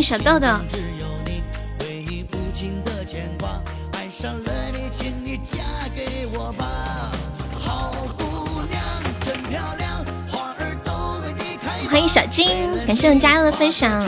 [0.00, 0.48] 迎小豆豆。
[11.90, 14.02] 欢迎小金，感谢我加油的分享。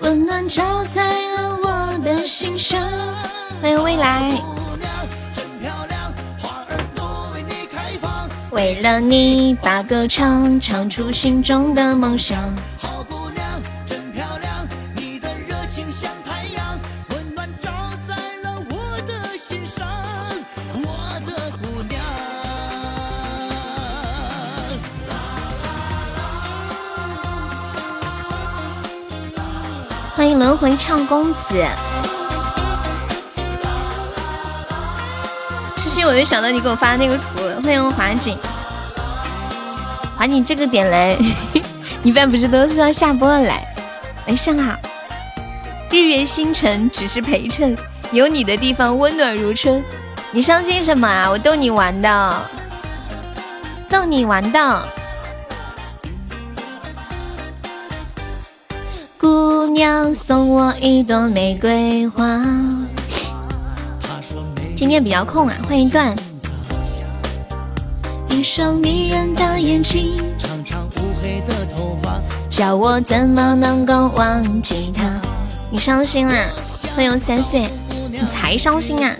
[0.00, 2.80] 温暖照在了我的心上。
[3.60, 4.53] 欢迎未来。
[8.54, 12.40] 为了你把歌唱，唱出心中的梦想。
[12.78, 13.44] 好姑娘
[13.84, 17.72] 真漂亮，你的热情像太阳，温暖照
[18.06, 19.84] 在了我的心上，
[20.72, 22.00] 我的姑娘。
[30.14, 31.66] 欢迎轮回唱公子。
[36.06, 37.24] 我又想到你给我发的那个图。
[37.62, 38.36] 欢迎华锦，
[40.16, 41.16] 华锦这个点来，
[42.04, 43.66] 一般不是都是要下播来？
[44.26, 44.76] 晚上好，
[45.90, 47.76] 日月星辰只是陪衬，
[48.12, 49.82] 有你的地方温暖如春。
[50.30, 51.30] 你伤心什么啊？
[51.30, 52.42] 我逗你玩的，
[53.88, 54.88] 逗你玩的。
[59.18, 62.24] 姑娘送我一朵玫瑰花。
[64.84, 66.14] 今天比较空啊，欢迎段。
[68.28, 72.20] 一双迷人的眼睛，长长乌黑的头发，
[72.50, 75.04] 叫我怎么能够忘记他？
[75.70, 76.50] 你伤心啦？
[76.94, 77.66] 欢迎三岁，
[78.10, 79.16] 你才伤心啊？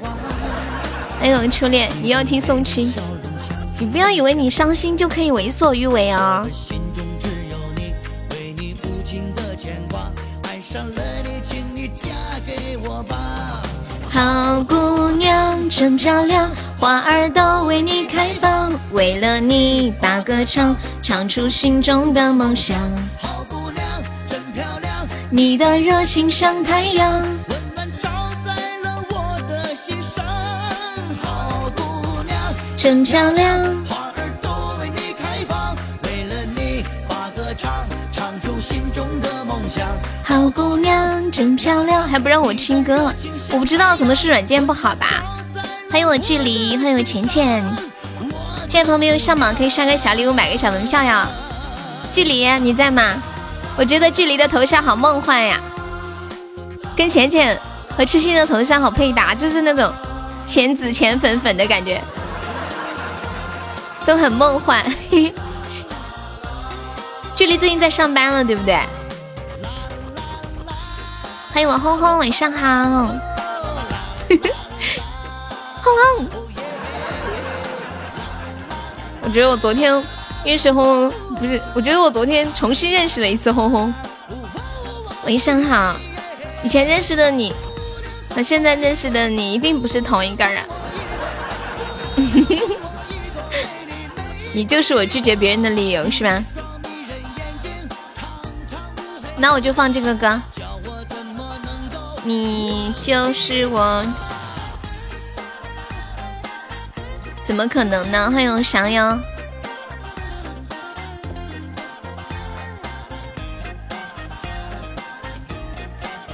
[1.18, 2.92] 还有初恋，你要听宋青，
[3.80, 6.46] 你不要以为你伤心就可以为所欲为哦。
[14.14, 16.48] 好姑娘真漂亮，
[16.78, 22.78] 花儿都为你开放，为了你把歌唱，唱出心中的梦想。
[23.18, 23.84] 好姑娘
[24.28, 27.10] 真漂亮，你的热情像太阳，
[27.48, 28.08] 温暖照
[28.44, 28.54] 在
[28.84, 30.24] 了我的心上。
[31.20, 32.38] 好姑娘
[32.76, 33.58] 真漂亮。
[33.84, 39.88] 花儿都为你开放，为了你把歌唱，唱出心中的梦想
[40.22, 43.12] 好姑娘真漂亮，还不让我听歌，
[43.54, 45.22] 我不知道，可能是软件不好吧。
[45.88, 47.64] 欢迎我距离，欢迎我浅浅，
[48.68, 51.28] 这位朋友没有上榜，可以刷个小礼物，买个小门票呀。
[52.10, 53.14] 距离你在吗？
[53.76, 55.60] 我觉得距离的头像好梦幻呀，
[56.96, 57.56] 跟浅浅
[57.96, 59.94] 和痴心的头像好配搭，就是那种
[60.44, 62.02] 浅紫浅粉粉的感觉，
[64.04, 64.84] 都很梦幻。
[67.36, 68.76] 距离最近在上班了，对不对？
[71.52, 73.08] 欢迎我轰轰，晚上好，
[75.84, 76.26] 轰轰。
[79.22, 80.02] 我觉得我昨天
[80.44, 83.92] 认识轰，不是，我觉得我昨天重新认识了一次轰轰。
[85.26, 85.96] 晚上好，
[86.62, 87.54] 以前认识的你
[88.34, 90.64] 和现在认识的你一定不是同一个人。
[94.52, 96.42] 你就是我拒绝别人的理由，是吧？
[99.36, 100.40] 那我就放这个歌。
[102.22, 104.04] 你就是我，
[107.44, 108.30] 怎么可能呢？
[108.30, 109.18] 欢迎降妖。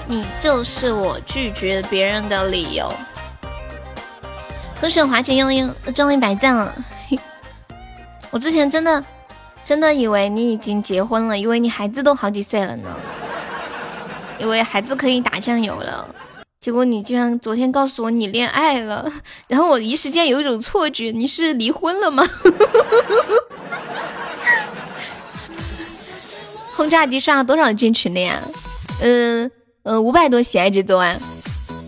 [0.07, 2.93] 你就是我拒绝别人的理由。
[4.81, 6.75] 恭喜华姐又又中一百赞了！
[8.31, 9.05] 我之前真的
[9.65, 12.89] 真的以为你已经结婚了，以为你孩子都好几岁了呢。
[14.39, 16.09] 因为孩子可以打酱油了，
[16.61, 19.11] 结果你居然昨天告诉我你恋爱了，
[19.49, 22.23] 然后我一时间有一种错觉，你是离婚了吗？
[26.77, 28.39] 轰炸机刷了多少进群的呀？
[29.01, 29.51] 嗯
[29.85, 31.17] 嗯，五百多喜爱值多啊！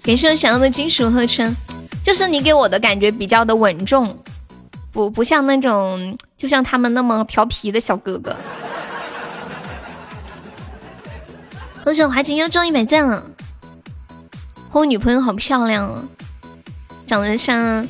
[0.02, 1.54] 感谢我想要的金属合成，
[2.02, 4.18] 就是你给我的感觉比较的稳重，
[4.90, 8.34] 不不像那种就像他们那么调皮的小哥哥。
[11.84, 13.31] 恭喜我华锦又中一百赞了！
[14.72, 16.02] 我女朋友好漂亮哦，
[17.06, 17.86] 长得像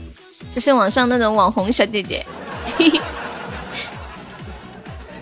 [0.50, 2.26] 就是网上那种网红小姐姐。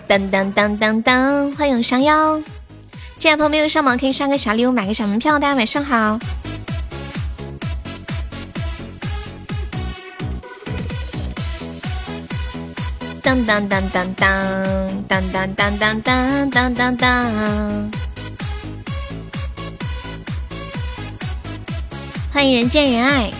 [0.07, 2.41] 当当当当当，欢迎山妖！
[3.19, 5.37] 进来朋友没有上榜可以刷个小礼物，买个小门票。
[5.37, 6.19] 大家晚上好。
[13.21, 14.51] 当当当当当
[15.07, 17.91] 当当当当当当当。
[22.41, 23.31] 欢迎人见人爱，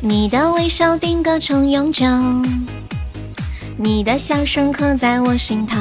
[0.00, 2.06] 你的微笑定格成永久，
[3.76, 5.76] 你的笑声刻在我心头。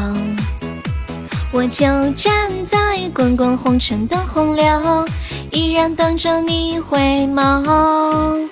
[1.51, 5.07] 我就站在滚滚红尘的洪流，
[5.51, 6.97] 依然等着你回
[7.27, 8.49] 眸。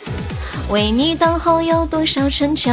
[0.70, 2.70] 为你等候有多少春秋？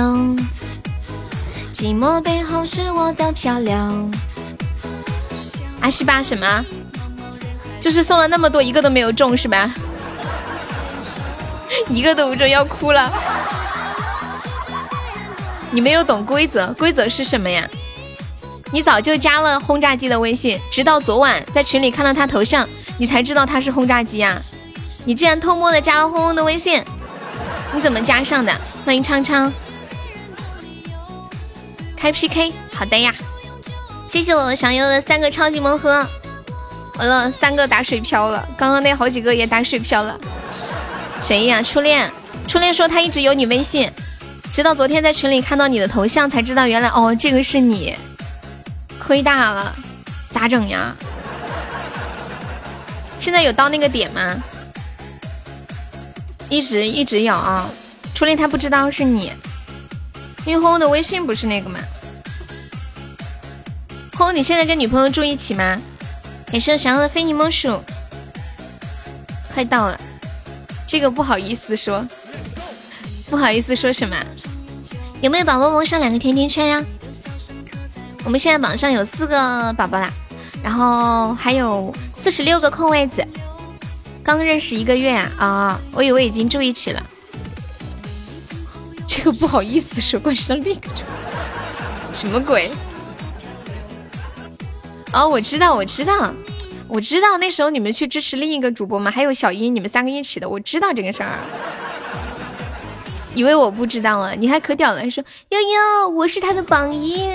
[1.72, 3.75] 寂寞背后是我的漂流。
[5.81, 6.62] 阿西吧什么？
[7.81, 9.71] 就是送了那么多，一个都没有中是吧？
[11.89, 13.11] 一个都不中，要哭了。
[15.71, 17.69] 你没有懂规则，规则是什么呀？
[18.71, 24.41] 你早就加了轰炸机的微信，直到昨晚在群里看到他头像，你才知道他是轰炸机啊！
[25.05, 26.85] 你竟然偷摸的加了轰轰的微信，
[27.73, 28.53] 你怎么加上的？
[28.85, 29.51] 欢迎昌昌，
[31.97, 33.15] 开 PK，好的呀！
[34.07, 36.07] 谢谢我小优的三个超级盲盒，
[36.99, 40.19] 完了三个打水漂了，刚刚那好几个也打水漂了。
[41.21, 41.62] 谁呀？
[41.62, 42.11] 初恋，
[42.49, 43.91] 初恋说他一直有你微信，
[44.53, 47.97] 直到昨天在群里看到你的头像，才知道原来哦，这个是你，
[48.99, 49.75] 亏大了，
[50.31, 50.95] 咋整呀？
[53.17, 54.37] 现在有到那个点吗？
[56.49, 57.69] 一直一直有啊，
[58.12, 59.33] 初恋他不知道是你，
[60.44, 61.79] 因为轰轰的微信不是那个吗？
[64.15, 65.79] 红红，你现在跟女朋友住一起吗？
[66.50, 67.83] 也是想要的非你莫属，
[69.53, 70.00] 快到了。
[70.87, 72.06] 这个不好意思说，
[73.29, 74.17] 不好意思说什么？
[75.21, 76.85] 有没有宝宝蒙上两个甜甜圈呀？
[78.25, 80.11] 我们现在榜上有四个宝宝啦，
[80.62, 83.27] 然后还有四十六个空位子。
[84.23, 85.81] 刚认识一个月啊啊！
[85.93, 87.03] 我以为已经住一起了。
[89.06, 90.89] 这个不好意思说，关系到另一个
[92.12, 92.71] 什么鬼？
[95.12, 96.32] 哦，我知道，我知道。
[96.87, 99.10] 我知道那时候你们去支持另一个主播吗？
[99.10, 101.38] 还有小英，你们三个一起的，我知道这个事儿。
[103.34, 104.32] 以为我不知道啊？
[104.37, 107.28] 你还可屌了，说悠悠，我是他的榜一，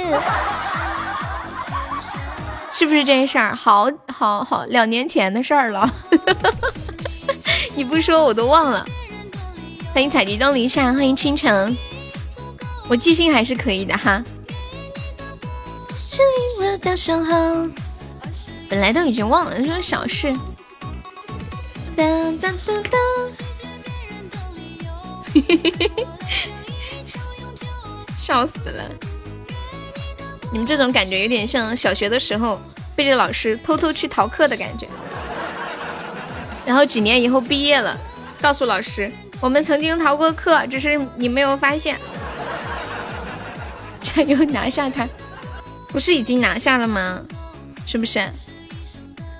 [2.71, 3.55] 是不是这事儿？
[3.55, 5.93] 好好好，两年前的事儿了。
[7.75, 8.83] 你不说我都忘了。
[9.93, 11.77] 欢迎采集东篱下，欢迎倾城，
[12.89, 14.23] 我记性还是可以的哈。
[18.69, 20.33] 本来都已经忘了，这种小事。
[28.18, 28.83] 笑死了！
[30.51, 32.59] 你们这种感觉有点像小学的时候
[32.95, 34.88] 背着老师偷偷去逃课的感觉，
[36.66, 37.98] 然后几年以后毕业了，
[38.42, 39.12] 告诉老师
[39.42, 42.00] 我们曾经逃过课，只是你没有发现。
[44.01, 45.07] 加油拿下他！
[45.94, 47.24] 不是已经拿下了吗？
[47.86, 48.19] 是不是？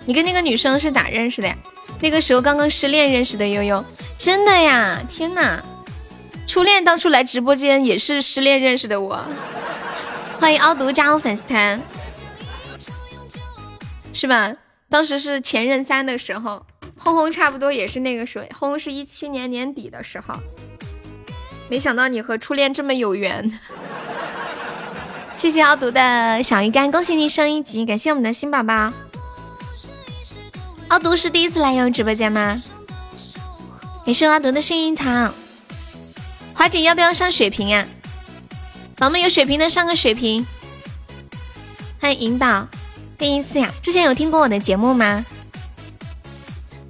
[0.06, 1.58] 你跟那个女生是咋认识的呀？
[2.00, 3.84] 那个时候刚刚失恋认识的悠悠，
[4.18, 5.02] 真的呀！
[5.10, 5.64] 天哪，
[6.46, 9.26] 初恋当初来直播间也是失恋认识的我。
[10.40, 11.82] 欢迎凹毒加入粉丝团，
[14.14, 14.54] 是吧？
[14.90, 16.66] 当时是前任三的时候，
[16.98, 20.36] 轰轰差不多也是那个时候，轰轰是一七年年底的时候。
[21.70, 23.60] 没想到你和初恋这么有缘。
[25.36, 28.94] 谢谢凹毒的小鱼干，恭喜你升一级，感谢我们的新宝宝。
[30.88, 32.62] 阿毒是第一次来悠悠直播间吗？
[34.06, 35.34] 你是阿毒的幸运草。
[36.54, 37.86] 华姐要不要上血瓶呀？
[38.96, 40.46] 宝宝们有血瓶的上个血瓶。
[42.00, 42.68] 欢迎引导，
[43.18, 43.74] 第一次呀？
[43.82, 45.26] 之前有听过我的节目吗？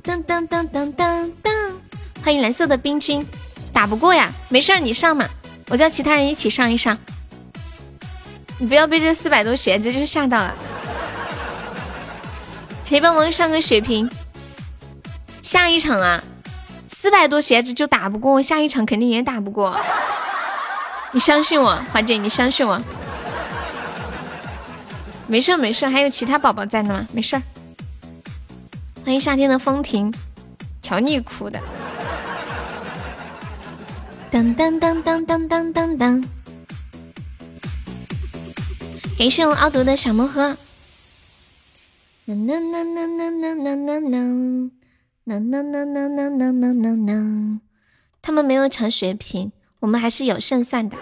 [0.03, 1.75] 噔噔噔噔噔噔！
[2.23, 3.25] 欢迎蓝色的冰晶，
[3.71, 4.31] 打不过呀？
[4.49, 5.27] 没事儿，你上嘛，
[5.69, 6.97] 我叫其他人一起上一上。
[8.59, 10.55] 你不要被这四百多血这就吓到了。
[12.85, 14.09] 谁帮忙上个血瓶？
[15.41, 16.23] 下一场啊，
[16.87, 19.77] 四百多鞋子就打不过，下一场肯定也打不过。
[21.11, 22.81] 你相信我，华姐，你相信我。
[25.27, 27.35] 没事没事，还有其他宝宝在呢吗，没事。
[29.03, 30.13] 欢迎夏天的风停，
[30.81, 31.59] 瞧你哭的。
[34.29, 36.23] 当当当当当当当当。
[39.17, 40.57] 感谢我奥毒的小魔盒。
[42.25, 43.99] 呐呐呐呐呐呐呐呐
[45.25, 47.59] 呐呐呐呐呐呐呐呐呐！
[48.21, 49.51] 他们没有抢血瓶，
[49.81, 50.97] 我们还是有胜算的。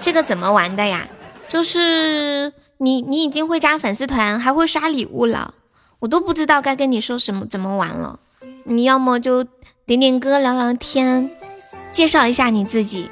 [0.00, 1.06] 这个怎么玩的呀？
[1.48, 5.52] 就是你你已经会加粉丝团，还会刷礼物了，
[6.00, 8.20] 我都不知道该跟你说什么怎么玩了。
[8.64, 9.44] 你要么就
[9.84, 11.30] 点点歌聊聊天，
[11.92, 13.10] 介绍一下你自己。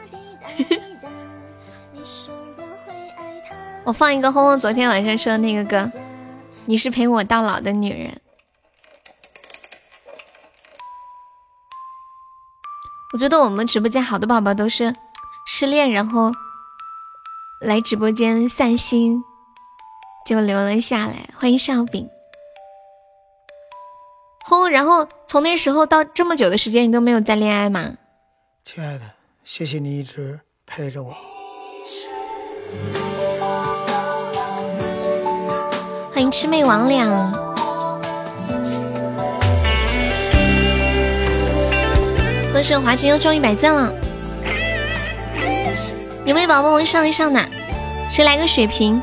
[3.89, 5.91] 我放一个轰轰昨天晚上说的那个歌。
[6.67, 8.21] 你是陪我到老的女人。
[13.15, 14.95] 我觉得我们直播间好多宝宝都是
[15.47, 16.31] 失恋，然后
[17.63, 19.25] 来直播间散心，
[20.27, 21.31] 就留了下来。
[21.35, 22.07] 欢迎烧饼。
[24.45, 27.95] 轰，然后从那时候到这么久的时间，你都没有再恋爱吗？
[28.67, 29.13] 亲爱的，
[29.47, 31.17] 谢谢你一直陪着我。
[36.19, 37.07] 欢迎魑魅魍魉，
[42.53, 43.95] 歌声华姐又中一百钻了，
[46.25, 47.41] 有没有宝宝们上一上的？
[48.11, 49.01] 谁来个血瓶？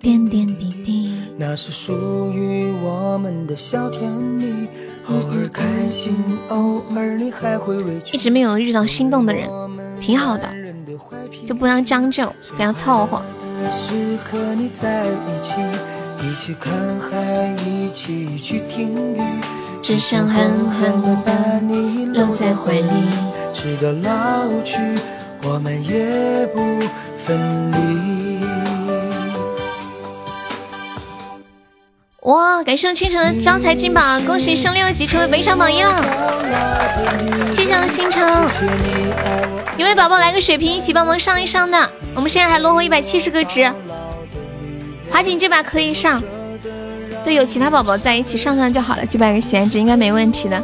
[0.00, 4.68] 点点滴滴，那是属于我们的小甜蜜。
[5.10, 6.16] 偶尔开心，
[6.48, 8.16] 偶尔你还会委屈。
[8.16, 9.50] 一直没有遇到心动的人，
[10.00, 10.48] 挺好的。
[11.46, 12.26] 就不要将就，
[12.56, 13.22] 不要凑合。
[19.82, 23.08] 只想狠狠地把你搂在怀里，
[23.54, 24.76] 直到老去，
[25.44, 26.60] 我们也不
[27.16, 27.38] 分
[27.70, 28.25] 离。
[32.26, 32.60] 哇！
[32.64, 36.04] 感谢倾城的招财进宝，恭喜升六级成为本场榜一了。
[37.48, 38.28] 谢谢星城，
[39.76, 41.78] 有没有宝宝来个血瓶一起帮忙上一上的？
[42.16, 43.72] 我们现在还落后一百七十个值。
[45.08, 46.20] 华锦这把可以上，
[47.22, 50.60] 对，有其他宝宝在一起上上就好了，几百个喜爱值应该没问题的。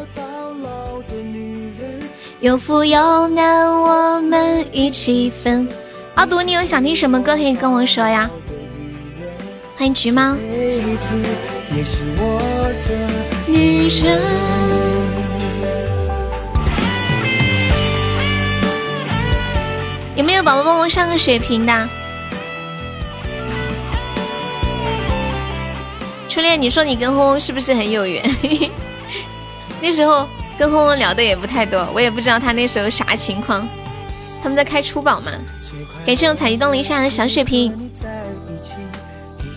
[2.40, 5.68] 有福有难我们一起分。
[6.16, 8.28] 阿独，你有想听什么歌可以跟我说呀？
[9.82, 10.36] 欢迎橘猫。
[13.48, 14.16] 女神，
[20.14, 21.88] 有没有宝宝帮我上个血瓶的？
[26.28, 28.22] 初恋，你说你跟轰轰是不是很有缘？
[29.82, 33.68] 那时候跟轰轰聊的也不太多，我也不知道他那时候啥情况。
[34.40, 35.32] 他们在开初宝嘛？
[36.06, 37.91] 感谢我采集东篱下的小血瓶。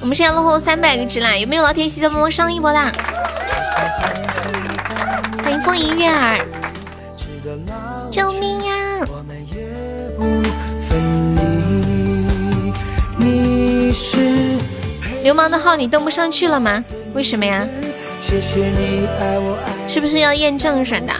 [0.06, 2.80] 我们现在落后三百个值啦，有没有老铁记得帮忙上一波的？
[5.44, 6.46] 欢迎风吟月儿，
[8.12, 8.74] 救命呀！
[15.24, 16.86] 流氓的号你登不上去了吗？
[17.16, 17.68] 为什么呀？
[19.88, 21.14] 是不是要验证什么的？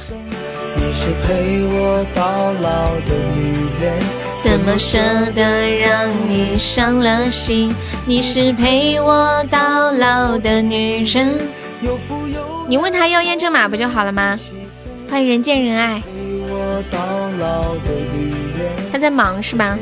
[4.38, 4.98] 怎么舍
[5.34, 7.74] 得让你伤了心？
[8.06, 11.40] 你是陪我到老的女人。
[12.68, 14.38] 你问他要验证码不就好了吗？
[15.10, 16.02] 欢迎人见人爱。
[18.92, 19.78] 他在忙是吧？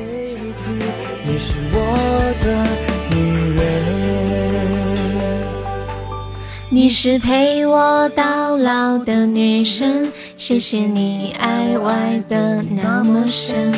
[6.70, 13.74] 你是陪我到老的女神，谢谢你爱我爱的那么深。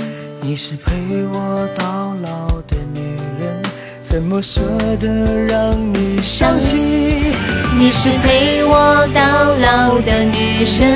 [0.48, 3.64] 你是陪我到老的女人，
[4.00, 4.62] 怎么舍
[5.00, 5.08] 得
[5.48, 7.34] 让你伤心？
[7.75, 10.88] 你是陪我到老的女神，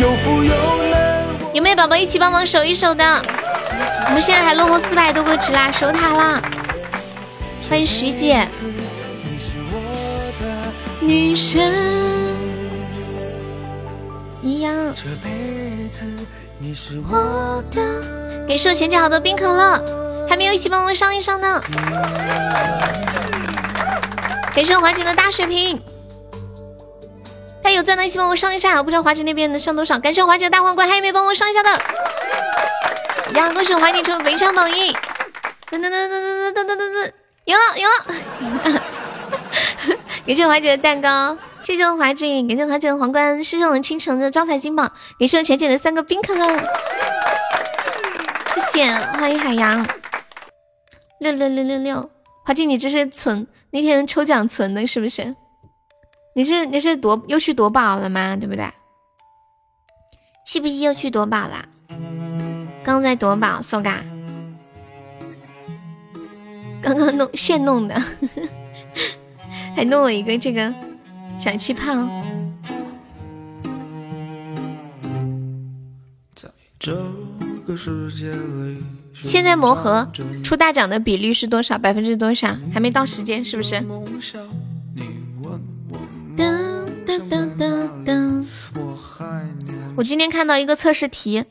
[0.00, 1.22] 有福有乐。
[1.54, 3.04] 有没有宝宝一起帮忙守一守的？
[4.06, 6.42] 我们现在还落后四百多个值啦，守塔啦！
[7.70, 8.48] 欢迎徐姐，
[11.00, 11.72] 女神
[14.42, 14.74] 一样。
[14.96, 16.04] 这辈子
[16.58, 18.27] 你是我的。
[18.48, 21.62] 给我前姐好多冰可乐，还没有一起帮我上一上呢。
[24.54, 25.78] 给我华姐的大水瓶，
[27.62, 29.98] 他有钻的一起帮我上一下，我不知道华姐那边能上多少。
[29.98, 31.70] 感谢华姐的大皇冠，还有没有帮我上一下的？
[33.34, 34.92] 呀，恭喜华姐成为本场榜一！
[35.70, 37.12] 噔噔噔噔噔噔噔噔噔，
[37.44, 37.86] 赢了赢
[38.72, 38.80] 了！
[40.26, 46.46] 感谢华姐的蛋糕，谢谢我华姐，感谢我华姐的皇冠，谢谢我们倾城的招财金宝，感谢我浅浅的三个冰可乐。
[48.48, 49.86] 谢谢，欢迎海洋
[51.20, 52.10] 六六六六六，
[52.44, 55.34] 华静，你这是存那天抽奖存的，是不是？
[56.34, 58.36] 你是你是夺又去夺宝了吗？
[58.36, 58.70] 对不对？
[60.46, 61.66] 是不是又去夺宝啦？
[62.82, 64.02] 刚在夺宝，搜嘎，
[66.80, 68.02] 刚刚弄现弄的，
[69.76, 70.72] 还弄了一个这个
[71.38, 71.94] 小气泡。
[76.34, 77.27] 在这。
[79.14, 80.08] 现在魔盒
[80.42, 81.76] 出大奖的比率是多少？
[81.76, 82.56] 百分之多少？
[82.72, 83.82] 还没到时间，是不是？
[89.96, 91.44] 我今天看到一个测试题，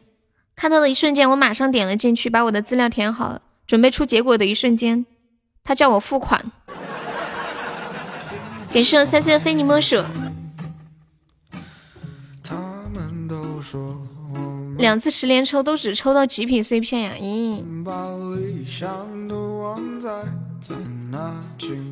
[0.56, 5.06] 看到的一瞬间，我马上点了进去，把我的资料填好了，准备出结果的一瞬间，
[5.64, 6.52] 他叫我付款。
[8.72, 9.98] 感谢三岁的非你莫属。
[14.78, 17.14] 两次十连抽都只抽到极品碎片呀！
[17.20, 17.64] 咦。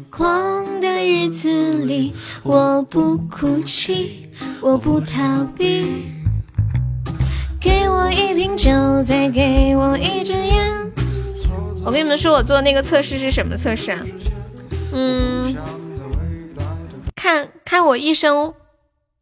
[0.10, 2.14] 狂的日子里，
[2.44, 4.30] 我不哭泣，
[4.62, 6.06] 我不逃避。
[7.60, 8.70] 给我一瓶酒，
[9.04, 10.72] 再给我一支烟。
[11.84, 14.00] 我跟你们说，我做那个测试是什么测试啊？
[14.94, 15.56] 嗯，
[17.16, 18.54] 看看我一生。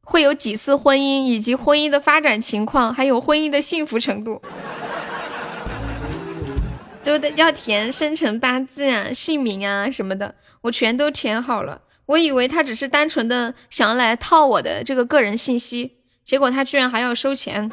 [0.03, 4.41] 会有几次婚姻，以及婚姻的发展情况，还有婚姻的幸福程度，
[7.03, 11.81] 都得要填生辰八字啊、姓名啊什么的，我全都填好了。
[12.05, 17.72] 我以为他只是单纯的想要来套我的这个个人信息，结果他居然还要收钱。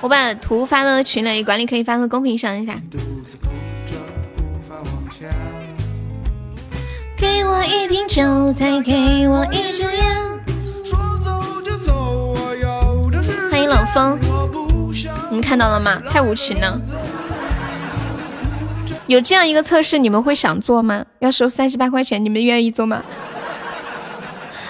[0.00, 2.80] 我把图发到群里，管理可以发到公屏上一下。
[7.24, 10.14] 给我一瓶酒，再给我一支烟。
[13.50, 14.18] 欢迎冷风，
[15.30, 16.02] 你们看到了吗？
[16.06, 16.78] 太无情了。
[19.06, 21.06] 有这样一个测试，你们会想做吗？
[21.20, 23.02] 要收三十八块钱，你们愿意做吗？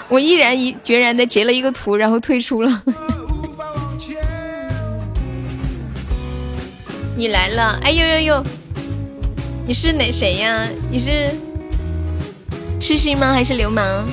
[0.09, 2.83] 我毅然一决然的截了一个图，然后退出了。
[7.19, 8.45] 你来了，哎呦呦呦！
[9.67, 10.69] 你是哪谁呀？
[10.89, 11.35] 你是？
[12.87, 13.33] 痴心吗？
[13.33, 14.07] 还是流氓？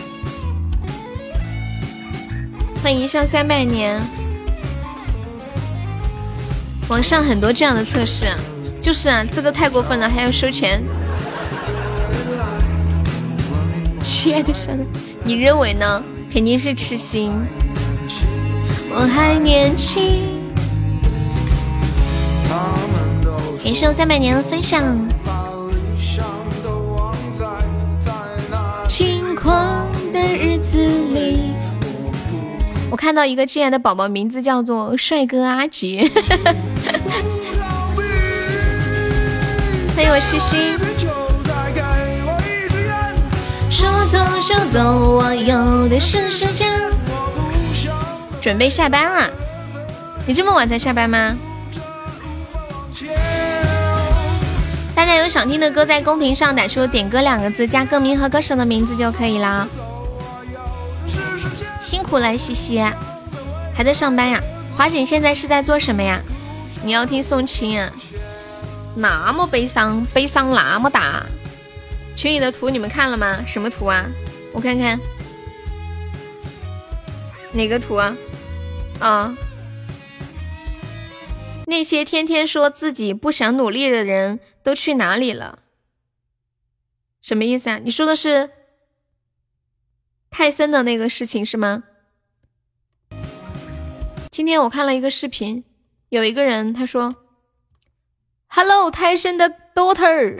[2.81, 4.01] 欢迎一笑三百年。
[6.87, 8.27] 网上很多这样的测试，
[8.79, 10.81] 就是啊，这个太过分了，还要收钱。
[14.01, 14.71] 亲爱的小，
[15.25, 16.01] 你认为呢？
[16.31, 17.29] 肯定是痴心。
[18.89, 20.39] 我还年轻。
[23.61, 24.97] 感谢三百年的分享。
[30.21, 31.55] 的日子里，
[32.91, 36.09] 我看到一个亲爱的宝宝，名字叫做帅哥阿杰。
[39.95, 40.77] 欢迎我西西。
[43.69, 46.69] 说走就走，我有的是时间。
[48.39, 49.29] 准备下班了？
[50.27, 51.35] 你这么晚才下班吗？
[54.93, 59.67] 大家有想听的歌，在公屏上打出“点歌”两个字，加歌名和歌手的名字就可以了。
[61.81, 62.79] 辛苦了，西西，
[63.73, 64.39] 还在上班呀？
[64.77, 66.21] 华锦现在是在做什么呀？
[66.83, 67.91] 你要听宋青啊？
[68.95, 71.25] 那么悲伤，悲伤那么大。
[72.15, 73.43] 群里的图你们看了吗？
[73.47, 74.05] 什么图啊？
[74.53, 74.99] 我看看，
[77.51, 78.15] 哪个图啊？
[78.99, 79.35] 啊？
[81.65, 85.57] 那些天天说自己不想努力的人都去哪里了？
[87.19, 87.79] 什么意思啊？
[87.83, 88.51] 你说的是
[90.31, 91.83] 泰森的那个事情是吗？
[94.31, 95.65] 今天我看了一个视频，
[96.07, 97.13] 有一个人他说
[98.47, 100.39] ：“Hello，泰森的 daughter，I'm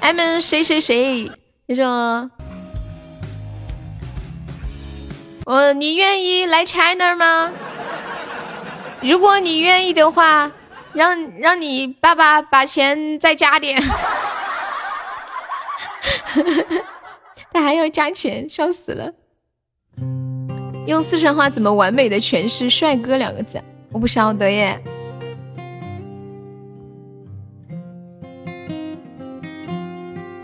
[0.40, 1.30] 谁谁谁。”
[1.68, 2.30] 你说
[5.44, 7.52] ：“我你愿意来 China 吗？”
[9.04, 10.50] 如果你愿意的话，
[10.94, 13.80] 让让你爸爸把钱再加点，
[17.58, 19.12] 他还要加钱，笑死了。
[20.86, 23.60] 用四川话怎么完美的诠释“帅哥”两个字？
[23.90, 24.80] 我不晓得耶。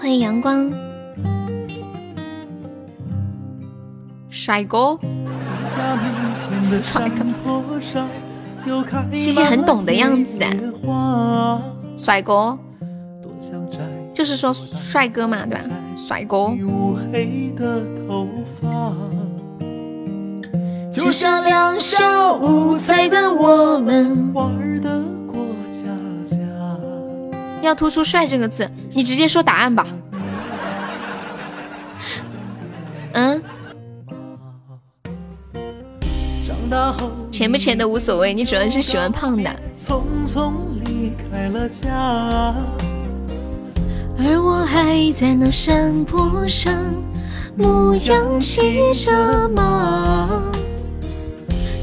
[0.00, 0.68] 欢迎阳光，
[4.28, 4.98] 帅哥，
[6.52, 7.24] 帅哥。
[9.12, 10.44] 西西很懂的样子，
[11.96, 12.58] 帅哥，
[14.12, 15.64] 就是说帅哥嘛，对吧？
[16.06, 16.52] 帅哥。
[20.92, 24.32] 就像两小无猜的我们，
[27.62, 29.86] 要突出“帅”这个字，你直接说答案吧。
[33.12, 33.42] 嗯。
[37.30, 39.50] 钱不钱的无所谓，你主要是喜欢胖的。
[44.16, 46.72] 而我还在那山坡上，
[47.56, 50.42] 牧羊骑着马。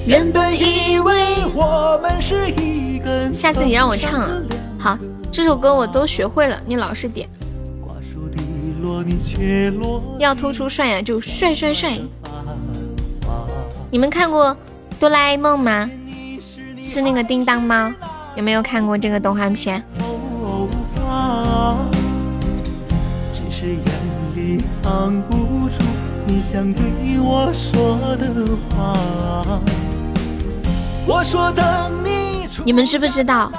[0.06, 1.14] 原本以为
[1.54, 3.34] 我们是一根。
[3.34, 4.42] 下次你让我唱啊，
[4.80, 4.98] 好，
[5.32, 7.28] 这首歌我都学会了，你老实点。
[10.18, 12.00] 要突出帅呀，就帅帅帅。
[13.92, 14.56] 你们看过？
[15.00, 15.90] 哆啦 A 梦吗？
[16.82, 17.92] 是那个叮当猫，
[18.36, 19.84] 有没有看过这个动画片？
[32.66, 33.52] 你们知不知道？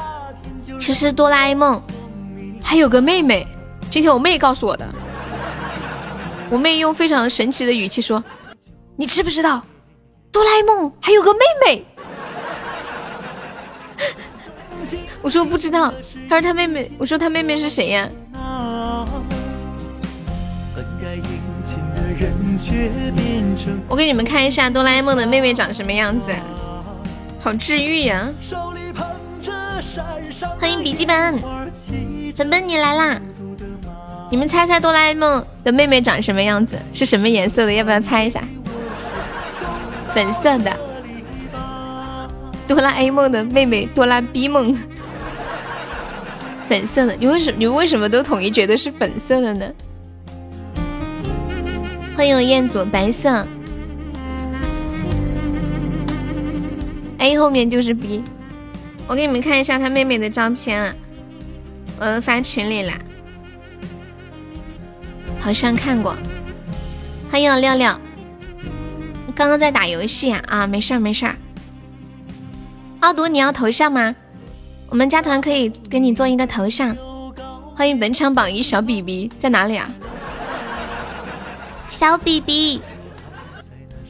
[0.80, 1.80] 其实哆啦 A 梦
[2.60, 3.46] 还有个妹妹，
[3.90, 4.84] 今天我妹告诉我的。
[6.50, 8.24] 我妹用非常神奇的语气说
[8.98, 9.62] ：“你知不知道，
[10.32, 11.86] 哆啦 A 梦还有个妹妹？”
[15.22, 15.94] 我说不知道。
[16.28, 18.08] 她说她妹妹，我说她妹妹是谁呀？
[23.88, 26.32] 我给你们看一下哆啦 A 梦的妹妹长什么样子，
[27.38, 28.28] 好治愈呀！
[30.58, 31.38] 欢迎笔记本，
[32.36, 33.20] 本本你来啦！
[34.30, 36.78] 你们猜猜哆啦 A 梦的妹妹长什么样子？
[36.92, 37.72] 是什么颜色的？
[37.72, 38.42] 要不要猜一下？
[40.08, 40.74] 粉色的。
[42.66, 44.74] 哆啦 A 梦的妹妹哆啦 B 梦，
[46.66, 47.14] 粉色的。
[47.18, 49.66] 你为什你为什么都统一觉得是粉色的呢？
[52.22, 53.44] 欢迎我彦祖，白色。
[57.18, 58.22] A 后面就是 B。
[59.08, 60.94] 我给你们看一下他妹妹的照片啊，
[61.98, 62.92] 我发群里了，
[65.40, 66.14] 好像看过。
[67.28, 68.00] 欢迎我亮亮，
[69.34, 71.34] 刚刚在打游戏啊啊，没事没事儿。
[73.00, 74.14] 阿毒，你要头像吗？
[74.90, 76.96] 我们加团可以给你做一个头像。
[77.74, 79.90] 欢迎本场榜一小 BB，在哪里啊？
[81.92, 82.80] 小 BB，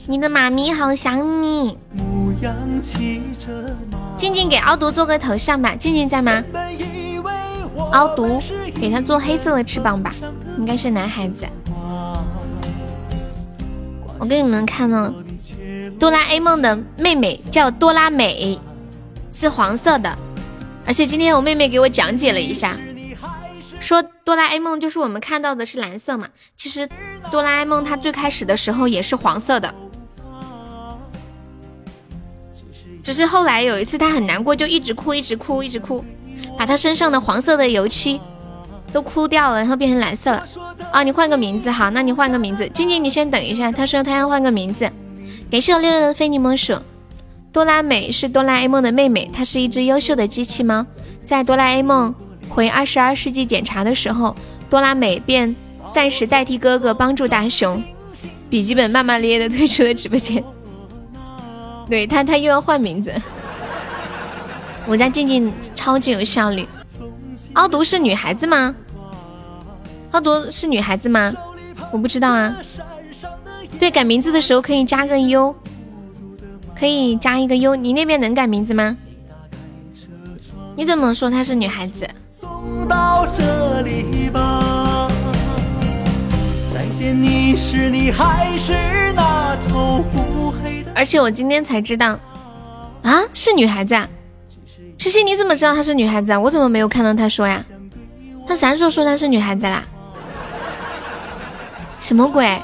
[0.07, 1.77] 你的妈咪好想你。
[4.17, 6.45] 静静给奥毒做个头像吧，静静在吗？
[7.91, 8.41] 奥毒，
[8.81, 10.15] 给他做黑色的翅膀吧，
[10.59, 11.45] 应该是男孩子。
[14.21, 15.13] 我给你们看呢，
[15.99, 18.61] 哆啦 A 梦的妹妹叫哆啦美，
[19.33, 20.17] 是黄色的，
[20.87, 22.77] 而且今天我妹妹给我讲解了一下。
[23.81, 26.29] 说哆啦 A 梦就是我们看到的是蓝色嘛？
[26.57, 26.89] 其实
[27.31, 29.75] 哆啦 A 梦它最开始的时候也是黄色的，
[33.03, 36.05] 只是后来有一次他很难过，就一直哭，一直哭，一直哭，
[36.57, 38.21] 把他身上的黄色的油漆
[38.93, 40.47] 都哭掉了，然后变成蓝色了。
[40.93, 42.69] 啊，你换个名字好，那你换个名字。
[42.69, 44.89] 静静，你先等一下，他说他要换个名字。
[45.51, 46.75] 感谢我六六的非你莫属。
[47.53, 50.87] 哆啦美是哆啦 A 梦的妹妹，她是一只优秀的机器猫，
[51.27, 52.15] 在哆啦 A 梦。
[52.55, 54.37] 回二十二世纪检查的时候，
[54.69, 55.57] 多拉美便
[55.91, 57.83] 暂时代替哥哥帮助大雄。
[58.51, 60.45] 笔记本骂骂咧咧的退出了直播间。
[61.89, 63.15] 对他，他又要换名字。
[64.87, 66.69] 我家静静超级有效率。
[67.55, 68.75] 敖毒是女孩子吗？
[70.11, 71.33] 敖毒是女孩子吗？
[71.91, 72.55] 我不知道啊。
[73.79, 75.57] 对，改名字的时候可以加个 U，
[76.79, 77.75] 可以加一个 U。
[77.75, 78.97] 你那边能改名字吗？
[80.77, 82.07] 你怎么说她是女孩子？
[82.43, 85.09] 送到这里吧。
[86.69, 90.91] 再见你时，你还是那头乌黑的。
[90.93, 92.19] 而且我今天才知道，
[93.05, 94.09] 啊，是女孩子啊！
[94.99, 96.41] 七七，你怎么知道她是女孩子啊？
[96.41, 97.65] 我怎么没有看到她说呀？
[98.45, 99.85] 她啥时候说她是女孩子啦？
[102.01, 102.61] 什么鬼？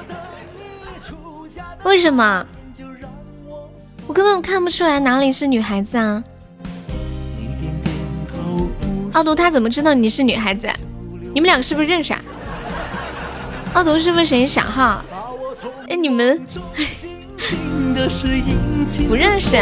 [1.84, 2.44] 为什么？
[4.08, 6.24] 我根本看不出来哪里是女孩子啊！
[9.18, 10.68] 奥毒他怎么知道你是女孩子？
[11.34, 12.20] 你们两个是不是认识啊？
[13.72, 15.02] 奥毒是不是谁小号？
[15.88, 16.40] 哎，你们
[19.08, 19.56] 不认识，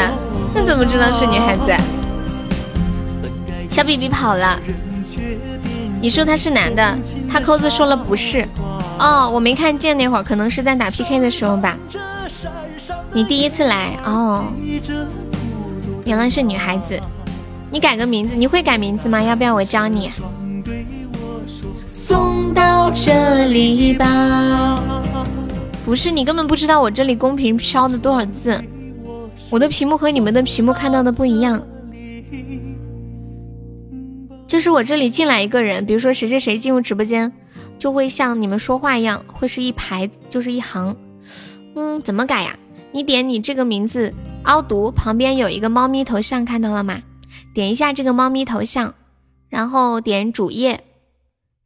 [0.55, 1.75] 那怎么知道是女孩子？
[3.71, 4.61] 小比比跑了，
[6.03, 6.95] 你说他是男的，
[7.33, 8.47] 他扣子说了不是。
[8.99, 11.79] 哦，我没看见那会儿，可能是在打 PK 的时候吧。
[13.11, 14.53] 你第一次来哦，
[16.05, 17.01] 原来是女孩子。
[17.77, 19.23] 你改个名字，你会改名字吗？
[19.23, 20.11] 要不要我教你？
[21.93, 24.83] 送到这里吧。
[25.85, 28.59] 不是，你根本不知道我这里公屏飘的多少字，
[29.51, 31.63] 我的屏幕和你们的屏幕看到的不一样。
[34.47, 37.31] 就是我这里进来一个人，比如说谁谁谁进入直播间，
[37.79, 40.97] 就会像你们说话一样，会是一排，就是一行。
[41.75, 42.57] 嗯，怎么改呀？
[42.93, 47.03] 你点你这个名字，凹读旁边有一个猫咪头像，看到了吗？
[47.57, 48.93] 点一下这个猫咪头像，
[49.49, 50.85] 然后点主页，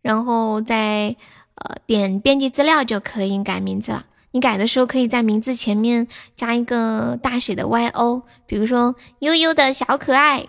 [0.02, 1.16] 然后再
[1.56, 4.06] 呃点编辑资料就可以改名字了。
[4.30, 10.46] 你改的时候可以在名字前面加一个大写的 Y O，比如说悠悠的小可爱，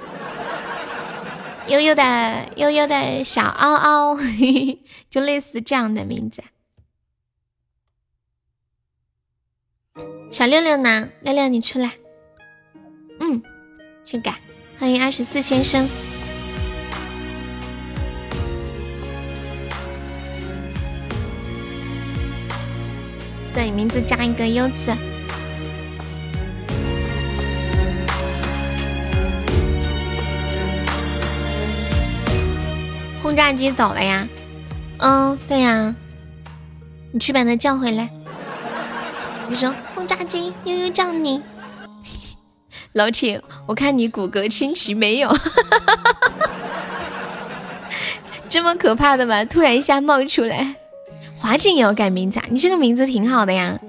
[1.67, 4.15] 悠悠的悠悠的小嗷嗷，
[5.10, 6.43] 就类似这样的名字。
[10.32, 11.10] 小六六呢？
[11.23, 11.93] 六六你出来，
[13.19, 13.41] 嗯，
[14.06, 14.39] 去改。
[14.82, 15.88] 欢迎二十四先生。
[23.54, 24.91] 对名字加一个优字。
[33.22, 34.28] 轰炸机走了呀？
[34.98, 35.96] 嗯，对呀。
[37.12, 38.10] 你去把他叫回来。
[39.48, 41.39] 你说轰炸机悠悠叫你。
[42.93, 45.34] 老铁，我看你骨骼清奇没有？
[48.49, 49.45] 这么可怕的吗？
[49.45, 50.75] 突然一下冒出来，
[51.38, 52.45] 华锦也要改名字啊？
[52.49, 53.80] 你这个名字挺好的呀。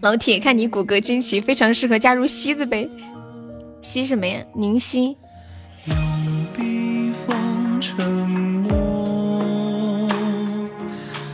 [0.00, 2.90] 老铁，看你骨骼惊奇，非常适合加入西字辈。
[3.80, 4.42] 西什么呀？
[4.54, 5.16] 宁西。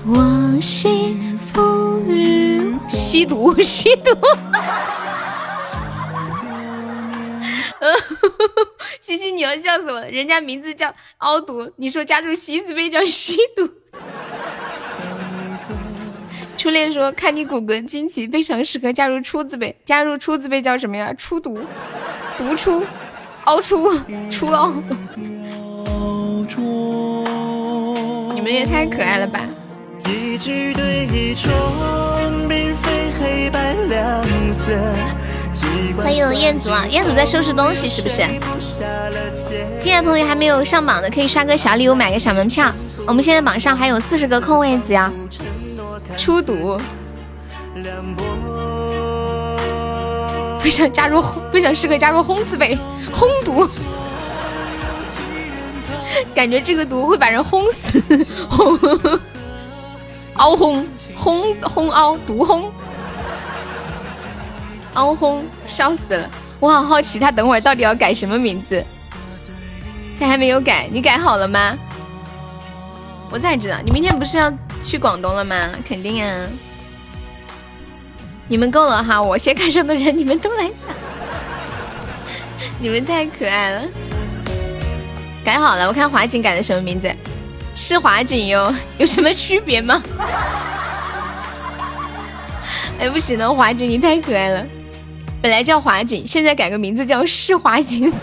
[0.06, 4.10] 我吸附于吸毒，吸毒。
[9.00, 10.10] 西西，你要笑死我了！
[10.10, 13.68] 人家名字叫凹毒，你说加入西字辈叫吸毒。
[16.56, 19.76] 初恋说：“看你骨骼惊奇，非常适合加入初字辈。
[19.84, 21.12] 加入初字辈叫什么呀？
[21.12, 21.58] 初毒，
[22.38, 22.82] 毒出，
[23.44, 23.92] 凹出，
[24.30, 24.72] 出凹。
[28.34, 29.44] 你们也太可爱了吧！”
[35.96, 38.22] 欢迎彦祖啊，彦祖在收拾东西是不是？
[39.78, 42.72] 进来朋友还没有上榜的，可以刷个小礼物，买个小门票。
[43.06, 45.12] 我们现在榜上还有四十个空位子呀。
[46.16, 46.78] 出毒，
[50.60, 52.76] 不想加入，不想适合加入轰字辈，
[53.12, 53.68] 轰毒，
[56.34, 58.02] 感觉这个毒会把人轰死，
[58.48, 58.78] 轰，
[60.34, 62.70] 凹轰，轰轰凹，毒轰，
[64.94, 66.30] 凹轰，笑死了！
[66.60, 68.84] 我好好奇他等会儿到底要改什么名字，
[70.18, 71.76] 他还没有改，你改好了吗？
[73.30, 73.76] 我咋知道？
[73.84, 74.52] 你明天不是要？
[74.82, 75.56] 去广东了吗？
[75.88, 76.46] 肯定啊！
[78.46, 80.74] 你们够了哈，我先看上的人你们都来抢，
[82.78, 83.82] 你们太可爱了。
[85.42, 87.10] 改好了，我看华锦改的什么名字？
[87.74, 90.02] 是华锦哟，有什么区别吗？
[93.00, 94.66] 哎，不行了，华锦你太可爱了。
[95.44, 98.08] 本来叫华锦，现在改个名字叫是华锦。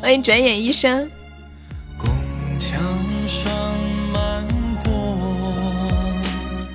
[0.00, 1.10] 欢迎转眼一生。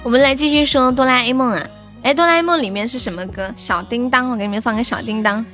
[0.04, 1.66] 我们来继续说哆啦 A 梦啊！
[2.04, 3.54] 哎，哆啦 A 梦里面是什么歌？
[3.56, 5.46] 小叮当，我给你们放个小叮当。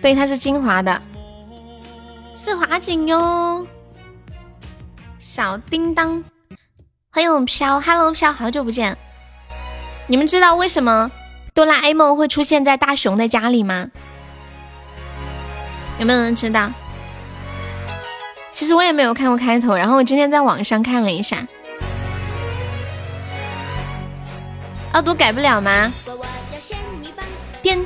[0.00, 1.02] 对，它是精华的，
[2.34, 3.66] 是华锦哟。
[5.18, 6.24] 小叮当，
[7.10, 8.96] 欢迎我们飘，Hello 飘，好久不见。
[10.12, 11.10] 你们知道为什么
[11.54, 13.88] 哆啦 A 梦会出现在大雄的家里吗？
[15.98, 16.70] 有没有人知道？
[18.52, 21.46] 其实我也没有看过开头，然后我今天在网上看了一下。
[24.92, 25.90] 奥毒改不了吗？
[27.62, 27.82] 变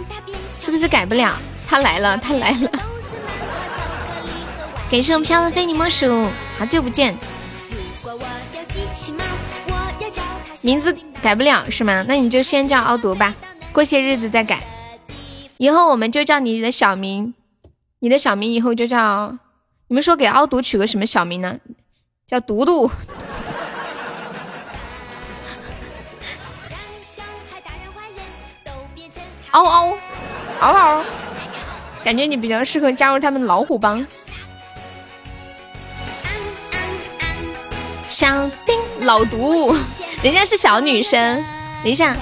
[0.59, 1.33] 是不是改不了？
[1.69, 2.71] 他来了，他来了！
[4.91, 6.27] 感谢我飘的非你莫属，
[6.59, 7.17] 好久不见。
[10.61, 12.05] 名字改不了是吗？
[12.07, 13.35] 那你就先叫奥毒吧，
[13.73, 14.63] 过些日子再改。
[15.59, 17.35] 以后我们就叫你的小名，
[17.99, 19.37] 你的小名以后就叫……
[19.89, 21.59] 你们说给奥毒取个什么小名呢？
[22.27, 22.91] 叫毒毒。
[29.53, 29.97] 嗷嗷，
[30.61, 31.05] 嗷嗷，
[32.05, 34.07] 感觉你比较适合加入他们老虎帮。
[38.09, 39.75] 小丁老毒，
[40.23, 41.45] 人家是小女生。
[41.83, 42.17] 等一下，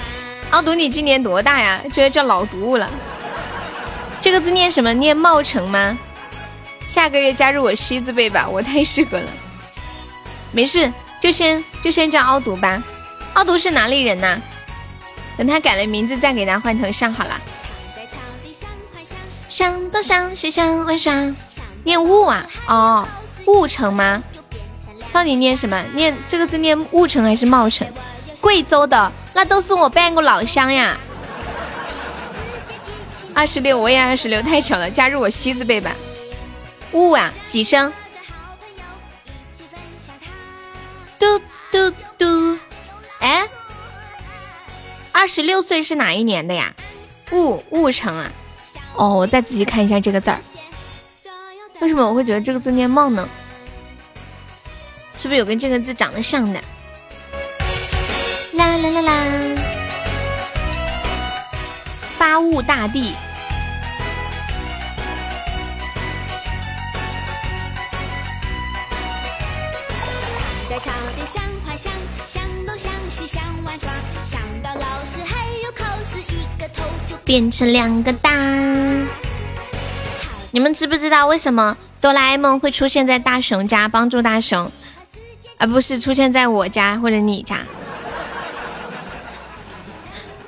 [0.51, 1.81] 奥毒你今年多大呀？
[1.91, 2.89] 就叫老毒了。
[4.21, 4.93] 这个字念什么？
[4.93, 5.97] 念茂成吗？
[6.85, 9.27] 下个月加入我西字辈吧，我太适合了。
[10.51, 12.81] 没事，就先就先叫奥毒吧。
[13.33, 14.39] 奥毒是哪里人呐？
[15.37, 17.41] 等他改了名字，再给他换头像好了。
[19.49, 21.13] 想东想西想玩耍，
[21.83, 22.45] 念雾啊？
[22.67, 23.07] 哦，
[23.47, 24.21] 雾城吗？
[25.15, 25.81] 到底念什么？
[25.93, 27.87] 念这个字念雾城还是茂城？
[28.41, 30.97] 贵州的，那都是我半个老乡呀。
[33.33, 35.95] 二十六，我也二十六，太巧了，加入我西字辈吧。
[36.91, 37.93] 雾啊，几声？
[41.17, 41.39] 嘟
[41.71, 42.57] 嘟嘟，
[43.21, 43.47] 哎。
[45.13, 46.75] 二十六岁是哪一年的呀？
[47.31, 48.29] 雾雾城啊！
[48.97, 50.41] 哦，我再仔细看一下这个字儿。
[51.79, 53.25] 为什么我会觉得这个字念茂呢？
[55.17, 56.59] 是不是有跟这个字长得像的？
[58.53, 59.13] 啦啦啦啦！
[62.17, 63.13] 发物大帝。
[70.69, 71.91] 在草地上画像，
[72.27, 73.89] 向东向西想玩耍，
[74.25, 78.31] 想到老师还有考试，一个头就变成两个大。
[80.51, 84.71] 你们知不知道为什么哆啦 A 梦会出现在大雄家帮助大雄，
[85.57, 87.59] 而不是出现在我家或者你家？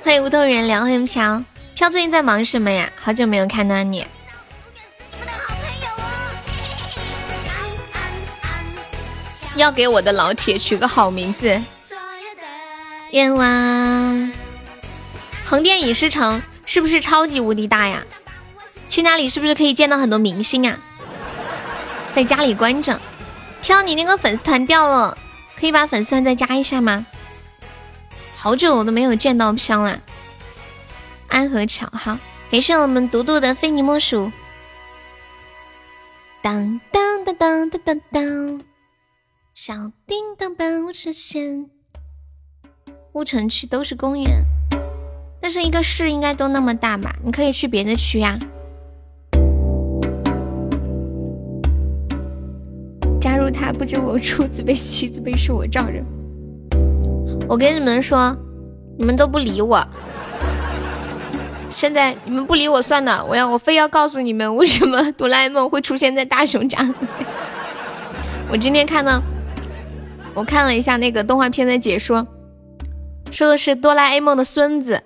[0.04, 1.42] 欢迎无头人聊，欢迎飘
[1.74, 2.90] 飘，最近在忙什么呀？
[3.00, 4.06] 好久没有看到你。
[9.56, 11.60] 要给我的老铁取个好名字。
[13.10, 14.32] 愿望。
[15.44, 18.04] 横店影视城是不是超级无敌大呀？
[18.88, 20.78] 去那里是不是可以见到很多明星啊？
[22.12, 23.00] 在家里关着。
[23.60, 25.16] 飘，你那个粉丝团掉了，
[25.58, 27.06] 可以把粉丝团再加一下吗？
[28.36, 30.00] 好久我都没有见到飘了。
[31.28, 32.18] 安和桥，好，
[32.50, 34.30] 感谢我们独独的非你莫属。
[36.40, 38.62] 当当当当当当当，
[39.54, 39.74] 小
[40.06, 41.68] 叮当帮我实现。
[43.12, 44.44] 乌城区都是公园，
[45.42, 47.16] 但是一个市应该都那么大吧？
[47.24, 48.38] 你可以去别的区呀。
[53.48, 56.04] 入他，不知我出自卑，妻子卑是我丈人。
[57.48, 58.36] 我跟你们说，
[58.98, 59.86] 你们都不理我。
[61.70, 66.78] 现在你们不理我算了，我要我非要告诉你们，为什么 哆啦 A 梦会出现在大雄家。
[68.50, 69.22] 我今天看到，
[70.34, 72.26] 我看了一下那个动画片的解说，
[73.30, 75.02] 说的是哆啦 A 梦的孙子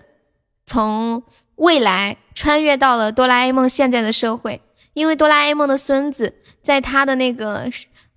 [0.67, 1.23] 从
[1.57, 4.63] 未来穿越到了哆啦 A 梦现在的社会，
[4.95, 7.71] 因为哆啦 A 梦的孙子在他的那个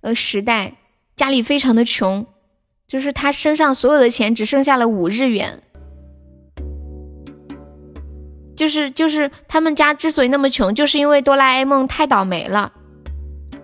[0.06, 0.74] 呃时代
[1.16, 2.24] 家里非常的穷，
[2.86, 5.62] 就是他身上所有的钱只剩下了五日元。
[8.54, 12.72] 就是就是他们家之所以那么穷，就是因为哆啦 A 梦太倒霉了，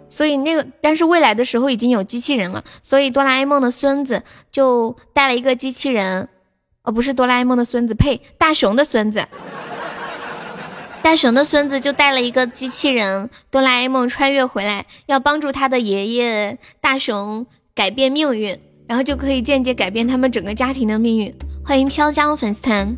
[0.08, 6.28] 所以那个但是未来的时候已经有机器人了，所以哆啦 A 梦的孙子就带了一个机器人，
[6.82, 9.24] 哦不是哆啦 A 梦的孙子，呸，大雄的孙子，
[11.02, 21.34] 大雄的孙子就带了一个机器人，哆啦 A 梦穿越回来，要帮助他的爷爷大雄改变命运，然后就可以间接改变他们整个家庭的命运。
[21.64, 22.96] 欢迎飘江粉丝团。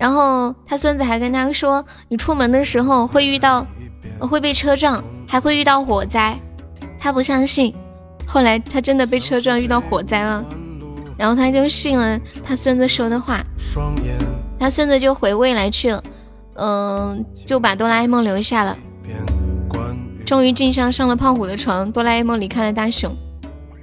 [0.00, 3.64] 然后他孙子还跟他说：“你出门的时候会遇到，
[4.18, 6.36] 会被车撞，还会遇到火灾。”
[6.98, 7.72] 他不相信，
[8.26, 10.44] 后来他真的被车撞，遇到火灾了。
[11.16, 13.40] 然后他就信了他孙子说的话，
[14.58, 16.02] 他孙子就回未来去了，
[16.54, 18.76] 嗯，就把哆啦 A 梦留下了。
[20.24, 23.14] 终于静香上了胖虎的床，哆啦 A 梦离开了大雄。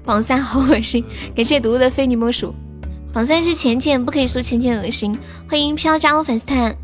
[0.04, 1.06] 榜三好恶心，
[1.36, 2.56] 感谢独独的非你莫属。
[3.14, 5.16] 榜三是浅浅，不可以说浅浅恶心。
[5.50, 6.76] 欢迎飘加入粉丝团。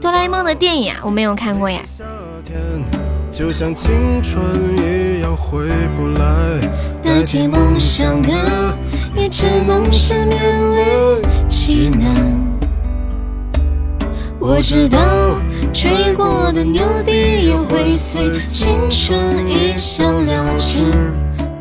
[0.00, 1.80] 哆啦 A 梦的电影啊，我没有看过呀。
[7.02, 8.76] 代替梦想的，
[9.14, 12.55] 也只能是勉为其难。
[14.48, 15.00] 我知道
[15.74, 20.78] 吹过的牛逼也会随青春一笑了之。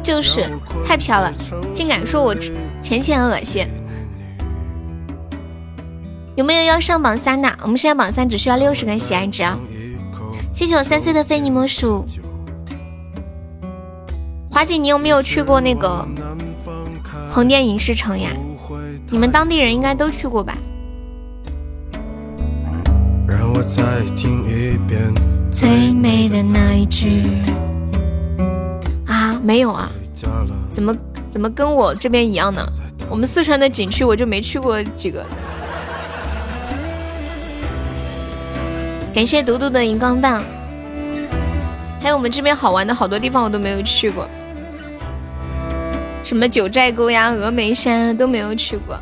[0.03, 0.47] 就是
[0.85, 1.33] 太飘了，
[1.73, 2.35] 竟敢说我。
[2.83, 3.65] 浅浅恶心，
[6.35, 7.51] 有没有要上榜三的？
[7.63, 9.57] 我们现在榜三只需要六十个喜爱值啊！
[10.53, 12.05] 谢谢我三岁的非你莫属。
[14.51, 16.07] 华姐，你有没有去过那个
[17.31, 18.29] 横店影视城呀？
[19.09, 20.55] 你们当地人应该都去过吧？
[23.27, 25.13] 让我再听一遍
[25.51, 27.23] 最美的那一句
[29.07, 29.89] 啊，没有啊？
[30.73, 30.95] 怎么？
[31.31, 32.65] 怎么跟我这边一样呢？
[33.09, 35.25] 我们四川的景区我就没去过几个。
[39.13, 40.43] 感谢独独的荧光棒，
[42.01, 44.27] 还有我们这边好玩的好多地方我都没有去过，
[46.23, 48.97] 什么九寨沟呀、峨眉山都没有去过。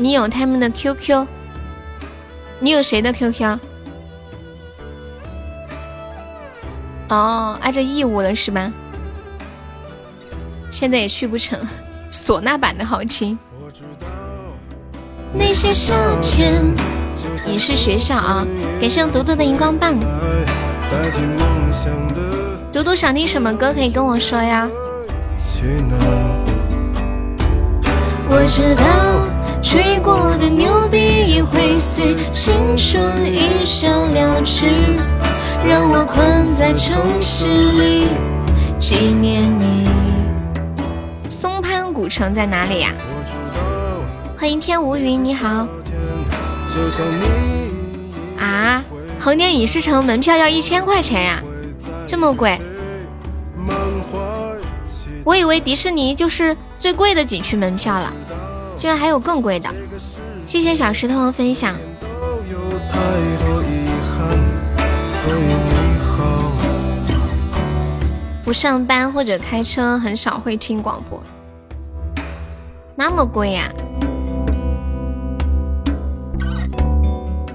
[0.00, 1.26] 你有他们的 QQ？
[2.58, 3.58] 你有谁的 QQ？
[7.10, 8.72] 哦，挨着义乌了是吧？
[10.70, 11.60] 现在也去不成，
[12.10, 13.38] 唢呐版的好听。
[15.34, 16.54] 那些夏天，
[17.46, 18.46] 影视学校啊，
[18.80, 19.94] 感谢独独的荧光棒。
[22.72, 24.66] 独独想听什么歌可以跟我说呀？
[28.32, 29.26] 我知道，
[29.62, 30.98] 吹过的牛逼
[31.34, 33.02] 也会随青春
[33.32, 34.66] 一笑了之。
[35.66, 38.08] 让我困在城市里
[38.78, 39.86] 纪念你。
[41.28, 42.92] 松潘古城在哪里呀？
[44.38, 45.68] 欢迎天无云，你好。
[48.38, 48.82] 啊，
[49.20, 51.42] 横店影视城门票要一千块钱呀，
[52.06, 52.58] 这么贵？
[55.24, 58.10] 我以为迪士尼就是最贵的景区门票了，
[58.80, 59.68] 居然还有更贵的。
[60.46, 61.76] 谢谢小石头的分享。
[68.42, 71.22] 不上班或者开车，很少会听广播。
[72.96, 73.70] 那么贵呀？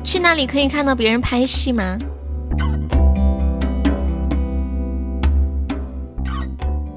[0.03, 1.97] 去那里可以看到别人拍戏吗？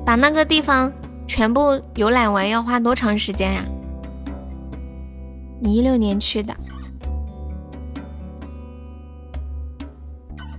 [0.04, 0.92] 把那个地方
[1.26, 3.64] 全部游览完要花多长时间呀？
[5.60, 6.54] 你一六年去的。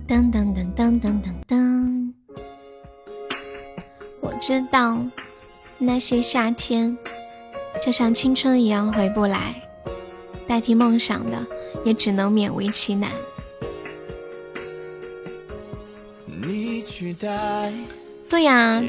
[0.06, 2.12] 噔噔噔噔噔噔噔。
[4.20, 4.98] 我知道，
[5.78, 6.96] 那些夏天
[7.84, 9.54] 就像青春一样回不来，
[10.46, 11.46] 代替梦想的
[11.84, 13.10] 也只能勉为其难。
[18.28, 18.80] 对呀，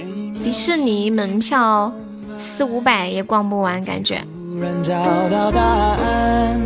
[0.44, 1.94] 迪士尼门票
[2.38, 4.26] 四五百也逛不完，感觉。
[4.62, 4.94] 然找
[5.30, 6.62] 到答案，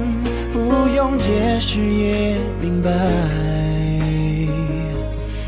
[0.52, 2.92] 不用解释也明白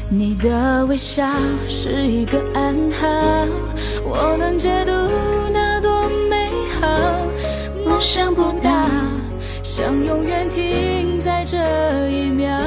[0.09, 1.27] 你的微笑
[1.67, 3.07] 是一个暗号，
[4.03, 4.91] 我能解读
[5.51, 6.87] 那多美好。
[7.85, 8.87] 梦想不大，
[9.61, 11.57] 想永远停在这
[12.09, 12.57] 一秒。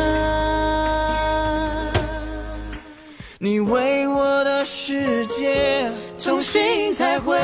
[3.39, 7.39] 你为我的世界重新彩绘。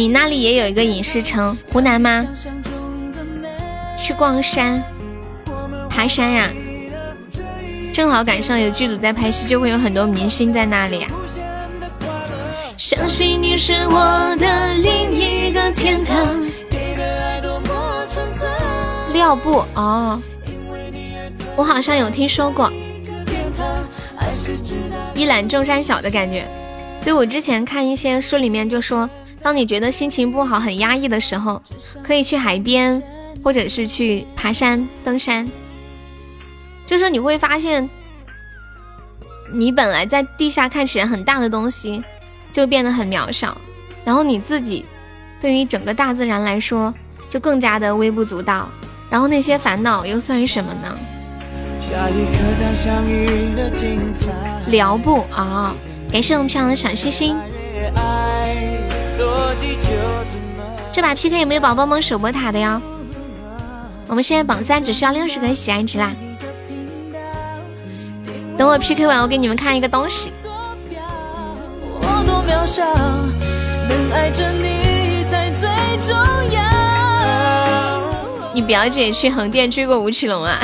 [0.00, 2.26] 你那里也有一个影视城，湖南吗？
[3.98, 4.82] 去逛山，
[5.90, 6.48] 爬山呀，
[7.92, 11.06] 正好赶上有剧组在拍戏，就会有很多明星在那里。
[12.78, 16.26] 相信你是我的另一个天堂。
[19.12, 20.18] 廖布哦，
[21.56, 22.72] 我好像有听说过，
[25.14, 26.48] 一览众山小的感觉。
[27.04, 29.06] 对我之前看一些书里面就说，
[29.42, 31.62] 当你觉得心情不好、很压抑的时候，
[32.02, 33.02] 可以去海边，
[33.42, 35.48] 或者是去爬山、登山。
[36.86, 37.88] 就是你会发现，
[39.52, 42.02] 你本来在地下看起来很大的东西，
[42.52, 43.56] 就变得很渺小，
[44.04, 44.84] 然后你自己
[45.40, 46.92] 对于整个大自然来说，
[47.30, 48.68] 就更加的微不足道。
[49.08, 50.98] 然后那些烦恼又算什么呢？
[54.66, 55.74] 聊不啊！
[56.12, 57.36] 感谢我们漂亮的小星星。
[60.92, 62.80] 这把 PK 有没有宝宝们守波塔的呀？
[64.08, 66.12] 我们现在榜三只需要六十个喜爱值啦。
[68.58, 70.32] 等我 PK 完，我给你们看一个东西。
[78.52, 80.60] 你表姐去横店追过吴奇隆啊？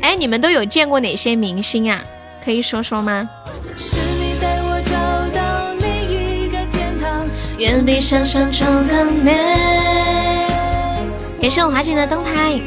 [0.00, 2.00] 哎，你们都有见过哪些明星啊？
[2.44, 3.28] 可以说说吗？
[7.58, 9.32] 远比想象中更美。
[11.40, 12.60] 感谢我华锦的灯牌，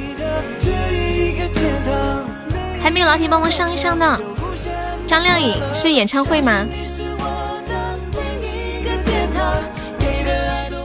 [2.82, 4.20] 还没有老铁帮忙上一上的。
[5.06, 6.66] 张靓颖是演唱会吗？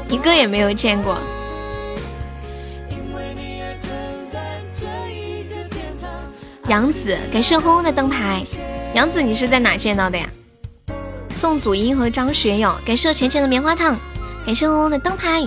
[0.09, 1.19] 一个也没有见过。
[6.69, 8.43] 杨子，感谢轰轰的灯牌。
[8.95, 10.27] 杨子，你是在哪见到的呀？
[11.45, 14.01] 宋祖英和张学友，感谢浅浅的棉花糖，
[14.47, 15.43] 感谢红红的灯牌。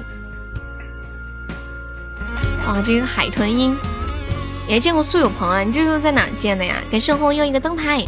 [2.67, 3.75] 哇，这个海豚音，
[4.67, 5.63] 也见过苏有朋啊？
[5.63, 6.75] 你这是在哪见的呀？
[6.91, 8.05] 感谢红红又一个灯牌，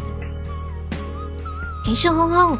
[1.84, 2.60] 感谢红红。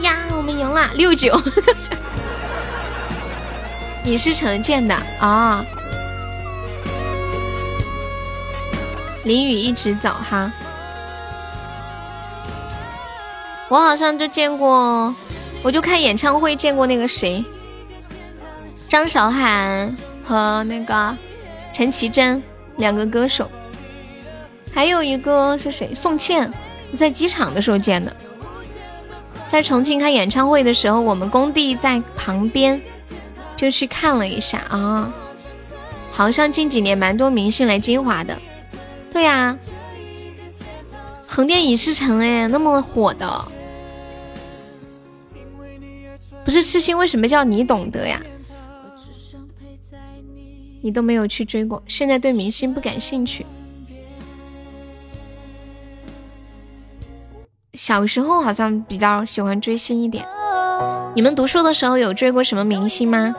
[0.00, 1.40] 呀，我们赢了六九，
[4.02, 5.64] 你是陈建的啊？
[9.22, 10.50] 淋雨一直走哈，
[13.68, 15.14] 我好像就见过，
[15.62, 17.44] 我就看演唱会见过那个谁，
[18.88, 19.94] 张韶涵
[20.24, 21.16] 和那个
[21.72, 22.42] 陈绮贞
[22.76, 23.50] 两个歌手，
[24.72, 25.94] 还有一个是谁？
[25.94, 26.50] 宋茜，
[26.96, 28.14] 在机场的时候见的。
[29.46, 32.80] 在重庆开演唱会的时候，我们工地在旁边，
[33.56, 35.12] 就去看了一下啊。
[36.10, 38.36] 好像近几年蛮多明星来金华的，
[39.10, 39.56] 对呀，
[41.26, 43.44] 横店影视城哎，那么火的，
[46.48, 48.18] 不是痴心为什么叫你懂得呀？
[50.80, 53.44] 你都没有去追过，现在对明星不感兴趣。
[57.74, 60.24] 小时候好像比较喜欢追星一点。
[61.14, 63.34] 你们读书的时候有追过什么明星吗？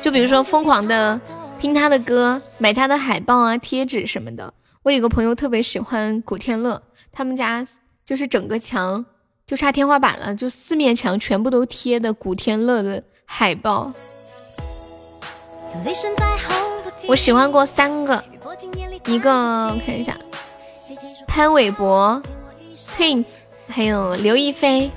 [0.00, 1.20] 就比如说疯狂的
[1.58, 4.54] 听他的歌，买他的海报啊、贴纸什么的。
[4.84, 6.80] 我有个朋友特别喜欢古天乐，
[7.10, 7.66] 他们家
[8.04, 9.04] 就是整个墙
[9.50, 13.92] 就差天花板了，就四面墙全部都贴的古天乐的海报。
[17.08, 18.22] 我喜欢过三个，
[19.06, 20.16] 一个我看一下，
[21.26, 22.22] 潘玮柏、
[22.96, 23.26] Twins，
[23.68, 24.88] 还有刘亦菲。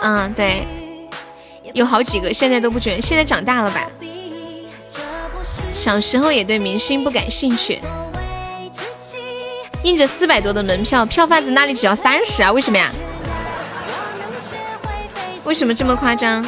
[0.00, 0.66] 嗯，对，
[1.74, 3.90] 有好几个，现在都不准，现在长大了吧？
[5.74, 7.78] 小时候也对明星不感兴趣。
[9.84, 12.52] 印着四百多的门票，票贩子那里只要三十啊？
[12.52, 12.90] 为什么呀？
[15.44, 16.46] 为什么这么夸张？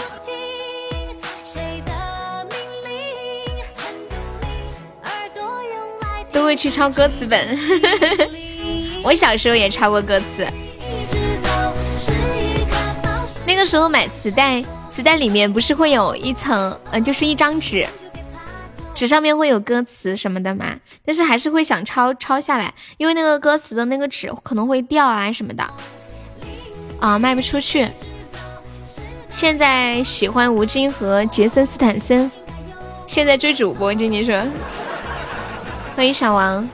[6.32, 7.58] 都会去抄歌词本。
[9.02, 10.46] 我小时候也抄过歌词。
[13.46, 17.86] 那个时候买磁带，磁带里面不是会有一层，嗯，就是一张纸。
[19.00, 20.76] 纸上面会有歌词什么的嘛，
[21.06, 25.64] 但是还是会想抄抄下来，因为那个歌词的那个纸可能会掉啊什么的，
[27.00, 27.88] 啊卖不出去。
[29.30, 32.30] 现在喜欢吴京和杰森斯坦森，
[33.06, 34.38] 现在追主播，静静说，
[35.96, 36.68] 欢迎小王。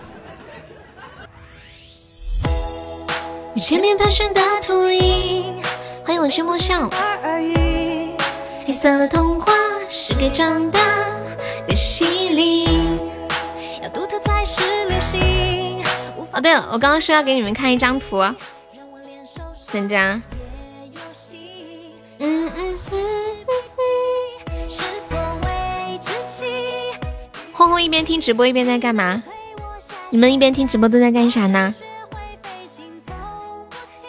[3.62, 5.62] 前面盘旋的秃鹰，
[6.04, 6.90] 欢迎我君莫笑。
[8.66, 9.52] 黑色的童话
[9.88, 11.15] 是给长大。
[16.32, 18.22] 哦，对了，我刚刚说要给你们看一张图，
[19.72, 19.96] 等着。
[22.18, 22.78] 嗯嗯
[27.52, 29.22] 轰轰一边听直播一边在干嘛？
[30.10, 31.74] 你们一边听直播都在干啥呢？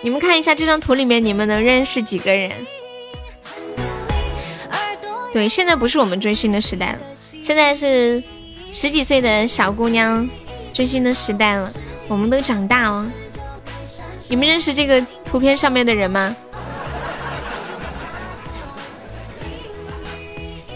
[0.02, 2.52] 你们看一下这张图里面，你们能认识几个人？
[5.32, 7.00] 对，现在不是我们追星的时代了。
[7.42, 8.22] 现在是
[8.72, 10.28] 十几岁的小姑娘
[10.74, 11.72] 追星的时代了，
[12.08, 13.10] 我们都长大了。
[14.28, 16.36] 你们认识这个图片上面的人吗？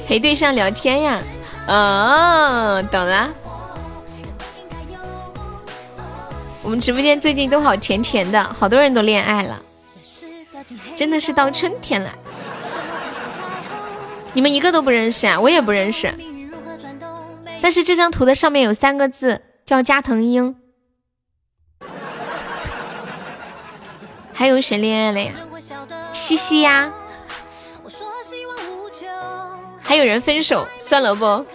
[0.07, 1.19] 陪对象聊天呀？
[1.67, 3.29] 哦，懂了。
[6.63, 9.61] 我们直播间最近都好甜甜的，好多人都恋爱了，
[10.95, 12.13] 真的是到春天了。
[14.33, 15.39] 你们一个都不认识啊？
[15.39, 16.13] 我也不认识。
[17.61, 20.55] 但是这张图的上面有三个字，叫加藤鹰。
[24.33, 25.33] 还有谁恋爱了呀？
[26.11, 26.91] 西西呀。
[29.83, 31.45] 还有人分手，算了不？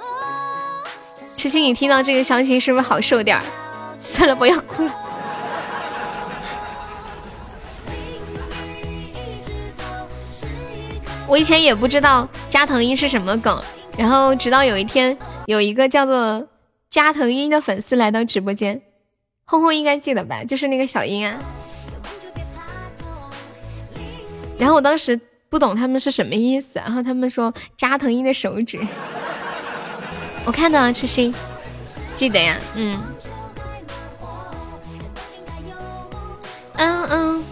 [1.36, 3.42] 痴心，你听到这个消息是不是好受点儿？
[4.00, 4.94] 算了，不要哭了。
[11.26, 13.60] 我以前也不知道加藤鹰是什么梗。
[13.96, 16.48] 然后直到有一天，有一个叫做
[16.90, 18.82] 加藤鹰的粉丝来到直播间，
[19.44, 20.42] 轰轰应该记得吧？
[20.44, 21.38] 就是那个小鹰啊。
[24.58, 28.80] 然后我当时不懂他们是什么意思，然后他们说加藤鹰的手指，
[30.44, 31.32] 我看到了，痴心，
[32.12, 33.00] 记得呀，嗯，
[36.74, 37.44] 嗯嗯。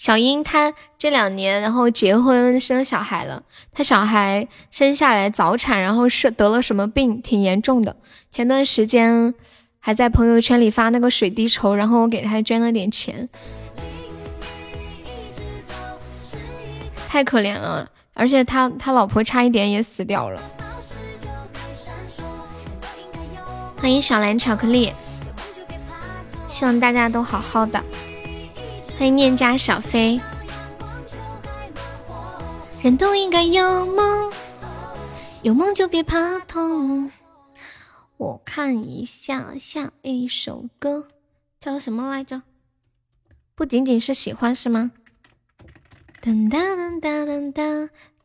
[0.00, 3.42] 小英她这两年，然后结婚生小孩了。
[3.70, 7.94] 她小孩生下来早产，然后是得了什么病，挺严重的。
[8.30, 9.34] 前段时间
[9.78, 13.28] 还在朋友圈里发那个水滴筹，然后我给他捐了点钱。
[17.06, 20.40] 太可怜了，而且他他老婆差一点也死掉了。
[23.76, 24.94] 欢迎小蓝巧克力，
[26.46, 27.84] 希望大家都好好的。
[29.00, 30.20] 欢迎念家小飞，
[32.82, 34.30] 人都应该有梦，
[35.40, 37.10] 有梦就别怕痛。
[38.18, 41.08] 我看一下下一首歌
[41.58, 42.42] 叫什么来着？
[43.54, 44.90] 不仅仅是喜欢是吗？
[46.20, 47.62] 噔哒噔哒噔哒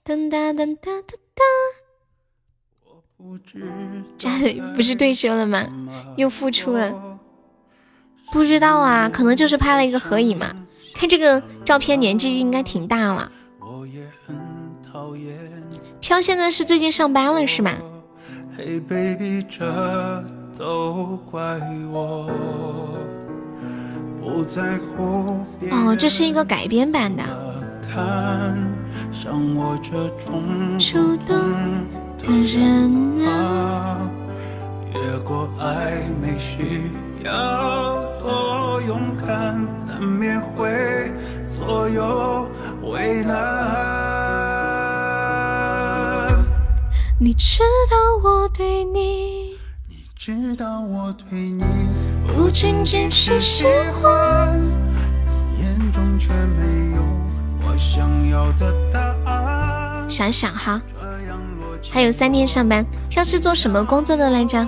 [0.03, 1.43] 噔哒噔哒哒哒。
[4.17, 5.65] 家里不是退休了吗？
[6.17, 7.17] 又复出了？
[8.33, 10.64] 不知道啊，可能就是拍了一个合影嘛。
[10.95, 13.29] 看这个照片，年纪应该挺大了。
[15.99, 17.73] 飘现在是最近上班了是吗？
[25.71, 27.23] 哦，这是一个改编版的。
[30.79, 31.35] 触动
[32.17, 34.09] 的人啊。
[34.93, 36.89] 越过爱没需
[37.25, 39.57] 要多勇敢，
[39.87, 41.11] 难免会
[41.57, 42.47] 左右
[42.83, 43.35] 为难。
[47.19, 49.57] 你知道我对你，
[49.89, 51.63] 你知道我对你，
[52.27, 53.65] 不仅仅是喜
[53.99, 54.61] 欢。
[55.57, 57.01] 眼中却没有
[57.65, 60.07] 我想要的答案。
[60.07, 60.79] 想想哈，
[61.91, 64.67] 还有三天上班，像是做什么工作的来着？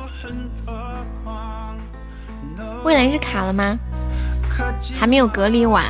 [2.88, 3.78] 未来日卡了吗？
[4.98, 5.84] 还没有隔离完。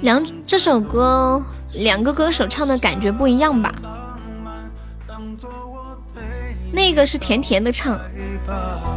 [0.00, 3.74] 两这首歌，两个歌手唱的感觉不一样吧？
[6.70, 7.98] 那个是甜甜的唱，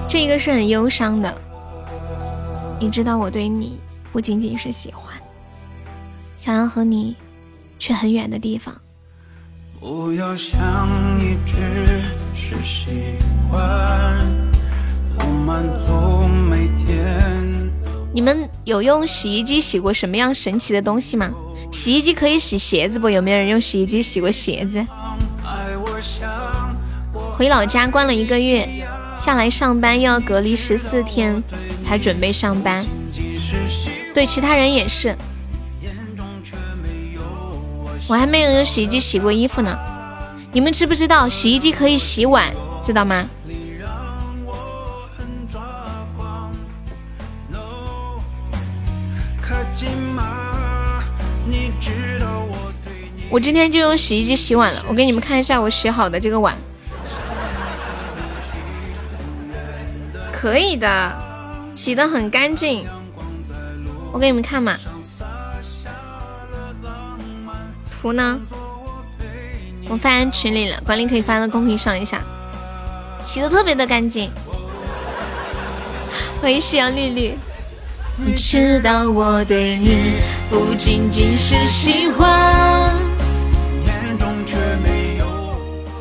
[0.08, 1.36] 这个是很忧伤的。
[2.80, 3.80] 你知道我对你
[4.12, 5.11] 不仅仅是喜欢，
[6.42, 7.16] 想要和你
[7.78, 8.74] 去很远的地方。
[9.80, 10.60] 不要想
[11.20, 12.02] 一只
[12.36, 13.20] 是喜
[13.52, 14.18] 欢，
[15.20, 17.72] 不满足每天。
[18.12, 21.32] 你们有用洗衣机洗过什么样神奇的东西吗？
[21.72, 23.08] 洗衣机可以洗鞋子不？
[23.08, 24.84] 有没有人用洗衣机洗过鞋子？
[27.34, 28.68] 回老家关了一个月，
[29.16, 31.44] 下来上班又要隔离十四天，
[31.86, 32.84] 才准备上班。
[34.12, 35.16] 对，其他人也是。
[38.12, 39.74] 我还没有用洗衣机洗过衣服呢，
[40.52, 42.52] 你们知不知道洗衣机可以洗碗，
[42.84, 43.26] 知道吗？
[53.30, 56.54] 我今天就用洗衣机洗碗了，我给你们看一下我洗好的这个碗，
[60.34, 61.18] 可以的，
[61.74, 62.86] 洗的很干净，
[64.12, 64.78] 我给你们看嘛。
[68.02, 68.40] 图呢？
[69.88, 72.20] 我发群里了，管理可以发到公屏上一下。
[73.24, 74.32] 洗的特别的干净。
[76.42, 77.38] 欢迎夕阳绿绿。
[78.18, 80.16] 你知道我对你
[80.50, 82.92] 不仅仅是喜欢。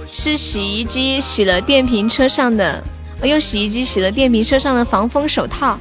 [0.07, 2.82] 是洗衣机洗了电瓶车上的，
[3.20, 5.78] 我用洗衣机洗了电瓶车上的防风手套。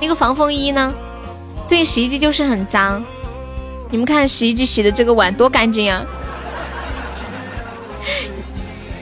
[0.00, 0.92] 那个防风衣呢？
[1.68, 3.04] 对，洗衣机就是很脏。
[3.90, 6.04] 你们看洗衣机洗的这个碗多干净啊！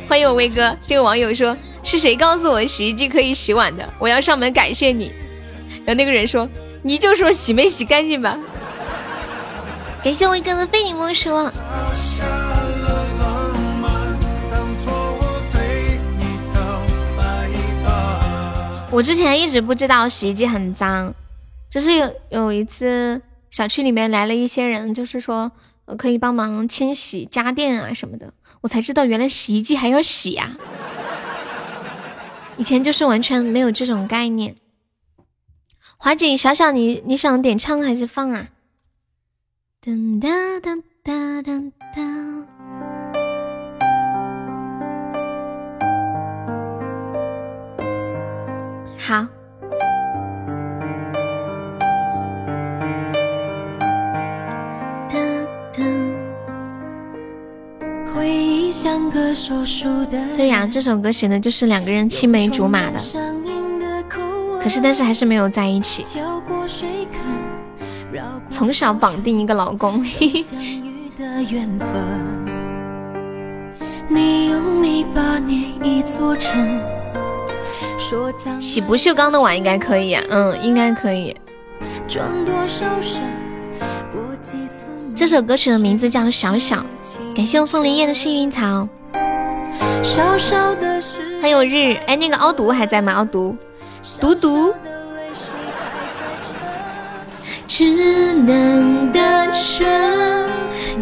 [0.08, 3.88] 欢迎我威哥，这个网友说是谁告诉我洗衣机可以洗碗的？
[3.98, 5.12] 我要上门感谢你。
[5.84, 6.48] 然后那个人说
[6.82, 8.38] 你就说洗没洗干净吧。
[10.04, 11.30] 感谢威哥的非你莫属。
[18.92, 21.12] 我之前一直不知道洗衣机很脏，
[21.68, 23.20] 就是有有一次。
[23.56, 25.50] 小区里面来了一些人，就是说
[25.96, 30.58] 可以帮忙清洗家电啊什么的，我才知道原来洗衣机还要洗呀。
[32.58, 34.56] 以前就是完全没有这种概念。
[35.96, 38.48] 华锦，小小你你想点唱还是放啊？
[39.82, 41.62] 噔哒哒哒哒
[41.94, 42.02] 哒。
[48.98, 49.35] 好。
[60.36, 63.00] 对呀，这首歌写的就是两个人青梅竹马的，
[64.62, 66.04] 可是但是还是没有在一起。
[68.50, 70.02] 从小绑定一个老公。
[78.60, 81.34] 洗不锈钢的碗应该可以呀，嗯，应该可以。
[85.16, 86.76] 这首歌曲的名字叫《小小》，
[87.34, 88.86] 感谢我凤林叶的幸运草。
[91.40, 93.14] 还有日，哎，那个凹毒还在吗？
[93.14, 93.56] 凹毒，
[94.20, 94.74] 毒毒。
[97.66, 99.86] 稚嫩的唇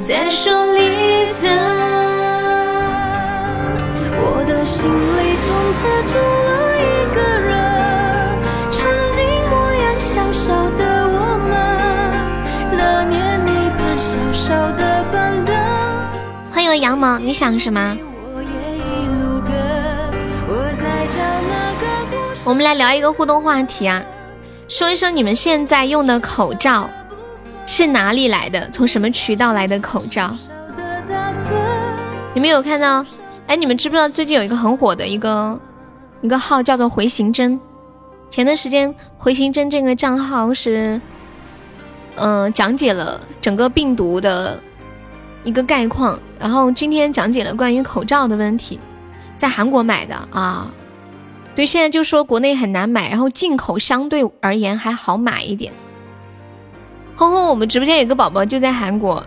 [0.01, 1.53] 在手里分，
[4.17, 6.64] 我的心里从此住了
[16.77, 17.97] 杨萌，你想什么？
[22.45, 24.05] 我们来聊一个互动话题啊，
[24.69, 26.89] 说一说你们现在用的口罩
[27.67, 28.69] 是哪里来的？
[28.71, 30.37] 从什么渠道来的口罩？
[32.35, 33.05] 你们有看到？
[33.47, 35.59] 哎，你们知不知道最近有一个很火的一个
[36.21, 37.59] 一个号叫做回形针？
[38.29, 41.01] 前段时间回形针这个账号是，
[42.17, 44.59] 嗯，讲解了整个病毒的
[45.45, 48.79] 一个概况，然后今天讲解了关于口罩的问题，
[49.35, 50.71] 在韩国买的啊。
[51.55, 55.73] 对，现在就说国内很难买，然后进口相对而言还好买一点。
[57.17, 59.25] 轰轰，我们直播间有个宝宝就在韩国，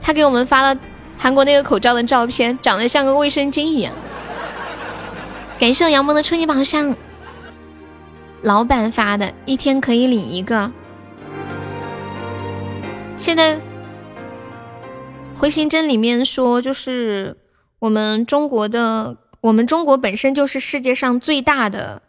[0.00, 0.78] 他给我们发了
[1.18, 3.92] 韩国那个口罩的照片，长得像个卫生巾一样。
[5.58, 6.94] 感谢杨萌的初级宝箱，
[8.42, 10.70] 老板发的，一天可以领一个。
[13.16, 13.60] 现在
[15.44, 17.36] 回形针里面说，就是
[17.80, 22.00] 我们中国的，我们中国本身就是世界上最大的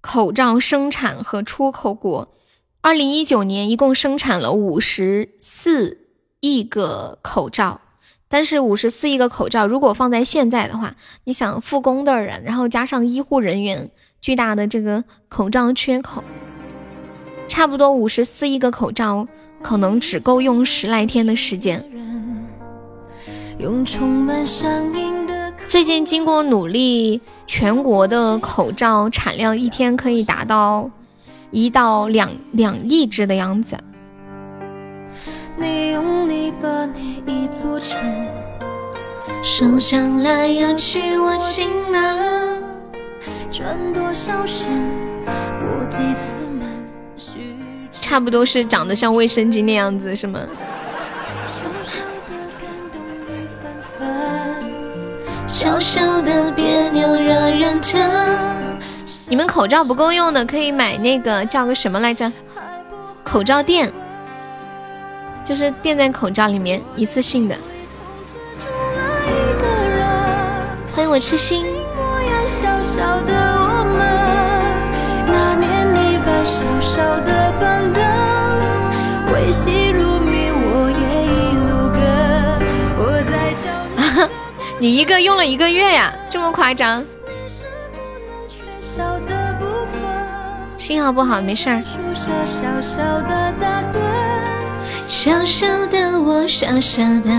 [0.00, 2.34] 口罩生产和出口国。
[2.80, 6.08] 二零一九年一共生产了五十四
[6.40, 7.80] 亿个口罩，
[8.26, 16.24] 但是五十四亿个口罩如果放在现在的话，你想复工的人，然后加上医护人员巨大的这个口罩缺口，
[17.46, 19.28] 差不多五十四亿个口罩
[19.62, 21.88] 可能只够用十来天的时间。
[25.68, 30.90] 最近经过努力，全国的口罩产量一天可以达到。
[31.50, 33.74] 一到两两亿只的样子。
[35.56, 37.98] 你用泥巴捏一座城，
[39.42, 42.62] 手想来要去我情人，
[43.50, 44.68] 转多少身，
[45.24, 46.68] 过几次门
[47.98, 50.40] 差不多是长得像卫生巾那样子，是吗？
[55.58, 58.00] 小小的别扭惹人疼。
[59.26, 62.30] 你们口罩不够用的，可以买那个叫个什么来着？
[63.24, 63.92] 口罩垫，
[65.44, 67.56] 就是垫在口罩里面，一次性的。
[70.94, 71.64] 欢迎我痴心。
[71.64, 71.70] 你
[84.80, 87.04] 一个用了一个月呀，这么夸张？
[90.76, 91.82] 信号不好，没事儿。
[95.08, 97.30] 小小的我，小小的。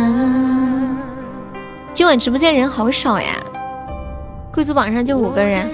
[1.93, 3.37] 今晚直播间人好少呀，
[4.51, 5.69] 贵族榜上就五个人。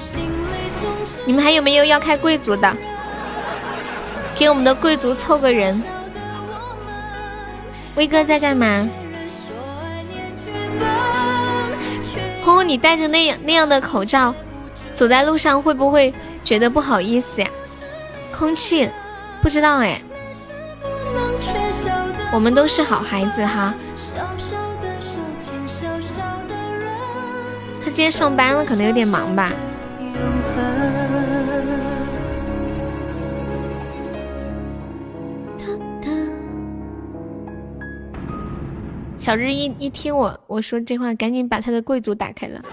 [1.26, 2.72] 你们还有没有要开贵族的？
[4.36, 5.84] 给我们的贵族凑个人。
[7.95, 8.88] 威哥在干嘛？
[12.46, 14.34] 红红，你戴着那样那样的口罩。
[14.93, 17.48] 走在路上会不会觉得不好意思呀？
[18.32, 18.88] 空气，
[19.41, 20.00] 不知道哎。
[22.32, 23.74] 我们都是好孩子哈。
[27.84, 29.52] 他今天上班了，可能有点忙吧。
[39.26, 42.64] 小日一一听我我说这话，赶紧把他的贵族打开了。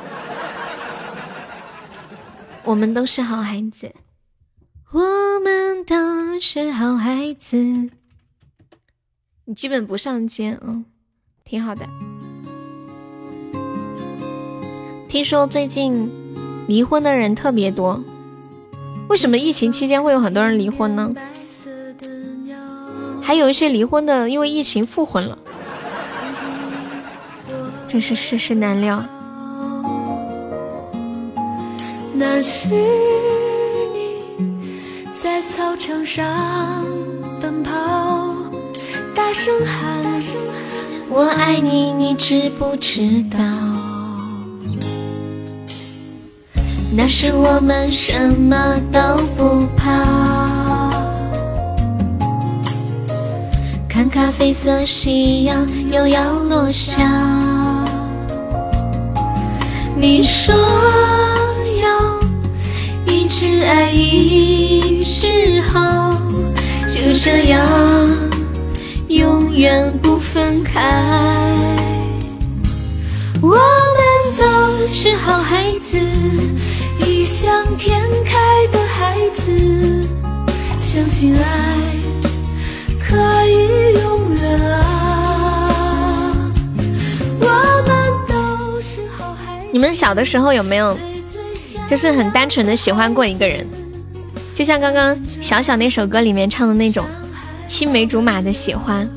[2.63, 3.91] 我们都是好孩子，
[4.93, 5.01] 我
[5.43, 7.57] 们都是好孩子。
[9.47, 10.85] 你基本不上街，嗯，
[11.43, 11.89] 挺好的。
[15.09, 16.11] 听说最近
[16.69, 18.05] 离婚的人特别多，
[19.09, 21.15] 为什么疫情期间会有很多人离婚呢？
[23.23, 25.39] 还有一些离婚的因为疫情复婚了，
[27.93, 29.05] 真是世事难料。
[32.14, 32.68] 那是
[33.93, 36.24] 你在操场上
[37.38, 37.70] 奔跑，
[39.14, 39.78] 大声喊
[41.11, 43.38] 我爱你，你知不知道？
[46.97, 49.01] 那时我们什么都
[49.36, 50.90] 不怕，
[53.86, 57.52] 看咖啡色夕阳又要落下，
[60.03, 60.53] 你说。
[61.81, 62.19] 要
[63.07, 66.11] 一直爱，一直好，
[66.89, 67.61] 就这样
[69.07, 70.83] 永远不分开。
[73.41, 73.57] 我们
[74.37, 75.97] 都是好孩子，
[77.07, 77.49] 异想
[77.79, 80.05] 天开的孩子，
[80.81, 81.43] 相信爱
[82.99, 85.02] 可以永远啊。
[89.73, 90.97] 你们小的时候有没有？
[91.89, 93.66] 就是很单纯的喜欢过一个人，
[94.55, 97.05] 就像刚刚小小那首歌里面唱的那种
[97.66, 99.09] 青梅竹马的喜欢。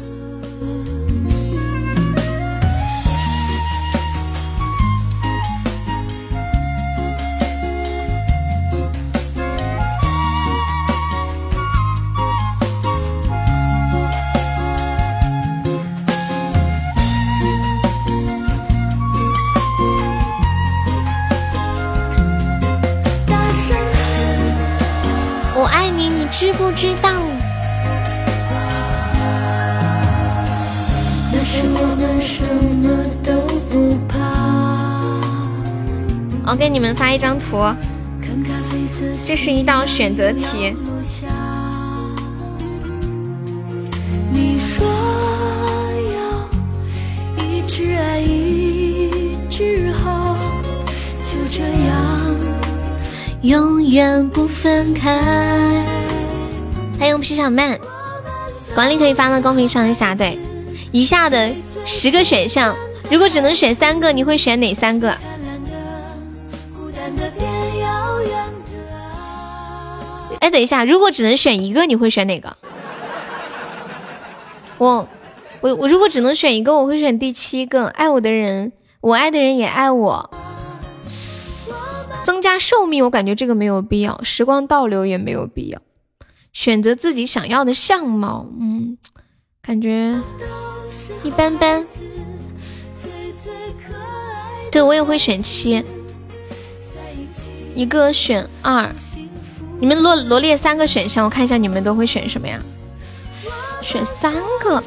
[37.15, 37.63] 一张图，
[39.25, 40.75] 这是一道选择题。
[44.33, 44.85] 你说
[46.11, 50.35] 要一直爱一直好，
[51.23, 52.35] 就这样
[53.43, 55.21] 永远不分开。
[56.99, 57.79] 欢迎皮小曼，
[58.73, 60.13] 管理可以发到公屏上一下。
[60.13, 60.37] 对，
[60.91, 61.49] 以下的
[61.85, 62.75] 十个选项，
[63.09, 65.15] 如果只能选三个，你会选哪三个？
[70.55, 72.55] 等一下，如果只能选一个，你会选哪个？
[74.79, 75.05] 我，
[75.59, 77.87] 我，我如果只能选一个，我会选第七个。
[77.87, 80.29] 爱我的人，我爱的人也爱我。
[82.23, 84.23] 增加寿命，我感觉这个没有必要。
[84.23, 85.81] 时光倒流也没有必要。
[86.53, 88.97] 选择自己想要的相貌，嗯，
[89.61, 90.17] 感觉
[91.21, 91.85] 一般般。
[94.71, 95.83] 对我也会选七，
[97.75, 98.95] 一个选二。
[99.79, 102.59] 你们罗罗列三个选项，我看一下你们都会选什么呀？
[103.81, 104.83] 选三个，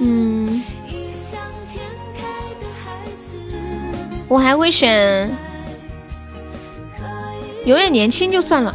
[0.00, 0.62] 嗯，
[4.28, 5.30] 我还会选
[7.64, 8.74] 永远年轻就算了，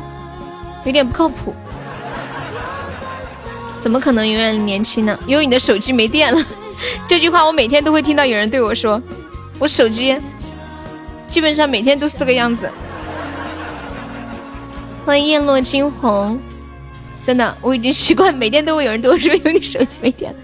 [0.86, 1.54] 有点不靠谱。
[3.80, 5.20] 怎么可能永远年轻呢？
[5.28, 6.44] 因为你的手机没电了。
[7.08, 9.00] 这句话我每天都会听到有人对我说，
[9.60, 10.18] 我手机
[11.28, 12.68] 基本上每天都是个样子。
[15.06, 16.40] 欢迎叶落惊鸿，
[17.22, 20.34] 真的，我已经习惯每天都会有人对我说，因为你手机没电。
[20.34, 20.40] 了，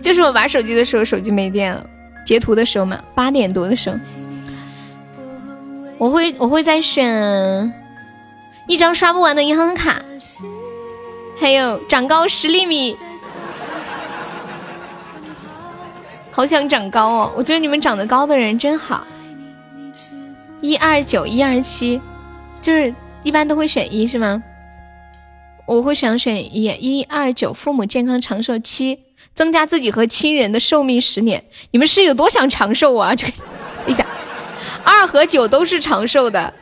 [0.00, 1.84] 就是我玩手机的时候手机没电了，
[2.24, 3.98] 截图的时候嘛，八点多的时候，
[5.98, 7.70] 我会我会再选
[8.66, 10.00] 一张刷不完的银行卡，
[11.38, 12.96] 还有长高十厘米，
[16.30, 19.06] 好想长高哦，我觉得你们长得高的人真好，
[20.62, 22.00] 一二九一二七，
[22.62, 22.94] 就是。
[23.26, 24.40] 一般都会选一是吗？
[25.66, 29.00] 我会想选一，一二九，父母健康长寿；七，
[29.34, 31.44] 增加自己和亲人的寿命十年。
[31.72, 33.16] 你们是有多想长寿啊？
[33.16, 33.32] 这个，
[33.88, 34.06] 一下，
[34.84, 36.54] 二和九都是长寿的。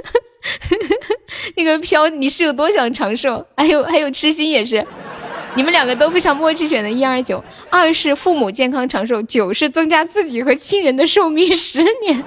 [1.56, 3.46] 那个飘，你是有多想长寿？
[3.56, 4.86] 还有还有，痴心也是，
[5.54, 7.42] 你们两个都非常默契选的一二九。
[7.70, 12.22] 二是父母健康长寿，九是增加自己和亲人的寿命十年。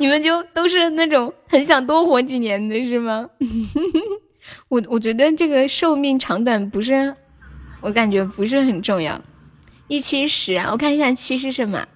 [0.00, 3.28] 你们就都是那种很想多活几年的是吗？
[4.68, 7.14] 我我觉得这个寿命长短不是，
[7.82, 9.20] 我感觉不是很重要。
[9.88, 11.86] 一七十啊，我看一下七是什么？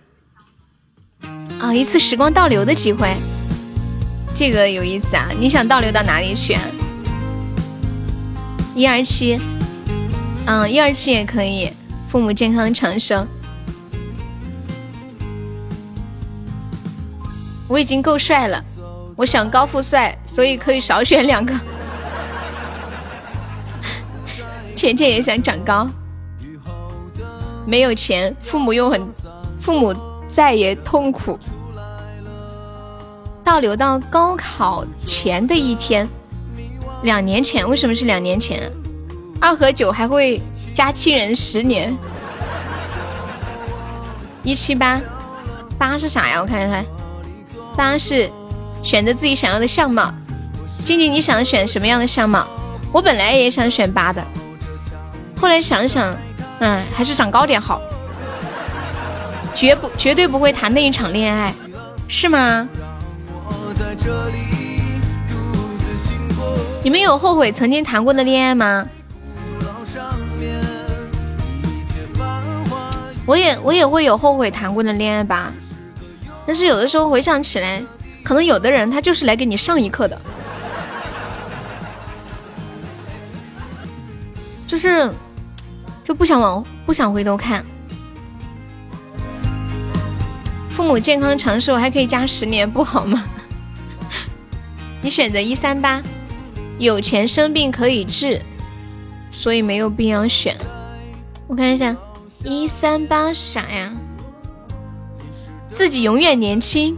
[1.59, 3.09] 啊，一次时光倒流的机会，
[4.35, 5.31] 这个有意思啊！
[5.41, 6.59] 你想倒流到哪里去？
[8.75, 9.41] 一二七，
[10.45, 11.71] 嗯，一二七也可以，
[12.07, 13.27] 父母健康长寿。
[17.67, 18.63] 我已经够帅了，
[19.17, 21.55] 我想高富帅，所以可以少选两个。
[24.77, 25.89] 甜甜也想长高，
[27.67, 29.01] 没有钱，父母又很，
[29.59, 29.95] 父母
[30.29, 31.39] 在也痛苦。
[33.43, 36.09] 倒流到高考前的一天，
[37.03, 38.71] 两年前，为什么是两年前？
[39.41, 40.41] 二和九还会
[40.75, 41.97] 加亲人十年。
[44.43, 45.01] 一七八，
[45.79, 46.41] 八是啥呀？
[46.41, 46.85] 我看看。
[47.77, 48.31] 八是
[48.83, 50.13] 选择自己想要的相貌，
[50.85, 52.47] 静静，你想选什么样的相貌？
[52.93, 54.25] 我本来也想选八的，
[55.41, 56.15] 后来想想，
[56.61, 57.81] 嗯，还是长高点好，
[59.55, 61.53] 绝不绝对不会谈那一场恋爱，
[62.07, 62.69] 是吗？
[66.83, 68.87] 你们有后悔曾经谈过的恋爱吗？
[73.27, 75.51] 我也我也会有后悔谈过的恋爱吧。
[76.47, 77.83] 但是有的时候回想起来，
[78.23, 80.21] 可能有的人他就是来给你上一课的，
[84.67, 85.11] 就是
[86.03, 87.65] 就不想往不想回头看。
[90.71, 93.25] 父母健康长寿还可以加十年，不好吗？
[95.01, 96.03] 你选择一三八，
[96.79, 98.43] 有钱生病可以治，
[99.31, 100.57] 所以没有必要选。
[101.47, 101.97] 我看一下
[102.43, 103.93] 一三八是啥呀？
[105.75, 106.97] 自己永远年轻，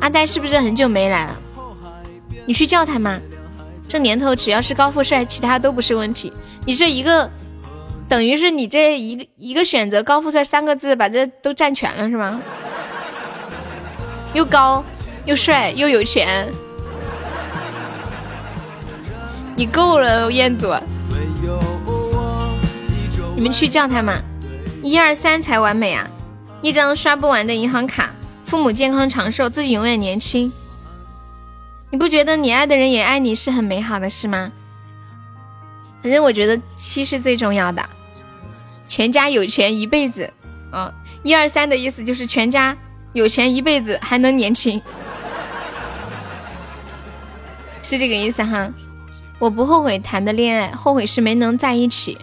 [0.00, 1.36] 阿呆是不是很久没来了？
[2.46, 3.18] 你去叫他嘛。
[3.88, 6.32] 这年头只要是高富帅，其他都不是问题。
[6.64, 7.28] 你这一个，
[8.08, 12.40] 等于是你这一个一个选择高富帅三个字，把这都占全了是吗？
[14.32, 14.84] 又高
[15.24, 16.46] 又帅又有钱，
[19.56, 20.72] 你够了，彦祖。
[23.34, 24.14] 你们去叫他嘛，
[24.84, 26.08] 一二三才完美啊。
[26.62, 28.10] 一张刷不完的银行卡，
[28.44, 30.52] 父母健康长寿，自己永远年轻。
[31.90, 34.52] 你不觉得你爱的人也爱你是很美好的事吗？
[36.02, 37.88] 反正我觉得七是最重要的，
[38.88, 40.32] 全家有钱一辈子。
[40.72, 40.92] 嗯，
[41.22, 42.76] 一二三的意思就是全家
[43.12, 44.80] 有钱一辈子还能年轻，
[47.82, 48.70] 是这个意思哈。
[49.38, 52.18] 我不后悔谈的恋爱，后悔是没能在一起，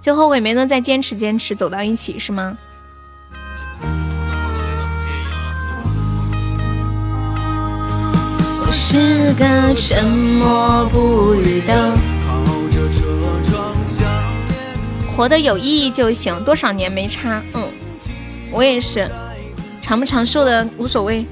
[0.00, 2.56] 就后悔没能再坚持坚持走到一起，是吗？
[8.72, 11.92] 是个沉默不语的，
[15.14, 17.42] 活得有意义就行，多少年没差。
[17.52, 17.68] 嗯，
[18.50, 19.06] 我也是，
[19.82, 21.26] 长不长寿的无所谓，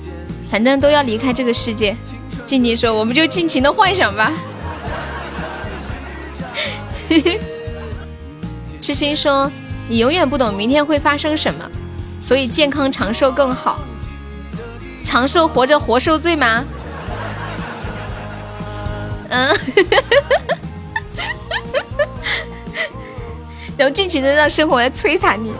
[0.50, 1.96] 反正都要离开这个世界。
[2.46, 4.30] 静静说，我们就尽情的幻想吧。
[8.82, 9.50] 痴心说
[9.88, 11.70] ：“你永远不懂明天会发生什么，
[12.20, 13.80] 所以健康长寿更好。
[15.04, 16.64] 长寿活着活受罪吗？
[19.30, 19.48] 嗯，
[23.76, 25.52] 然后尽情的让生活来摧残你。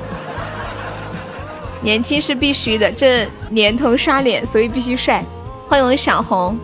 [1.80, 5.24] 年轻是必须的，这年头刷脸，所以必须帅。
[5.66, 6.58] 欢迎我小红，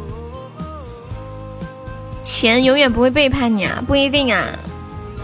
[2.22, 4.44] 钱永远不会背叛你啊，不一定啊。”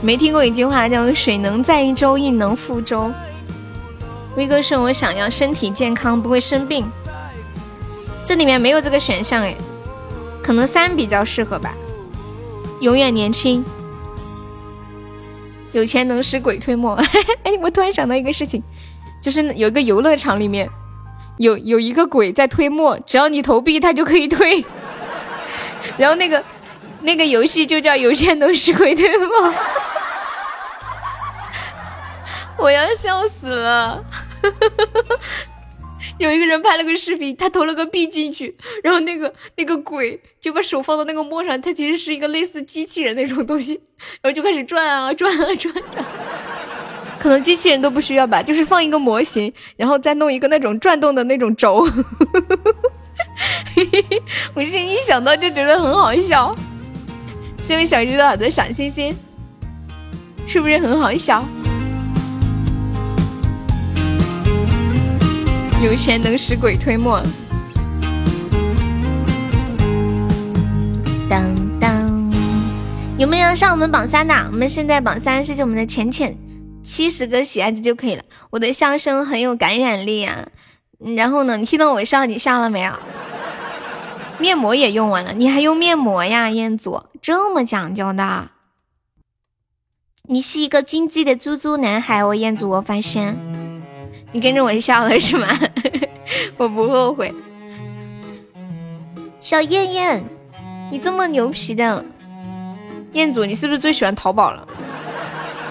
[0.00, 3.12] 没听过一句话叫“水能载舟，亦能覆舟”。
[4.34, 6.90] 威哥说：“我想要身体健康，不会生病。”
[8.24, 9.54] 这里面没有这个选项哎，
[10.42, 11.72] 可能三比较适合吧。
[12.80, 13.64] 永远年轻，
[15.72, 16.94] 有钱能使鬼推磨。
[17.44, 18.62] 哎，我突然想到一个事情，
[19.22, 20.68] 就是有一个游乐场里面
[21.38, 24.64] 有有一个鬼在推磨，只要你投币，他就可以推。
[25.96, 26.42] 然后那个
[27.02, 29.54] 那个游戏就叫“有钱能使鬼推磨”。
[32.58, 34.04] 我要笑死了！
[36.18, 43.80] 有一个人拍了个视频，他投了个币进去，然后那个那个鬼就把手放到那个墨上，它其实是一个类似机器人那种东西，
[44.20, 45.74] 然后就开始转啊转啊转。
[47.18, 51.86] 可能机器人都不需要吧，就是放一个模型，然后再弄一个那种转动的那种轴。
[54.54, 56.54] 我现在一想到就觉得很好笑。
[57.64, 59.14] 谢谢小鱼的好多小心心，
[60.48, 61.44] 是不是很好笑？
[65.82, 67.20] 有钱能使鬼推磨。
[71.28, 71.42] 当
[71.80, 72.32] 当，
[73.18, 74.32] 有没有上我们榜三的？
[74.52, 76.36] 我们现在榜三，谢谢我们的浅浅，
[76.84, 78.22] 七十个喜爱值就可以了。
[78.50, 80.46] 我的笑声很有感染力啊！
[81.16, 82.92] 然后呢，你听到我笑，你笑了没有？
[84.38, 86.48] 面膜也用完了，你还用面膜呀？
[86.48, 88.50] 彦祖这么讲究的，
[90.28, 93.36] 你是一个经济的猪猪男孩哦，彦祖，我发现。
[94.32, 95.46] 你跟着我笑了是吗？
[96.56, 97.32] 我不后悔。
[99.38, 100.24] 小燕燕，
[100.90, 102.04] 你这么牛皮的，
[103.12, 104.66] 彦祖，你是不是最喜欢淘宝了？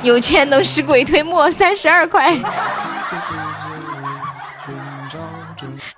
[0.04, 2.38] 有钱能使鬼推磨，三十二块。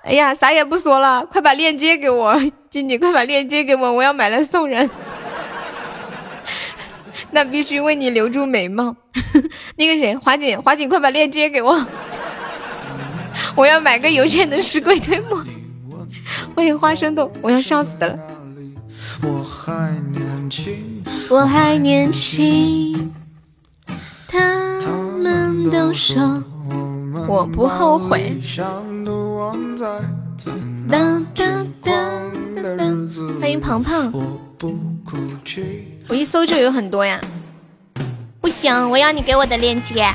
[0.02, 2.38] 哎呀，啥也不说了，快把链接给我，
[2.70, 4.88] 静静，快把链接给我，我要买来送人。
[7.32, 8.94] 那必须为你留住美貌。
[9.76, 11.86] 那个谁，华锦，华锦，快把链接给我。
[13.56, 15.44] 我要买个有钱能使鬼推磨。
[16.54, 18.18] 欢迎花生豆，我要笑死了。
[19.22, 23.14] 我还年轻，我还年轻。
[24.26, 24.38] 他
[25.18, 26.42] 们都说
[27.28, 28.40] 我不后悔。
[30.90, 32.32] 当当当
[32.76, 33.08] 当，
[33.40, 34.12] 欢迎鹏鹏。
[36.08, 37.20] 我一搜就有很多呀。
[38.40, 40.12] 不行，我要你给我的链接。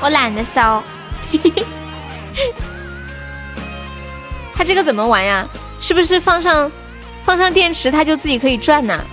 [0.00, 0.60] 我懒得搜。
[1.30, 1.52] 嘿嘿
[2.34, 2.54] 嘿，
[4.54, 5.48] 它这个怎么玩呀？
[5.80, 6.70] 是不是放上
[7.22, 9.04] 放上电池，它就自己可以转呢？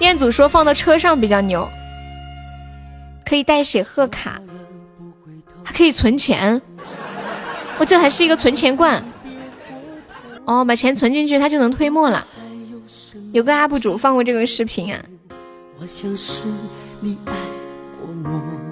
[0.00, 1.68] 彦祖说放到车上比较牛，
[3.24, 4.40] 可以代写贺卡，
[5.64, 6.60] 还可以存钱。
[7.78, 9.02] 我这还是一个存钱罐。
[10.44, 12.26] 哦，把钱存进去，它就能推磨了。
[13.32, 15.00] 有个 UP 主放过这个视频啊。
[15.78, 16.40] 我想是
[17.00, 17.32] 你爱
[18.00, 18.65] 过我。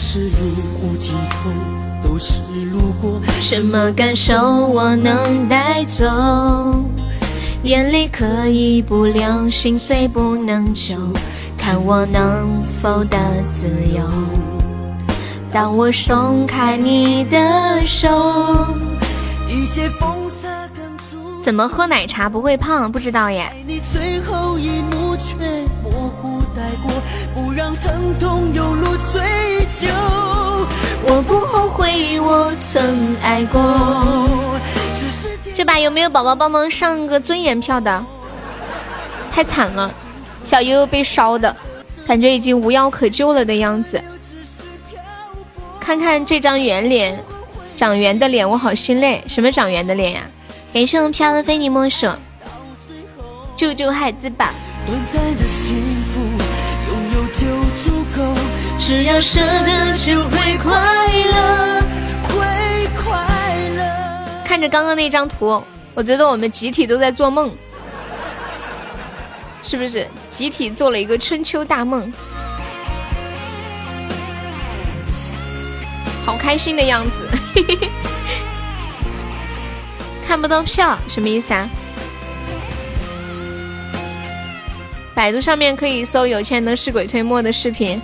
[0.00, 0.36] 只是路
[0.80, 1.50] 无尽头，
[2.08, 2.34] 都是
[2.72, 3.20] 路过。
[3.40, 4.32] 什么感受
[4.68, 6.04] 我能带走？
[7.64, 10.94] 眼泪可以不流，心碎不能救，
[11.56, 14.04] 看我能否得自由。
[15.52, 18.08] 当我松开你的手，
[19.48, 20.46] 一些风色
[20.76, 22.90] 更怎么喝奶茶不会胖？
[22.92, 23.52] 不知道耶。
[23.66, 25.34] 你最后一幕却
[25.82, 25.90] 模
[26.22, 27.17] 糊带过，不
[27.58, 29.20] 让疼痛有路追
[29.80, 29.88] 究。
[31.02, 34.30] 我不后悔我曾爱过。
[35.52, 38.06] 这把有没有宝宝帮忙上个尊严票的？
[39.32, 39.92] 太惨了，
[40.44, 41.56] 小悠悠被烧的
[42.06, 44.00] 感觉已经无药可救了的样子。
[45.80, 47.18] 看看这张圆脸，
[47.76, 49.24] 长圆的脸，我好心累。
[49.26, 50.22] 什么长圆的脸呀？
[50.72, 52.06] 感谢我们飘的非你莫属，
[53.56, 54.54] 救救孩子吧！
[58.88, 60.72] 只要舍得就会快
[61.26, 61.82] 乐，
[62.26, 62.38] 会
[62.96, 63.04] 快
[63.76, 63.84] 乐。
[64.46, 65.62] 看着刚刚那张图，
[65.92, 67.54] 我觉得我们集体都在做梦，
[69.62, 70.08] 是不是？
[70.30, 72.10] 集体做了一个春秋大梦。
[76.24, 77.28] 好开心的样子，
[80.26, 81.68] 看不到票什么意思啊？
[85.14, 88.00] 百度上面可以搜“有钱能使鬼推磨”的视频。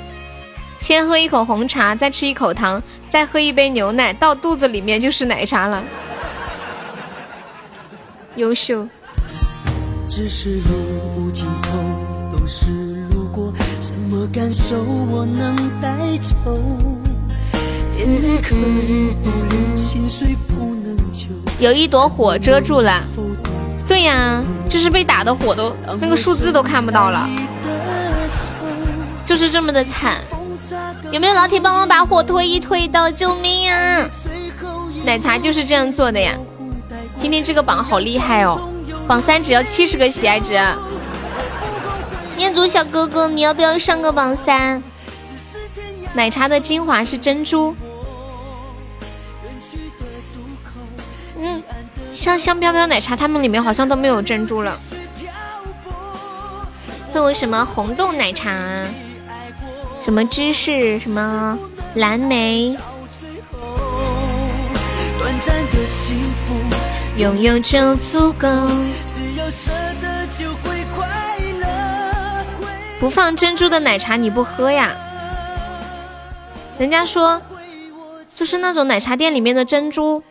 [0.84, 5.82] 先喝一口红茶，再吃一口糖，再喝一杯牛奶，到肚子里面就是奶茶了。
[8.36, 8.86] 优秀。
[10.06, 10.74] 只是路
[11.16, 11.78] 无尽头，
[12.30, 12.66] 都是
[13.14, 16.60] 路过，什么感受我能带走？
[21.58, 23.02] 有一朵火遮住了，
[23.88, 27.26] 对呀，就是被打的火都那个数字都看不到了，
[29.24, 30.18] 就是这么的惨。
[31.14, 33.12] 有没有老铁帮忙把火推一推的？
[33.12, 34.04] 救命啊！
[35.04, 36.36] 奶茶就是这样做的呀。
[37.16, 38.68] 今天这个榜好厉害哦，
[39.06, 40.60] 榜三只要七十个喜爱值。
[42.36, 44.82] 念祖小哥哥，你要不要上个榜三？
[46.14, 47.76] 奶茶的精华是珍珠。
[51.38, 51.62] 嗯，
[52.10, 54.76] 像香飘飘奶茶，他们里面好像都没有珍珠了。
[57.12, 58.50] 这为什么红豆奶茶？
[60.04, 61.00] 什么芝士？
[61.00, 61.58] 什么
[61.94, 62.76] 蓝莓？
[67.16, 68.46] 拥有就足够。
[73.00, 74.94] 不放珍珠的奶茶你不喝呀？
[76.78, 77.40] 人家说，
[78.36, 80.22] 就是那种奶茶店里面的珍珠。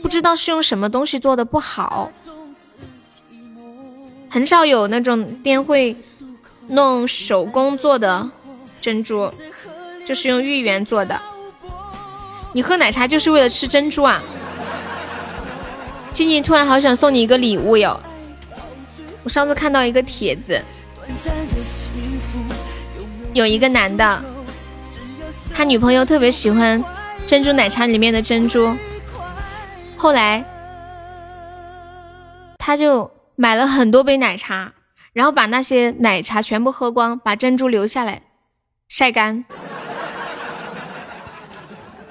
[0.00, 2.12] 不知道是用什么东西做的不好，
[4.30, 5.96] 很少有那种店会
[6.68, 8.30] 弄手工做的
[8.80, 9.32] 珍珠，
[10.06, 11.20] 就是用芋圆做的。
[12.52, 14.22] 你喝奶茶就是为了吃珍珠啊？
[16.12, 18.00] 静静突然好想送你一个礼物哟！
[19.22, 20.60] 我上次看到一个帖子，
[23.32, 24.24] 有一个男的，
[25.54, 26.82] 他女朋友特别喜欢
[27.26, 28.74] 珍珠奶茶里面的珍珠。
[29.96, 30.44] 后来，
[32.58, 34.72] 他就买了很多杯奶茶，
[35.12, 38.22] 然后把那些奶茶全部喝光，把珍珠留下来
[38.90, 39.44] 晒干，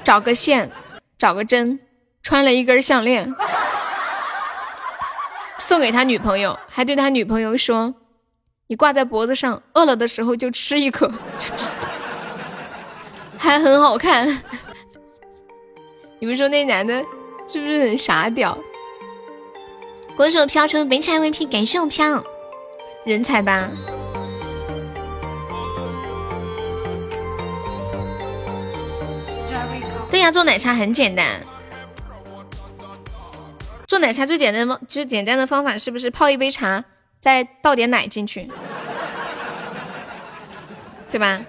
[0.02, 0.72] 找个线，
[1.18, 1.78] 找个针，
[2.24, 3.36] 穿了一根项链，
[5.60, 7.94] 送给他女朋友，还对他女朋友说
[8.68, 11.12] ：“你挂在脖子上，饿了的时候就吃一颗，
[13.38, 14.42] 还很好看。”
[16.20, 17.04] 你们说那男的？
[17.46, 18.58] 是不是很傻屌？
[20.16, 22.24] 国手飘出本场 VP，感谢我飘，
[23.04, 23.68] 人才吧？
[30.10, 31.42] 对呀，做奶茶很简单。
[33.88, 36.84] 做奶茶最简单的，就是简单的方法，是不是泡一杯茶，
[37.20, 38.50] 再倒点奶进去，
[41.10, 41.42] 对吧？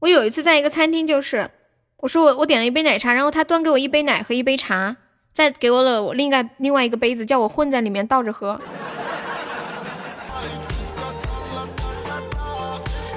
[0.00, 1.50] 我有一次在一个餐厅，就是。
[1.98, 4.96] 我说我我点了一杯奶茶，然后他端给我一杯奶和一杯茶，
[5.32, 8.60] 再给我了我另外另外一个杯子，叫我混在里面倒着喝，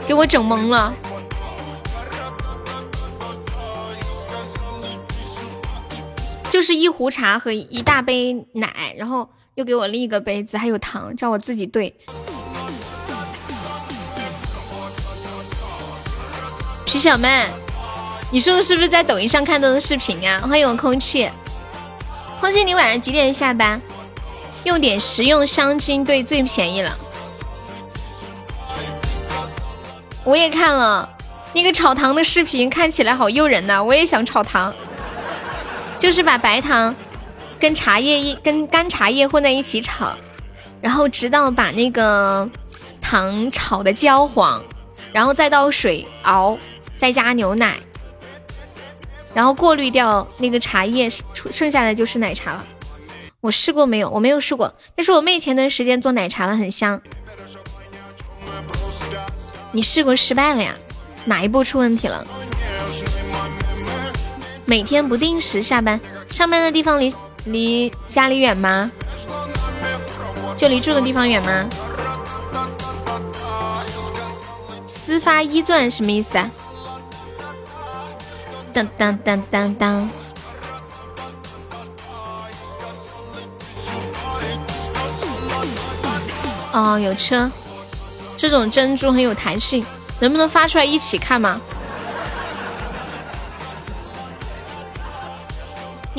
[0.07, 0.93] 给我整懵了。
[6.51, 11.95] 就是一壶茶和一大杯奶，然后又给我另一个杯子，还有糖，叫我自己兑。
[16.85, 17.47] 皮小曼。
[18.31, 20.39] 你说的是不是在抖音上看到的视频啊？
[20.41, 21.27] 欢迎我空气，
[22.39, 23.81] 空气，你晚上几点下班？
[24.65, 26.95] 用点食用香精对最便宜了。
[30.23, 31.09] 我也看了
[31.53, 33.81] 那个炒糖的视频，看起来好诱人呐！
[33.81, 34.71] 我也想炒糖，
[35.99, 36.95] 就是把白糖
[37.59, 40.15] 跟茶叶一跟干茶叶混在一起炒，
[40.81, 42.49] 然后直到把那个
[43.01, 44.63] 糖炒的焦黄，
[45.11, 46.57] 然后再倒水熬，
[46.97, 47.77] 再加牛奶。
[49.33, 51.09] 然后过滤掉那个茶叶，
[51.51, 52.65] 剩下的就是奶茶了。
[53.41, 54.09] 我试过没有？
[54.09, 56.99] 我没有试过，但是我妹前段时间做奶茶了，很香。
[59.71, 60.73] 你试过失败了呀？
[61.25, 62.25] 哪一步出问题了？
[64.69, 67.15] 每天不定时下班，上班的地方离
[67.45, 68.91] 离家里远吗？
[70.55, 71.67] 就离住的地方远吗？
[74.85, 76.51] 私发一钻什么意思啊？
[78.71, 80.09] 当当当当当。
[86.71, 87.51] 哦，有车，
[88.37, 89.83] 这种珍珠很有弹性，
[90.19, 91.59] 能不能发出来一起看吗？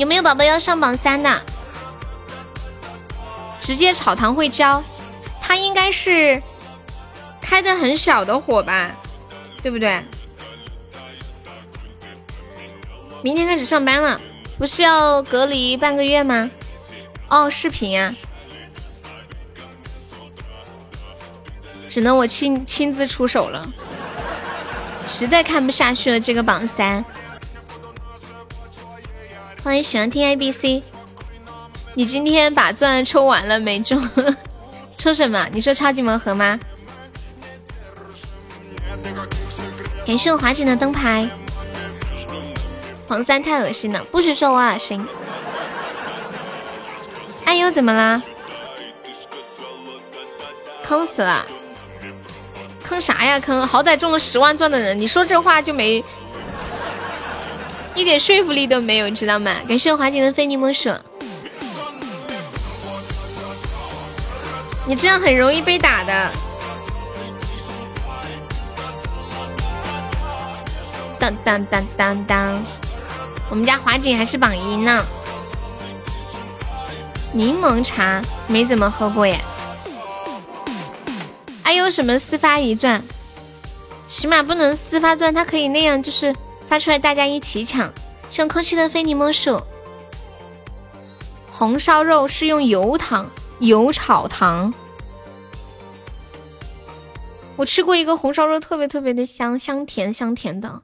[0.01, 1.41] 有没有宝宝要上榜三的？
[3.59, 4.83] 直接炒糖会焦，
[5.39, 6.41] 它应该是
[7.39, 8.95] 开的很小的火吧，
[9.61, 10.03] 对不对？
[13.21, 14.19] 明天开始上班了，
[14.57, 16.49] 不是要隔离半个月吗？
[17.27, 18.15] 哦，视频啊。
[21.87, 23.69] 只能我亲亲自出手了，
[25.07, 26.19] 实在看不下去了。
[26.19, 27.05] 这个榜三，
[29.63, 30.81] 欢迎喜欢听 A B C。
[31.93, 34.01] 你今天把钻抽完了没中？
[34.97, 35.47] 抽什么？
[35.51, 36.59] 你说超级盲盒吗？
[40.05, 41.29] 感谢我华姐的灯牌。
[43.07, 45.05] 黄三太恶心了，不许说我恶心。
[47.45, 48.21] 哎呦，怎么啦？
[50.81, 51.45] 坑死了！
[52.81, 53.39] 坑啥呀？
[53.39, 53.67] 坑！
[53.67, 56.03] 好歹中了十万钻的人，你说这话就没
[57.95, 59.55] 一点说服力都没有，知道吗？
[59.67, 60.89] 感谢华锦的非你莫属。
[64.87, 66.31] 你这样很容易被打的。
[71.19, 72.65] 当当当当当，
[73.49, 75.05] 我们家华锦还是榜一呢。
[77.33, 79.39] 柠檬茶没怎么喝过耶。
[81.61, 83.01] 还有什么私发一钻？
[84.07, 86.35] 起码不能私发钻，它可以那样，就是
[86.71, 87.91] 发出来大家一起抢。
[88.29, 89.61] 像空气的非你莫属。
[91.51, 93.29] 红烧肉是用油糖
[93.59, 94.73] 油炒糖。
[97.57, 100.83] 我吃过一个红烧肉，特别特别的香，香甜香甜的，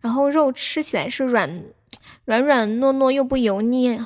[0.00, 1.62] 然后肉吃起来是软
[2.24, 4.04] 软软糯糯又不油腻。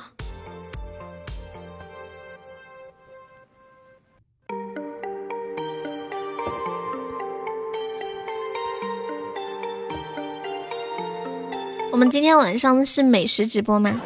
[11.95, 14.01] 我们今天晚上是美食直播吗？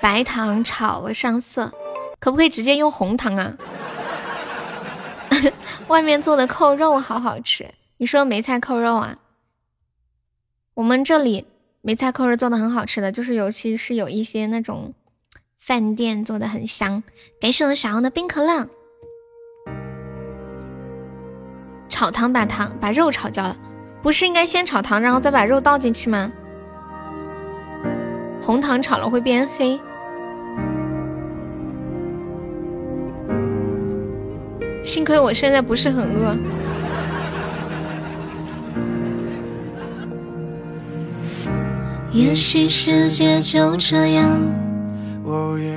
[0.00, 1.72] 白糖炒了上色，
[2.20, 3.56] 可不可以直接用红糖啊？
[5.88, 9.18] 外面做的扣肉好好吃，你说梅菜扣肉啊？
[10.74, 11.44] 我们这里
[11.82, 14.94] 梅菜扣肉做的很好吃的，就是尤其是有一些那种
[15.56, 17.02] 饭店做的很香。
[17.40, 18.68] 感谢我小红的冰可乐，
[21.88, 23.56] 炒糖把糖把肉炒焦了。
[24.02, 26.32] 不是应该先炒糖，然后再把肉倒进去吗？
[28.40, 29.78] 红糖炒了会变黑。
[34.82, 36.34] 幸亏我现在不是很饿。
[42.10, 44.40] 也许世界就这样。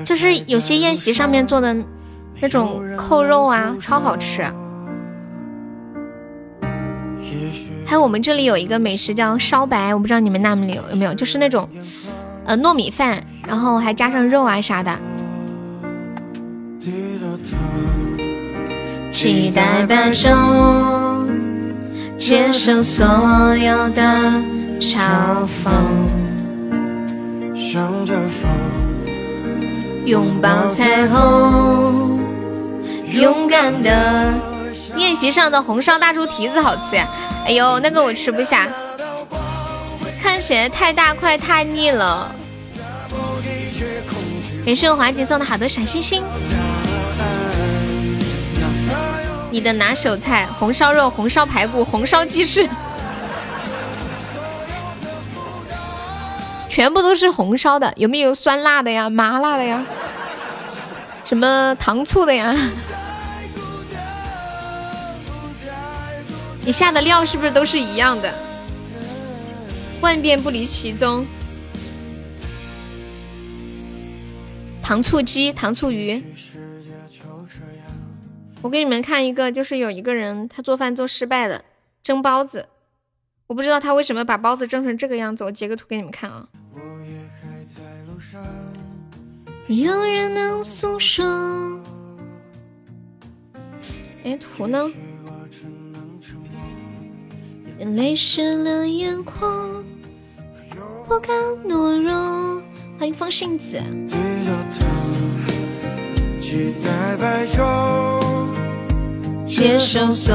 [0.06, 1.76] 就是有些宴席上面做的
[2.40, 4.44] 那种扣肉啊，超好吃。
[7.92, 11.68] 还有我们这里有一个美食叫烧白，我不知道你们那里有有没有，就是那种
[12.46, 14.98] 呃糯米饭，然后还加上肉啊啥的。
[19.12, 21.28] 期待白昼，
[22.18, 23.06] 接受所
[23.58, 24.02] 有的
[24.80, 25.70] 嘲讽，
[27.54, 28.50] 向着风，
[30.06, 32.22] 拥抱彩虹，
[33.12, 34.51] 勇敢的。
[35.02, 37.08] 宴席上的红烧大猪蹄子好吃呀！
[37.44, 38.68] 哎呦，那个我吃不下，
[40.22, 42.34] 看起来太大块太腻了。
[44.64, 46.24] 感谢我华姐送的好多小星星。
[49.50, 52.70] 你的拿手菜：红烧肉、红烧排骨、红烧鸡翅，
[56.70, 57.92] 全部都是红烧的。
[57.98, 59.10] 有没有酸辣的呀？
[59.10, 59.84] 麻辣的呀？
[61.24, 62.56] 什么糖醋的呀？
[66.64, 68.34] 你下的料是不是都是一样的？
[70.02, 71.26] 万变不离其宗。
[74.82, 76.24] 糖醋鸡、糖醋鱼。
[78.62, 81.64] 我给你们看一个，就是有一个人他做饭做失败了，
[82.04, 82.68] 蒸包子。
[83.48, 86.48] 我不知道他为什么把包子蒸成这个样子，我截个图给你们看啊。
[89.68, 91.26] 有人能诉说。
[94.24, 94.92] 哎，图呢？
[97.82, 99.84] 眼泪湿了眼眶，
[101.08, 101.36] 不敢
[101.68, 102.62] 懦弱。
[103.00, 103.82] 欢迎风信子。
[109.48, 110.32] 接受所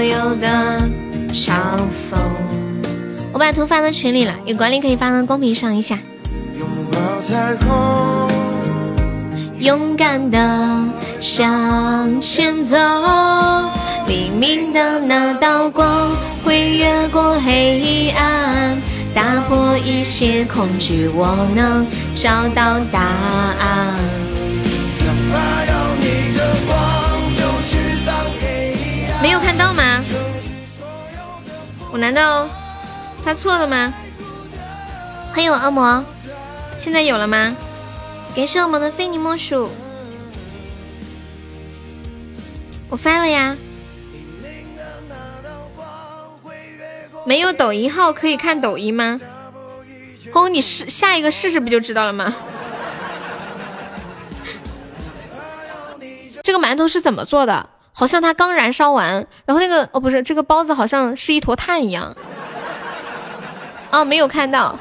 [0.00, 0.82] 有的
[1.32, 1.52] 嘲
[1.88, 2.18] 讽。
[3.32, 6.00] 我把图发到群里了，有管理可以发到公屏上一下。
[6.58, 8.28] 拥抱彩虹，
[9.60, 10.84] 勇敢的
[11.20, 12.76] 向前走。
[14.08, 16.10] 黎明的那道光
[16.48, 18.80] 会越过黑暗，
[19.12, 23.94] 打破一切恐惧，我能找到答案。
[29.20, 30.02] 没有看到吗？
[31.92, 32.48] 我难道
[33.22, 33.92] 发错了吗？
[35.34, 36.02] 欢迎我恶魔，
[36.78, 37.54] 现在有了吗？
[38.34, 39.68] 感谢我们的非你莫属，
[42.88, 43.54] 我发了呀。
[47.28, 49.20] 没有抖音号可以看抖音吗？
[50.32, 52.32] 红，你试下一个试试不就知道了吗？
[56.42, 57.68] 这个馒头是怎么做的？
[57.92, 62.16] 好像它刚燃烧完，然后那个哦不是这个包子好像是一坨炭一样。
[63.90, 64.78] 啊， 没有看到。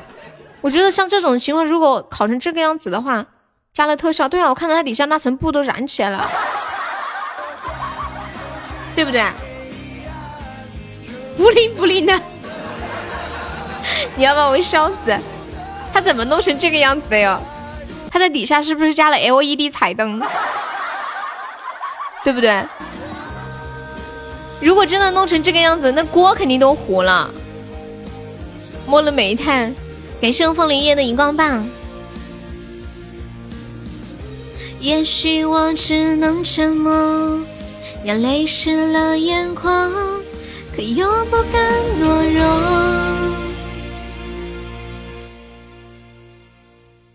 [0.61, 3.25] 我觉得像这种情况，如果烤成这个样子的话，
[3.73, 6.31] 加了特效，对啊，我看到它底下那层布都燃起来了，
[8.95, 9.21] 对不对？
[11.35, 12.19] 不灵不灵的，
[14.17, 15.17] 你要把我笑死。
[15.93, 17.39] 他怎么弄成这个样子的哟？
[18.11, 20.21] 他在底下是不是加了 LED 彩灯？
[22.23, 22.65] 对不对？
[24.59, 27.29] 如果真的弄成这个样子，那锅肯定都糊了。
[28.87, 29.73] 摸了煤炭，
[30.19, 31.63] 感谢风铃叶的荧光棒。
[34.79, 37.39] 也许我只能沉默，
[38.03, 39.91] 眼泪湿了眼眶，
[40.75, 42.45] 可又不敢懦弱。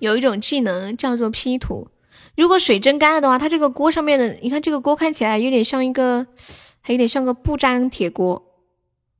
[0.02, 1.88] 有一种技能叫做 P 图，
[2.36, 6.26] 如果水蒸干了的话，它这个锅上面的，你看这个锅看起来有点像一个。
[6.84, 8.44] 还有点像个不粘铁锅，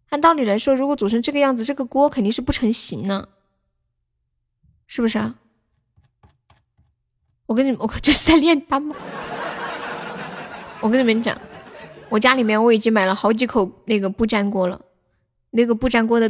[0.09, 3.29] 按道理来说，如果煮成这个样子，这个锅肯定是不成形呢，
[4.89, 5.37] 是不是啊？
[7.47, 8.97] 我跟你们，我这是在炼丹吗？
[10.81, 11.41] 我跟你们讲，
[12.09, 14.81] 我家里面我已经买了好几口那个不粘锅了，
[15.51, 16.29] 那个不粘锅的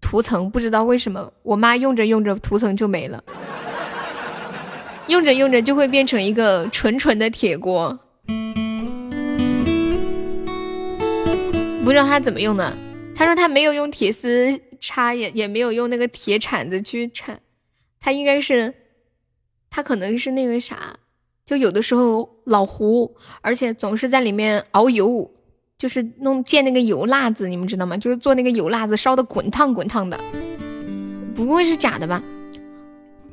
[0.00, 3.24] 涂层不知道为什么，我妈用着用着涂层就没了，
[5.08, 7.98] 用着用着就会变成一个纯纯的铁锅。
[11.84, 12.72] 不知道他怎么用的，
[13.14, 17.40] 他说他没有用铁丝插，也也没有用那个铁铲子去铲，
[18.00, 18.72] 他应该是，
[19.68, 20.96] 他可能是那个啥，
[21.44, 25.28] 就有的时候老糊，而且总是在里面熬油，
[25.76, 27.96] 就是弄溅那个油辣子，你们知道吗？
[27.96, 30.18] 就是做那个油辣子，烧的滚烫滚烫的，
[31.34, 32.22] 不会是假的吧？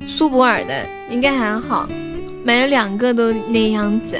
[0.06, 1.88] 苏泊尔的应该还好，
[2.44, 4.18] 买了两个都那样子。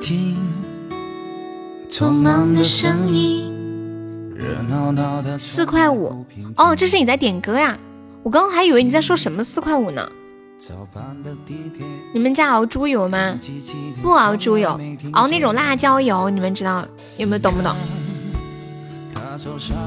[0.00, 0.36] 听
[1.88, 3.52] 匆忙的声音，
[5.38, 7.78] 四块五哦，这是你在点歌呀？
[8.22, 10.08] 我刚刚还以为你在说什么四块五呢。
[12.12, 13.38] 你们家熬猪油吗？
[14.00, 14.80] 不熬猪油，
[15.12, 16.86] 熬那种辣椒油，你们知道
[17.16, 17.74] 有没有懂不懂？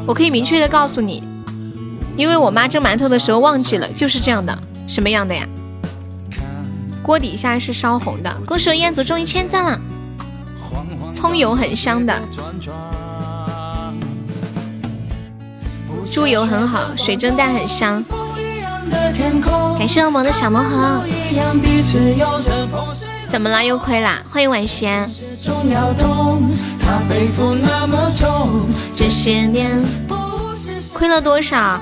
[0.06, 1.24] 我可以明确的告诉你，
[2.16, 4.58] 因为我妈蒸馒头的时候忘记了，就是这样的。
[4.88, 5.48] 什么样的呀？
[7.02, 8.32] 锅底下是烧红的。
[8.46, 9.80] 恭喜我彦祖中一千赞了。
[11.14, 12.20] 葱油很香的，
[16.12, 18.04] 猪油很好，水蒸蛋很香。
[19.78, 21.02] 感谢恶魔的小魔盒。
[23.36, 23.62] 怎么了？
[23.66, 24.24] 又亏啦？
[24.32, 25.12] 欢迎晚仙。
[30.94, 31.82] 亏了多少？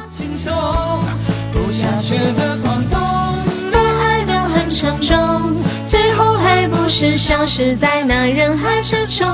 [4.72, 5.54] 沉重。
[5.86, 9.28] 最后还不是消失在那人海之中。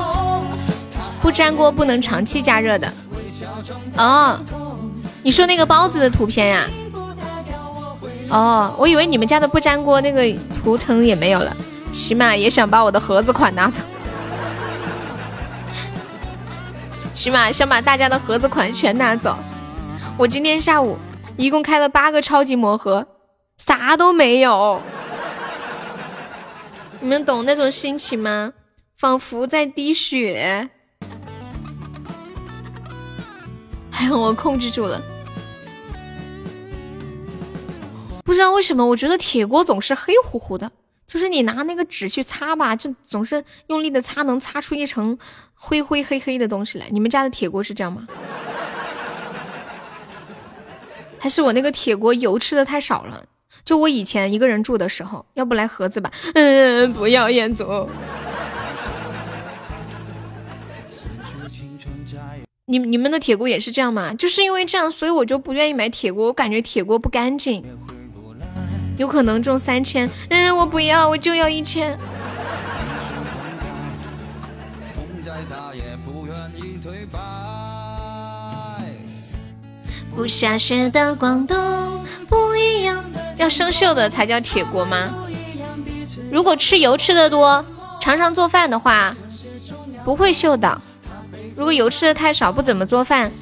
[1.22, 2.92] 不粘锅不能长期加热的。
[3.96, 4.38] 哦，
[5.22, 6.68] 你说那个包子的图片呀？
[8.28, 10.30] 哦，我以为你们家的不粘锅那个
[10.62, 11.56] 图腾也没有了。
[11.92, 13.82] 起码也想把我的盒子款拿走。
[17.14, 19.38] 起码想把大家的盒子款全拿走。
[20.16, 20.98] 我今天下午
[21.36, 23.06] 一共开了八个超级魔盒，
[23.58, 24.80] 啥都没有。
[27.00, 28.52] 你们懂那种心情吗？
[28.96, 30.68] 仿佛在滴血。
[33.92, 35.00] 哎，我控制住了。
[38.24, 40.70] 不知道为什么，我觉得铁锅总是黑乎乎的，
[41.10, 45.18] 就是你拿那个纸去擦吧，就总是用力的擦，能擦出一层
[45.54, 46.86] 灰灰黑黑的东西来。
[46.90, 48.06] 你们家的铁锅是这样吗？
[51.18, 53.24] 还是我那个铁锅油吃的太少了？
[53.64, 56.12] 就我以前一个人住的时候，要不来盒子吧？
[56.34, 57.88] 嗯，不要彦祖。
[62.66, 64.14] 你你们的铁锅也是这样吗？
[64.14, 66.28] 就是因为这样，所以我就不愿意买铁锅。
[66.28, 67.64] 我感觉铁锅不干净，
[69.00, 70.10] 有可能中三千。
[70.28, 71.98] 嗯，我不要，我就要一千。
[80.14, 81.56] 不下雪的广东
[82.28, 83.02] 不一样，
[83.38, 85.08] 要生锈的才叫铁锅吗？
[86.30, 87.64] 如果吃油吃的多，
[88.02, 89.16] 常常做饭的话，
[90.04, 90.78] 不会锈的。
[91.56, 93.32] 如果油吃的太少，不怎么做饭，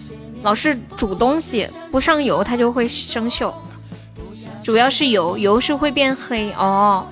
[0.44, 3.52] 老是煮东西不上油，它就会生锈。
[4.68, 7.06] 主要是油，油是会变黑哦。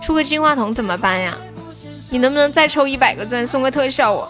[0.00, 1.36] 出个金话筒怎么办呀？
[2.08, 4.26] 你能不能再抽一百个钻送个特效我？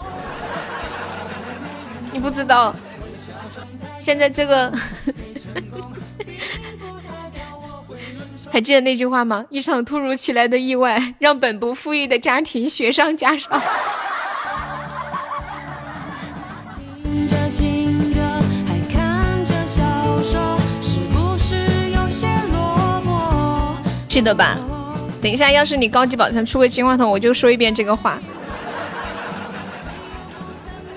[2.11, 2.75] 你不知道，
[3.97, 4.69] 现在这个
[8.51, 9.45] 还记得那句话吗？
[9.49, 13.61] 一场突如其来的意外，让本不富裕的家庭雪上加霜。
[24.09, 24.57] 记得吧？
[25.21, 28.19] 等一下，要是你高级宝箱出个金话筒，我就说一遍这个话。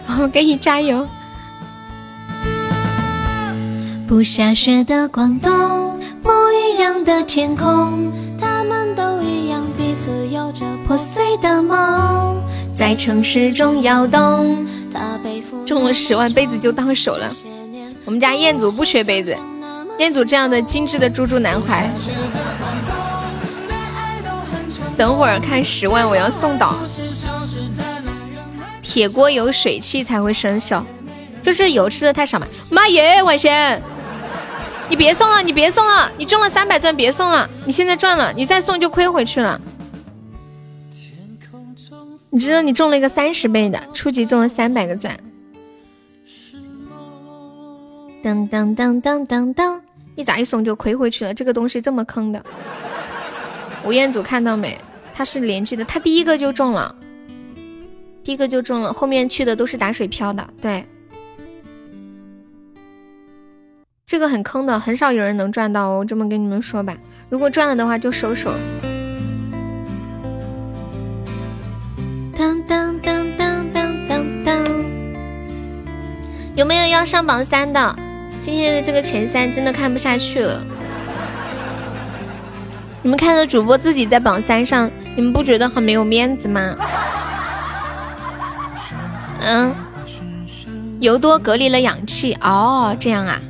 [0.19, 1.07] 我给你加油！
[4.09, 12.43] 不下雪的广东，不一样的天空，他们都一样，彼此有着破碎的梦，
[12.75, 14.67] 在城市中摇动。
[15.67, 17.31] 中了十万杯子就到手了。
[18.05, 19.37] 我们家彦祖不缺杯子，
[19.99, 21.91] 彦祖这样的精致的猪猪男孩。
[25.03, 26.77] 等会儿看十万，我要送岛。
[28.81, 30.81] 铁锅有水汽才会生锈，
[31.43, 32.47] 就是油吃的太少嘛。
[32.71, 33.83] 妈耶，晚仙，
[34.89, 37.51] 你别送了，你别送了，你中了三百钻，别送了。
[37.65, 39.61] 你现在赚了，你再送就亏回去了。
[42.31, 45.19] 你知道你中了一个三十倍的，初级中了三百个钻。
[48.23, 49.83] 当当当当当当，
[50.15, 51.35] 你咋一送就亏回去了？
[51.35, 52.41] 这个东西这么坑的。
[53.85, 54.79] 吴彦祖看到没？
[55.15, 56.95] 他是连击的，他第一个就中了，
[58.25, 60.49] 第一个就中了，后面去的都是打水漂的。
[60.61, 60.85] 对，
[64.07, 66.05] 这个很坑的，很少有人能赚到哦。
[66.05, 66.97] 这么跟你们说吧，
[67.29, 68.53] 如果赚了的话就收手。
[72.37, 74.65] 当当当当当当当，
[76.57, 77.97] 有没有要上榜三的？
[78.41, 80.67] 今天的这个前三真的看不下去了。
[83.03, 86.77] 你们看到主播自己在榜三上，你们不觉得很没有面子吗？
[89.41, 89.75] 嗯，
[91.01, 93.41] 油多隔离了氧气哦，这样啊，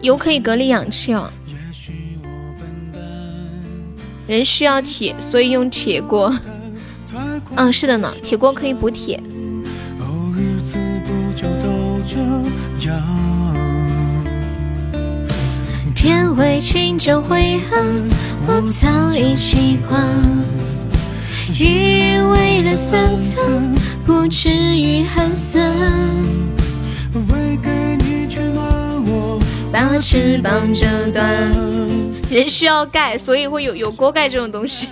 [0.00, 1.28] 油可以隔离氧气哦。
[4.26, 6.34] 人需要铁，所以用铁锅。
[7.56, 9.22] 嗯，是的呢，铁锅可以补铁。
[16.02, 17.86] 天会晴就会暗，
[18.48, 20.04] 我早已习惯。
[21.56, 23.44] 一日为了三餐，
[24.04, 25.64] 不至于寒酸。
[27.28, 27.70] 为给
[28.00, 28.64] 你取暖，
[29.06, 29.40] 我
[29.72, 31.24] 把翅膀折断。
[32.28, 34.88] 人需要盖，所以会有有锅盖这种东西。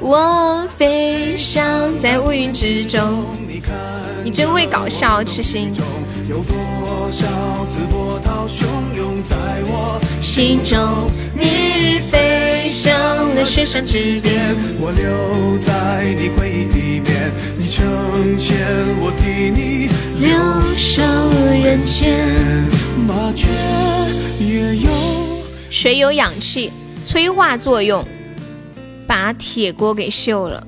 [0.00, 3.24] 我飞翔在乌云之中，
[4.22, 5.72] 你真会搞笑，痴心。
[10.20, 12.94] 心中，你飞向
[13.34, 18.56] 了雪山之巅，我留在你回忆里面，你成全
[19.00, 19.88] 我替你
[20.20, 20.30] 留
[20.76, 21.02] 守
[21.60, 22.16] 人间。
[23.06, 23.48] 麻雀
[24.38, 24.90] 也有，
[25.70, 26.70] 水有氧气
[27.04, 28.06] 催化作用，
[29.08, 30.64] 把铁锅给锈了。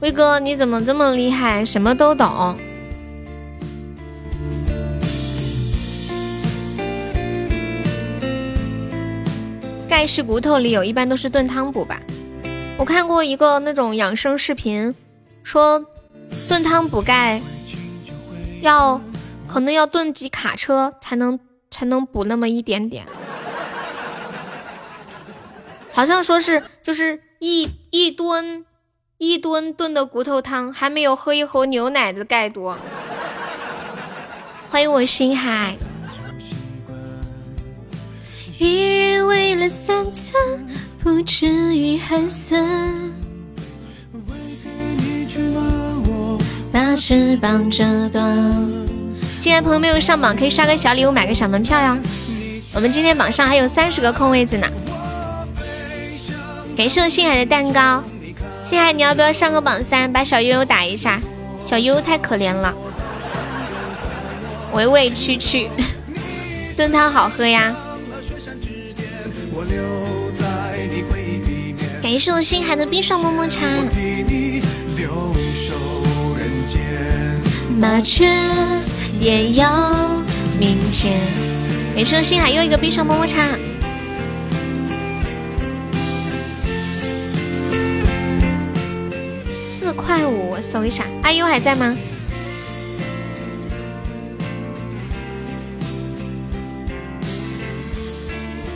[0.00, 2.56] 威哥，你怎么这么厉害，什么都懂？
[9.88, 12.00] 钙是骨头里有，一般都是炖汤补吧。
[12.78, 14.94] 我看过一个那种养生视频，
[15.42, 15.84] 说
[16.48, 17.40] 炖汤补钙
[18.60, 19.00] 要
[19.48, 21.40] 可能要炖几卡车才能
[21.70, 23.04] 才能补那么一点点。
[25.96, 28.66] 好像说是就是一一吨
[29.16, 32.76] 一吨炖的骨头汤，还没有喝一口牛奶的钙多。
[34.68, 35.74] 欢迎我心海。
[38.58, 40.38] 一日为了三餐，
[41.02, 42.62] 不至于寒酸。
[46.70, 48.22] 把翅膀折断。
[49.40, 51.98] 进来朋友没有上榜，可以刷个小礼物，买个小门票呀。
[52.74, 54.70] 我们今天榜上还有三十个空位子呢。
[56.76, 58.04] 感谢我心海的蛋糕，
[58.62, 61.18] 心海你要不要上个榜三，把小悠悠打一下？
[61.64, 62.74] 小悠悠太可怜了，
[64.74, 65.70] 委委屈屈。
[66.76, 67.74] 炖汤好喝呀！
[72.02, 73.62] 感谢我心海的冰爽么么茶。
[77.80, 78.30] 麻雀
[79.18, 79.90] 也要
[80.60, 81.18] 明天。
[81.94, 83.55] 感谢我心海又一个冰爽么么茶。
[90.16, 91.04] 块五，我搜一下。
[91.22, 91.94] 阿优还在吗？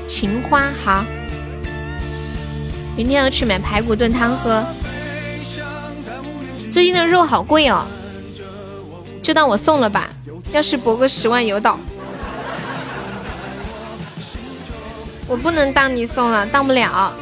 [0.06, 1.02] 情花好，
[2.94, 4.62] 明天要去买排骨炖汤喝。
[6.70, 7.86] 最近的肉好贵哦，
[9.22, 10.10] 就当我送了吧。
[10.52, 11.78] 要是博个十万有倒，
[15.26, 17.14] 我不能当你送了，当不了。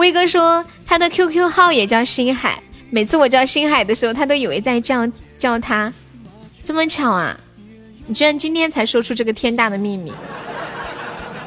[0.00, 5.06] 威哥说他的 QQ 号也叫星海，每次我叫星海的时候，他都以为在叫
[5.36, 5.92] 叫他，
[6.64, 7.38] 这么巧啊！
[8.06, 10.10] 你居然今天才说出这个天大的秘密！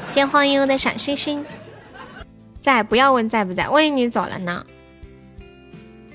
[0.06, 1.44] 谢欢迎我的小星星，
[2.60, 4.64] 在不要问在不在，万一你走了呢？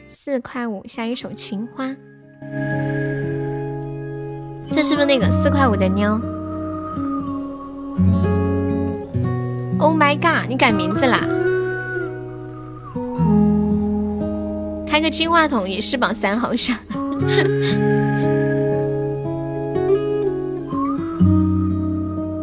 [0.07, 1.93] 四块五，下一首情花，
[4.71, 6.11] 这是不是那个四块五的妞
[9.77, 10.47] ？Oh my god！
[10.47, 11.19] 你改名字啦？
[14.89, 16.75] 开个金话筒也是榜三，好像。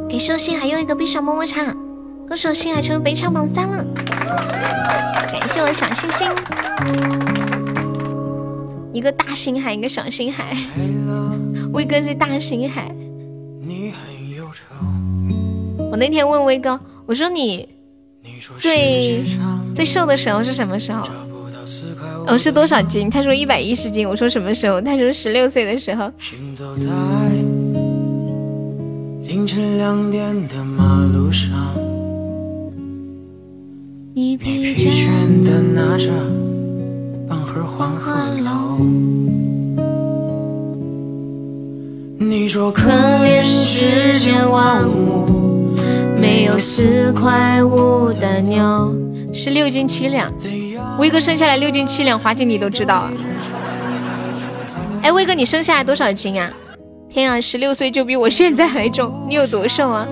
[0.09, 1.74] 给寿星还用一个冰上么么茶，
[2.28, 3.85] 歌手星海成北场榜三了，
[5.32, 6.31] 感谢我小星星，
[8.93, 10.56] 一个大星海，一个小星海，
[11.73, 12.94] 威哥是大星海。
[15.90, 17.68] 我那天问威哥，我说你
[18.56, 19.24] 最
[19.74, 21.06] 最瘦的时候是什么时候？
[22.27, 23.09] 哦，是多少斤？
[23.09, 24.09] 他说一百一十斤。
[24.09, 24.81] 我说什么时候？
[24.81, 26.11] 他说十六岁的时候。
[26.19, 26.86] 行走在
[29.24, 31.48] 凌晨两点的马路上，
[34.15, 35.07] 你疲倦
[35.44, 36.09] 的拿着
[37.28, 38.11] 半盒黄鹤
[38.43, 38.85] 楼。
[42.19, 45.77] 你说可怜世间万物，
[46.20, 48.93] 没有四块五的妞，
[49.32, 50.32] 是六斤七两。
[50.98, 53.12] 威哥生下来六斤七两，华姐你都知道啊？
[55.02, 56.51] 哎，威哥你生下来多少斤啊？
[57.09, 60.06] 天啊，十六岁就比我现在还重，你有多瘦啊？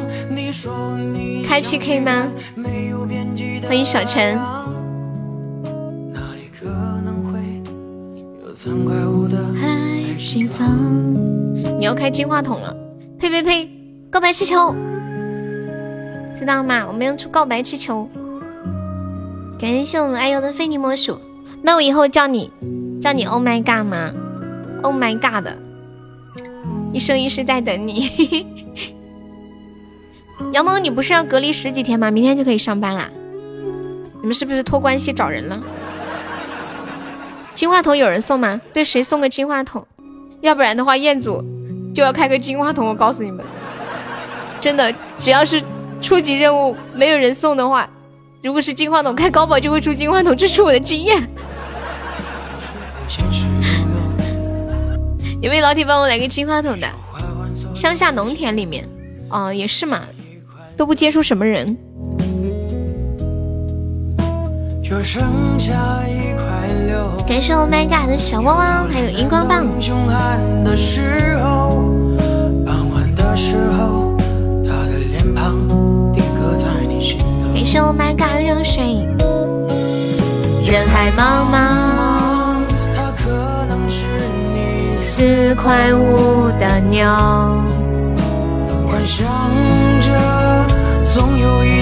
[1.47, 2.29] 开 PK 吗？
[3.67, 4.39] 欢迎小陈。
[11.79, 12.75] 你要开金话筒了？
[13.19, 13.71] 呸呸呸！
[14.11, 14.75] 告白气球，
[16.39, 16.85] 知道吗？
[16.87, 18.09] 我们要出告白气球。
[19.59, 21.21] 感谢我们爱优的非你莫属。
[21.63, 22.51] 那我以后叫你
[23.01, 24.13] 叫你 Oh my God 吗
[24.83, 25.49] ？Oh my God。
[26.93, 28.47] 一生一世在等你，
[30.53, 32.11] 杨萌，你不是要隔离十几天吗？
[32.11, 33.11] 明天就可以上班啦。
[34.21, 35.61] 你们是不是托关系找人了？
[37.55, 38.61] 金话筒有人送吗？
[38.73, 39.87] 对，谁送个金话筒？
[40.41, 41.43] 要不然的话，彦祖
[41.95, 42.87] 就要开个金话筒。
[42.87, 43.45] 我告诉你们，
[44.61, 45.63] 真的，只要是
[46.01, 47.89] 初级任务没有人送的话，
[48.45, 51.27] 如果是金话筒，开高保就会出金话筒，这是我的经验。
[55.41, 56.87] 有没有老铁帮我来个金话筒的？
[57.75, 58.87] 乡下农田里面，
[59.31, 60.03] 哦，也是嘛，
[60.77, 61.75] 都不接触什么人。
[67.27, 69.67] 感谢我 My God 的小汪汪，还有荧光棒。
[77.75, 79.05] 感谢我 My God 热水。
[80.65, 81.55] 人海茫茫。
[84.97, 87.65] 四块五的鸟，
[88.87, 89.27] 幻想
[90.01, 90.09] 着
[91.13, 91.74] 总有一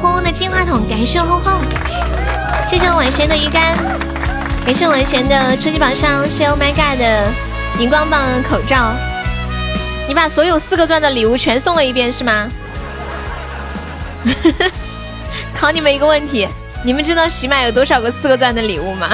[0.00, 1.60] 轰轰的金话筒，感谢我轰轰，
[2.66, 3.76] 谢谢我晚贤的鱼竿，
[4.64, 7.30] 感谢我晚贤的初级榜上，谢谢 Oh My God 的。
[7.78, 8.94] 荧光棒口罩，
[10.08, 12.48] 你把所有四个钻的礼物全送了一遍是吗？
[15.54, 16.48] 考你们一个问题，
[16.82, 19.08] 你们知道喜马有多少个四个钻的礼物吗？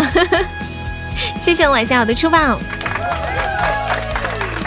[1.39, 2.59] 谢谢我晚上好的出棒，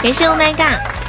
[0.02, 0.99] 感谢 Oh my God。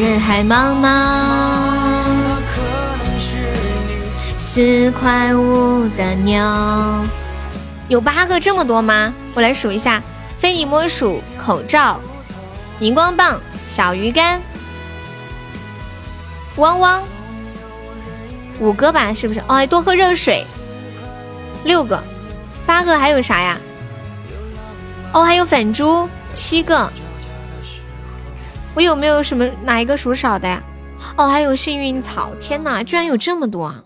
[0.00, 2.38] 人海茫茫，
[4.38, 7.04] 四块五的鸟，
[7.88, 9.12] 有八个这么多吗？
[9.34, 10.02] 我来数一下：
[10.38, 12.00] 非你莫属、口罩、
[12.78, 14.40] 荧光棒、小鱼干、
[16.56, 17.02] 汪汪，
[18.58, 19.12] 五个吧？
[19.12, 19.42] 是不是？
[19.48, 20.46] 哦，多喝热水，
[21.62, 22.02] 六个，
[22.64, 23.58] 八个还有啥呀？
[25.12, 26.90] 哦，还有粉珠，七个。
[28.74, 30.62] 我有没有什么哪一个数少的呀？
[31.16, 32.30] 哦，还有幸运草！
[32.38, 33.82] 天哪，居然有这么多啊！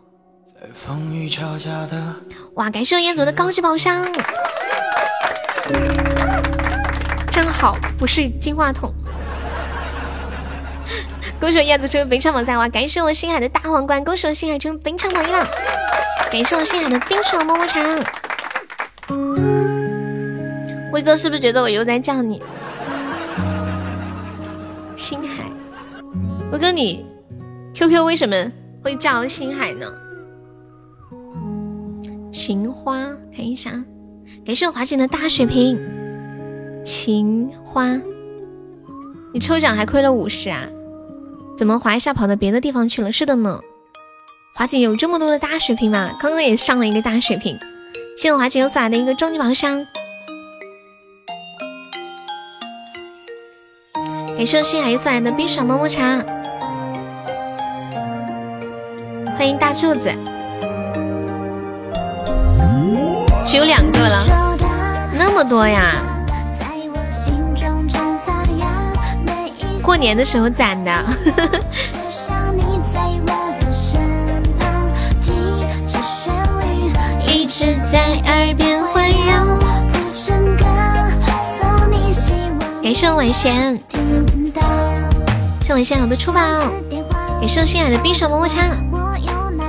[2.55, 4.06] 哇，感谢彦祖的高级宝箱，
[7.31, 8.93] 真好，不是金话筒。
[11.40, 12.69] 恭喜燕子成为本场榜三哇！
[12.69, 15.48] 感谢我星海的大皇冠，恭喜我星海成为本场榜一了！
[16.31, 17.81] 感谢我星海的冰爽么么茶。
[20.93, 22.43] 威哥是不是觉得我又在叫你？
[24.97, 25.51] 星海，
[26.53, 27.05] 我哥你
[27.75, 28.53] QQ 为什么
[28.83, 29.93] 会叫星海呢？
[32.31, 33.71] 情花，看一下，
[34.45, 35.79] 感谢我华姐的大水瓶。
[36.85, 38.01] 情花，
[39.33, 40.69] 你抽奖还亏了五十啊？
[41.57, 43.11] 怎么滑一下跑到别的地方去了？
[43.11, 43.61] 是的呢，
[44.55, 46.16] 华姐有这么多的大水瓶吗？
[46.21, 47.57] 刚刚也上了一个大水瓶，
[48.16, 49.85] 谢谢我华姐又送来的一个终极宝箱。
[54.45, 56.23] 感谢心海送来的冰爽么么茶，
[59.39, 60.12] 欢迎大柱子，
[63.47, 64.27] 只有两个了，
[65.19, 65.95] 那么多呀！
[69.83, 70.93] 过年的时候攒的。
[77.27, 79.74] 一直在耳边环绕。
[82.85, 83.81] 感谢我晚贤。
[85.62, 86.39] 谢晚贤好的出宝，
[87.40, 88.56] 感谢心海的冰爽么么哒，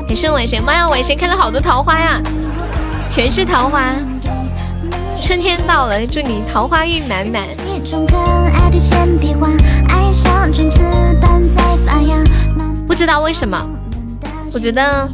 [0.06, 2.22] 感谢晚贤，妈呀，晚贤开了好多桃花呀，
[3.10, 3.94] 全是桃花，
[5.22, 7.48] 春天到了，祝你桃花运满满。
[12.86, 13.58] 不知道为什么，
[14.54, 15.10] 我觉得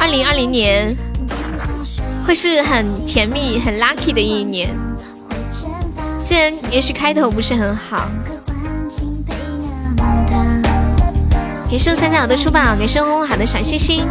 [0.00, 0.92] 二零二零年
[2.26, 4.70] 会是很甜蜜、很 lucky 的一年，
[6.26, 8.08] 虽然也许开头不是很好。
[11.68, 14.06] 感谢三三好的书宝，感谢红红好的小心心，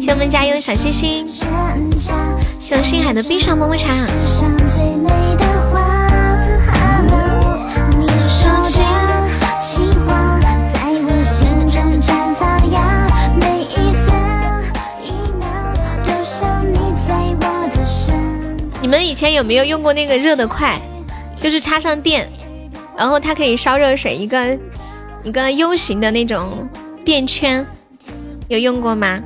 [0.00, 1.26] 谢我们加油小心心，
[2.58, 3.92] 谢我星海的冰爽么么茶。
[18.80, 20.80] 你们以前有没有用过那个热得快？
[21.40, 22.30] 就是插上电，
[22.96, 24.58] 然后它可以烧热水，一个
[25.22, 26.68] 一个 U 型的那种。
[27.04, 27.66] 电圈
[28.48, 29.18] 有用过吗？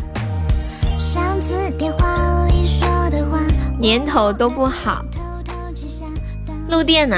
[3.77, 5.05] 年头都不好，
[6.69, 7.17] 漏电呢？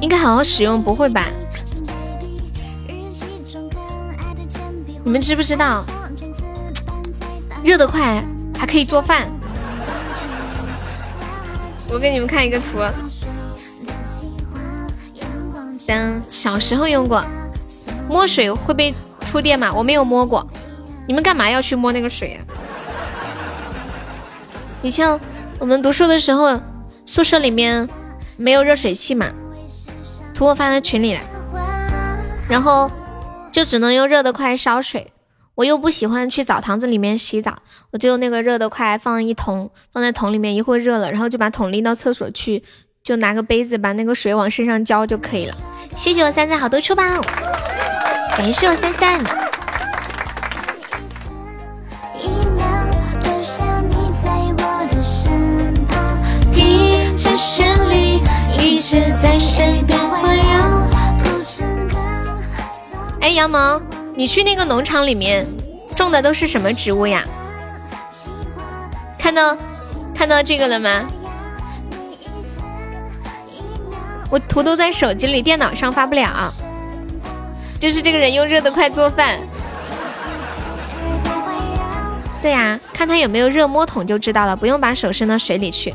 [0.00, 1.26] 应该好好使用，不会吧？
[5.04, 5.84] 你们知不知道？
[7.62, 8.24] 热得快，
[8.58, 9.28] 还可以做饭。
[11.90, 12.78] 我给你们看一个图，
[15.88, 17.24] 等小时候用过。
[18.10, 19.72] 摸水会被触电吗？
[19.72, 20.46] 我没有摸过，
[21.06, 22.44] 你们干嘛要去摸那个水啊？
[24.82, 25.18] 你像
[25.58, 26.60] 我们读书的时候，
[27.06, 27.88] 宿舍里面
[28.36, 29.32] 没有热水器嘛，
[30.34, 31.20] 图我发在群里了，
[32.50, 32.90] 然后
[33.50, 35.10] 就只能用热得快烧水。
[35.54, 37.56] 我又不喜欢去澡堂子里面洗澡，
[37.92, 42.62] 我就用那个热得快放一桶，放在桶里面，一会儿热了，然后就把桶拎到厕所去，
[43.02, 45.54] 就拿个杯子把那个水往身上浇就可以了。
[45.98, 47.02] 谢谢我三三好多出宝，
[48.36, 49.20] 感谢我三三。
[63.20, 63.82] 哎，杨萌，
[64.14, 65.44] 你去那个农场里面
[65.96, 67.24] 种的都是什么植物呀？
[69.18, 69.56] 看到
[70.14, 71.02] 看到这个了吗？
[74.30, 76.52] 我图都在手机里，电脑上发不了。
[77.78, 79.38] 就是这个人用热得快做饭，
[82.42, 85.94] 对呀，看他有没有热摸桶就知道了，不用把手伸到水里去。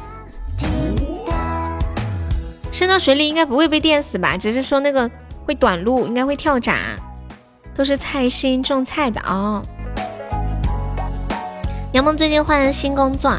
[2.72, 4.38] 伸到水里应该不会被电死吧？
[4.38, 5.10] 只是说那个
[5.46, 6.78] 会短路，应该会跳闸。
[7.76, 9.62] 都是菜心种菜的哦。
[11.92, 13.36] 杨梦最近换了新工作。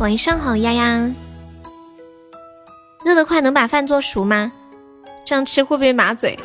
[0.00, 1.10] 晚上好，丫丫。
[3.04, 4.50] 热得快，能把饭做熟吗？
[5.26, 6.38] 这样吃会不会麻嘴？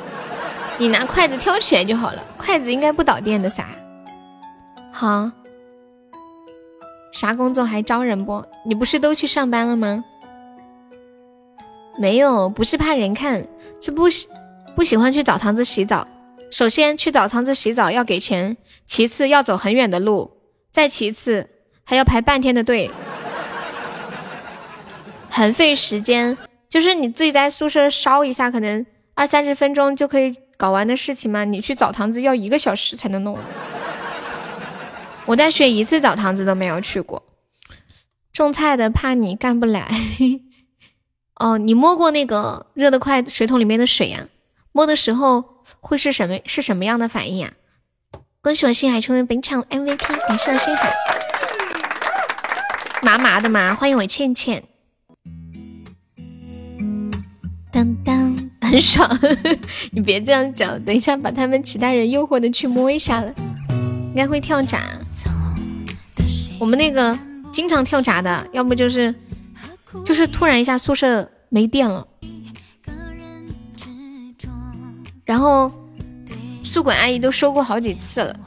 [0.77, 3.65] 你拿筷子挑起来就好了，筷子应该不导电的撒。
[4.91, 5.31] 好，
[7.13, 8.43] 啥工作还招人不？
[8.65, 10.03] 你不是都去上班了吗？
[11.97, 13.47] 没有，不是怕人看，
[13.79, 14.27] 是不喜
[14.75, 16.05] 不喜欢去澡堂子洗澡。
[16.51, 20.29] 首先去澡堂子洗澡要给钱，其次要走很远的路，
[20.71, 21.49] 再其次
[21.85, 22.91] 还要排半天的队。
[25.35, 26.37] 很费时间，
[26.69, 28.85] 就是你自己在宿舍烧一下，可能
[29.15, 31.43] 二三十分钟就可以搞完的事情嘛？
[31.43, 33.37] 你去澡堂子要一个小时才能弄。
[35.25, 37.21] 我大学一次澡堂子都没有去过。
[38.31, 39.89] 种菜的怕你干不来。
[41.35, 44.27] 哦，你摸过那个热得快水桶里面的水呀？
[44.71, 45.43] 摸的时候
[45.81, 47.51] 会是什么是什么样的反应呀？
[48.41, 50.95] 恭喜我星海成为本场 MVP，感谢星海。
[53.01, 54.63] 麻麻的嘛，欢迎我倩倩。
[57.75, 59.05] 当当，很爽，
[59.91, 63.33] 你别这样讲，等一下把他们其他人诱惑的去摸一下了，
[63.67, 64.79] 应该会跳闸。
[66.57, 67.19] 我们那个
[67.51, 69.13] 经常跳闸的，要不就是
[70.05, 72.07] 就是突然一下宿舍没电了，
[75.25, 75.69] 然后
[76.63, 78.39] 宿管阿姨都说过好几次了。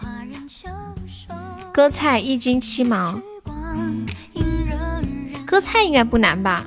[1.71, 3.21] 割菜一斤七毛，
[5.45, 6.67] 割菜应该不难吧？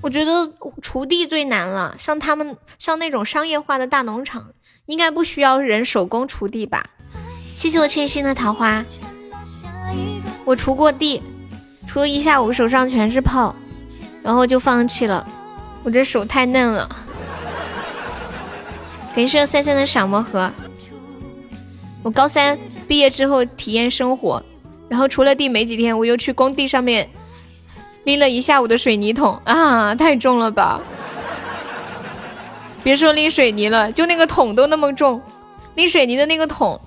[0.00, 0.48] 我觉得
[0.80, 4.50] 锄地最难了，像他们像那种商业化的大农场，
[4.86, 6.84] 应该不需要人手工锄地吧？
[7.52, 8.84] 谢谢我千心的桃花，
[10.44, 11.20] 我锄过地，
[11.86, 13.54] 锄了一下午，手上全是泡，
[14.22, 15.26] 然后就放弃了，
[15.82, 16.88] 我这手太嫩了。
[19.16, 20.52] 感谢三三的小魔盒，
[22.04, 22.56] 我高三
[22.86, 24.40] 毕业之后体验生活，
[24.88, 27.10] 然后锄了地没几天，我又去工地上面。
[28.04, 30.80] 拎了一下午的水泥桶啊，太重了吧！
[32.82, 35.20] 别说拎水泥了，就那个桶都那么重，
[35.74, 36.80] 拎水泥的那个桶，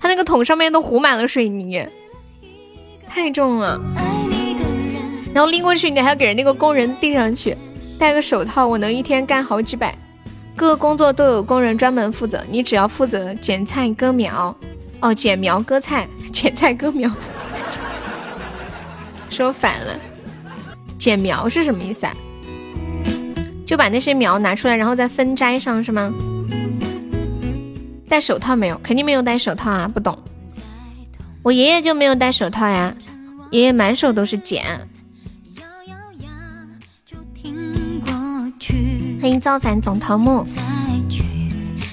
[0.00, 1.86] 它那个桶上面都糊满了水泥，
[3.08, 3.80] 太重了。
[5.32, 7.56] 然后拎过去，你还要给人那个工人递上去，
[7.98, 9.94] 戴个手套，我能一天干好几百。
[10.54, 14.54] 各个工作都有工人专门负责，你只要负责剪菜割苗。
[15.00, 17.10] 哦，剪苗割菜， 剪菜割苗，
[19.28, 19.94] 说反了。
[21.06, 22.12] 剪苗是什么意思啊？
[23.64, 26.12] 就把那些苗拿出来，然后再分摘上是吗？
[28.08, 28.80] 戴手套没有？
[28.82, 29.86] 肯定没有戴手套啊！
[29.86, 30.18] 不懂。
[31.44, 32.92] 我爷爷就没有戴手套呀，
[33.52, 34.64] 爷爷满手都是茧。
[39.20, 40.44] 欢迎造反总头目。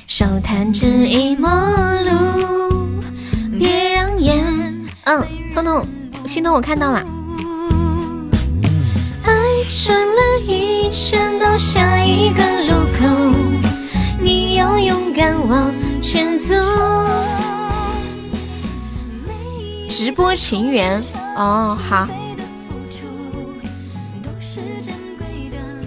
[0.07, 1.51] 手弹指一陌
[2.01, 2.89] 路，
[3.59, 4.43] 别让眼。
[5.03, 5.23] 嗯，
[5.53, 5.87] 彤彤，
[6.25, 7.05] 心彤，我看到了。
[9.69, 13.33] 转了一圈到下一个路口，
[14.19, 16.53] 你要勇敢往前走。
[19.87, 21.01] 直播情缘
[21.37, 22.07] 哦，好。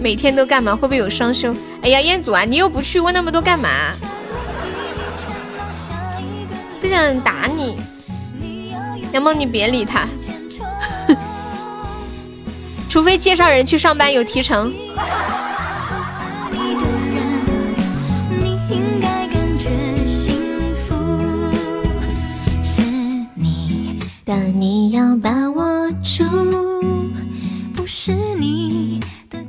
[0.01, 0.75] 每天都干嘛？
[0.75, 1.53] 会不会有双休？
[1.81, 3.69] 哎呀，彦祖啊，你又不去，问那么多干嘛？
[6.79, 7.77] 就想打你，
[9.11, 10.07] 杨梦，你别理他。
[12.89, 14.73] 除非介绍人去上班有提成。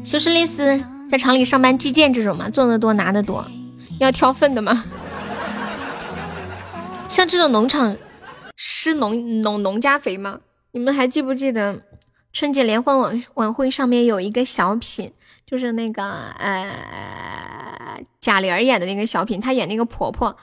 [0.04, 3.46] 就是类似在厂里上班计件这种嘛，做的多拿的多，
[4.00, 4.84] 要挑粪的嘛？
[7.08, 7.96] 像这种农场
[8.56, 10.40] 施农农农家肥吗？
[10.72, 11.80] 你们还记不记得？
[12.32, 15.12] 春节联欢晚晚会上面有一个小品，
[15.46, 16.04] 就是那个
[16.38, 20.36] 呃贾玲演的那个小品，她演那个婆婆，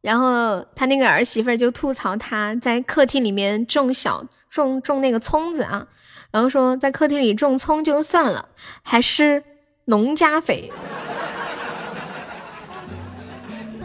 [0.00, 5.86] 然后她那个儿媳妇就吐槽她在客厅里面种小种种那个葱子啊，
[6.30, 8.48] 然后说在客厅里种葱就算了，
[8.82, 9.42] 还施
[9.86, 10.70] 农家肥。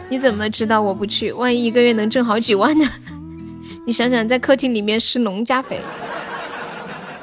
[0.08, 1.32] 你怎么知道我不去？
[1.32, 2.88] 万一一个月能挣好几万呢？
[3.86, 5.80] 你想想，在客厅里面施农家肥。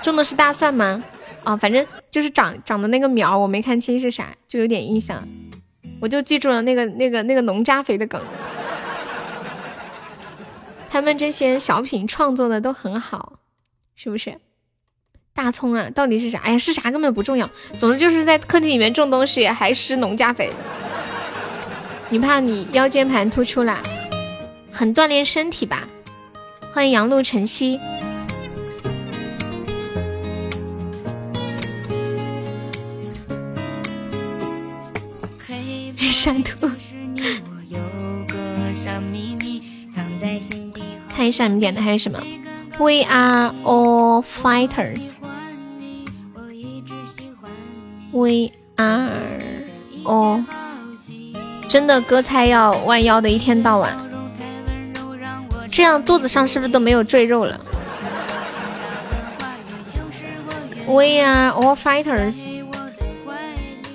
[0.03, 1.03] 种的是大蒜吗？
[1.43, 5.27] 啊，反正就是长长的那个苗，我没看清是啥，就有点印象，
[5.99, 8.21] 我就记住了那个那个那个农家肥的梗。
[10.91, 13.39] 他们这些小品创作的都很好，
[13.95, 14.37] 是不是？
[15.33, 16.39] 大葱啊，到底是啥？
[16.39, 17.49] 哎呀，是啥根本不重要，
[17.79, 20.51] 总之就是在客厅里面种东西还施农家肥。
[22.09, 23.81] 你怕你腰间盘突出了，
[24.71, 25.87] 很锻炼身体吧？
[26.71, 27.79] 欢迎杨露晨曦。
[36.23, 36.71] 山图。
[41.13, 42.17] 看一下你们点的还有什么
[42.79, 45.09] ？We are all fighters。
[48.13, 49.11] We are
[50.05, 50.45] all。
[51.67, 53.93] 真的割菜要弯腰的，一天到晚，
[55.69, 57.59] 这样肚子上是不是都没有赘肉了
[60.87, 62.37] ？We are all fighters。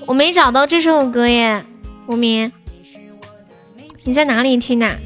[0.04, 1.64] 我没找到这首歌耶，
[2.08, 2.50] 无名，
[4.02, 4.98] 你在哪里听的？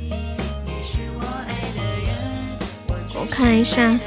[3.17, 3.99] 我看一下，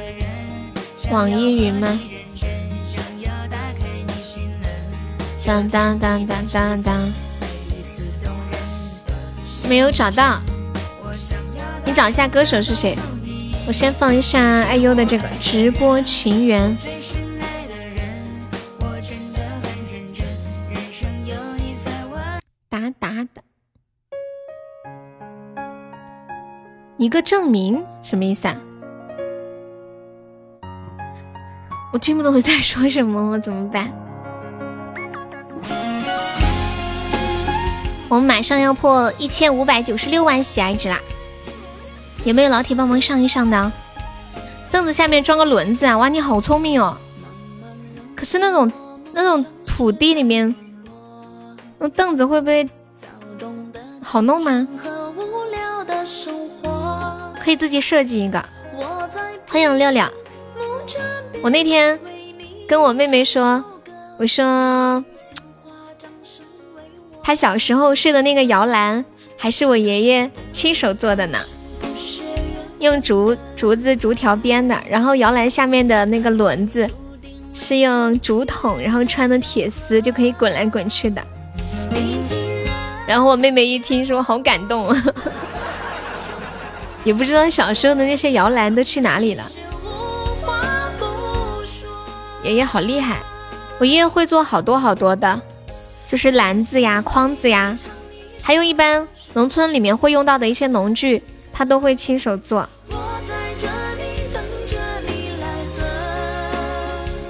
[1.11, 1.99] 网易云吗？
[5.45, 7.13] 当当当当当当，
[9.67, 10.39] 没有找到。
[11.83, 12.97] 你找一下歌手是谁？
[13.67, 16.77] 我先放一下爱优的这个直播情缘。
[27.05, 28.55] 一个证明什么意思啊？
[31.93, 33.93] 我听不懂你在说什么，我怎么办？
[38.09, 40.99] 我们马上要破一千五百九十六万喜爱值啦！
[42.23, 43.71] 有没有老铁帮忙上一上的？
[44.71, 45.95] 凳子下面装个轮子啊！
[45.99, 46.97] 哇，你好聪明哦！
[48.15, 48.71] 可是那种
[49.13, 50.55] 那种土地里面，
[51.77, 52.67] 那凳子会不会
[54.01, 54.67] 好弄吗？
[57.45, 58.43] 可以自己设计一个。
[59.47, 60.03] 欢迎六六。
[61.43, 61.99] 我那天
[62.67, 63.63] 跟我妹妹说，
[64.17, 65.05] 我说
[67.21, 69.05] 她小时候睡的那个摇篮
[69.37, 71.37] 还是我爷爷亲手做的呢，
[72.79, 76.89] 用竹竹子竹条编的，然后摇篮下面的那个轮子
[77.53, 81.21] 是用竹筒，然后穿的铁丝就可以滚来滚去的。
[83.07, 84.87] 然后我妹妹一听说好感动，
[87.05, 89.45] 也不知道小时候的那些摇篮都去哪里了。
[92.43, 93.19] 爷爷好厉害，
[93.79, 95.39] 我爷爷会做好多好多的，
[96.07, 97.77] 就是篮子呀、筐子呀，
[98.41, 101.23] 还有一般农村里面会用到的一些农具，
[101.53, 102.67] 他都会亲手做。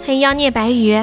[0.06, 0.98] 欢迎妖孽白鱼，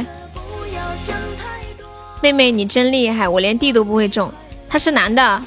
[2.23, 4.33] 妹妹你真厉害，我连地都不会种。
[4.69, 5.43] 他是男的，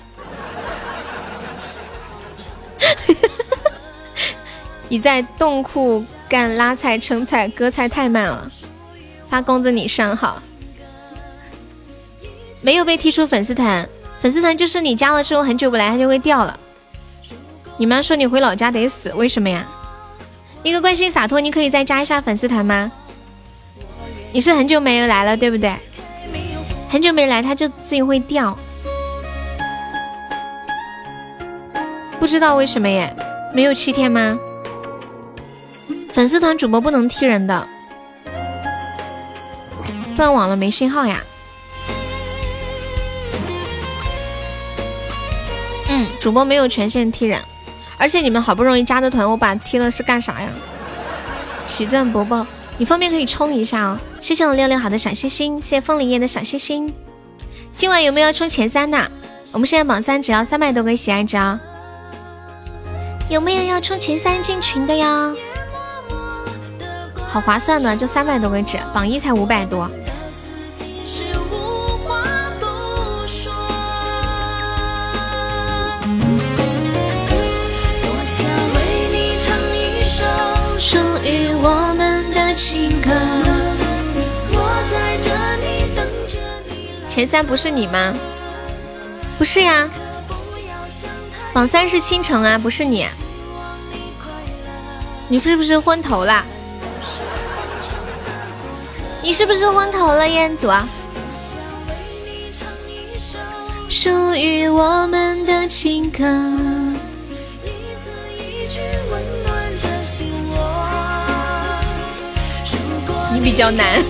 [4.89, 6.05] 你在冻库。
[6.27, 8.51] 干拉菜、称菜、割菜太慢了，
[9.27, 10.41] 发工资你上好。
[12.61, 13.87] 没有被踢出粉丝团，
[14.19, 16.59] 粉丝团就是你加了之后很久不来，它就会掉了。
[17.77, 19.67] 你妈说你回老家得死，为什么呀？
[20.63, 22.91] 一个关心洒脱，你可以再加一下粉丝团吗？
[24.31, 25.75] 你是很久没有来了，对不对？
[26.89, 28.57] 很久没来，它就自己会掉，
[32.19, 33.15] 不知道为什么耶？
[33.53, 34.37] 没有七天吗？
[36.11, 37.67] 粉丝团主播不能踢人的，
[40.15, 41.21] 断网了没信号呀？
[45.89, 47.39] 嗯，主播没有权限踢人，
[47.97, 50.49] 而且你们好不容易加的团，我把踢了是干啥呀？
[51.67, 52.45] 喜钻伯伯，
[52.77, 53.99] 你方便可以冲一下哦。
[54.19, 56.93] 谢谢我六六好的小心心，谢谢风铃叶的小心心。
[57.77, 59.11] 今晚有没有要冲前三的？
[59.51, 61.59] 我们现在榜三只要三百多个喜爱值啊！
[63.27, 65.33] 有没有要冲前三进群的呀？
[67.27, 69.89] 好划算的，就三百多个纸，榜一才五百多。
[80.77, 83.09] 属于我们的情歌。
[87.07, 88.13] 前三不是你吗？
[89.37, 89.89] 不是呀，
[91.55, 93.07] 榜三是倾城啊，不是你。
[95.29, 96.43] 你是不是昏头了？
[99.23, 100.69] 你是不是昏头了，彦祖？
[103.87, 106.25] 属于我们的情歌。
[113.31, 114.03] 你比较难，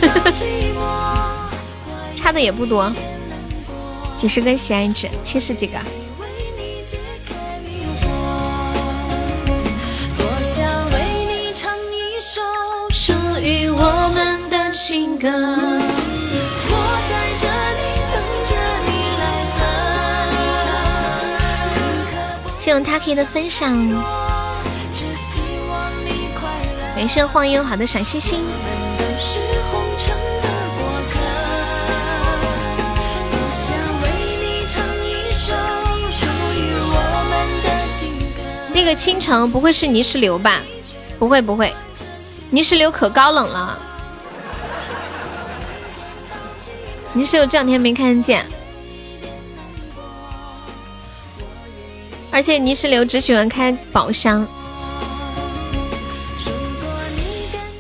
[2.17, 2.91] 差的也不多，
[4.17, 5.77] 几十个喜爱值，七十几个。
[14.87, 15.27] 情歌。
[22.59, 23.75] 谢谢 Taki 的分享，
[26.95, 28.43] 感谢晃悠好的小心心。
[38.71, 40.61] 那个倾城不会是泥石流吧？
[41.17, 41.73] 不会不会，
[42.51, 43.79] 泥石流可高冷了。
[47.15, 48.45] 泥石流这两天没看见。
[52.29, 54.45] 而且泥石流只喜欢开宝箱。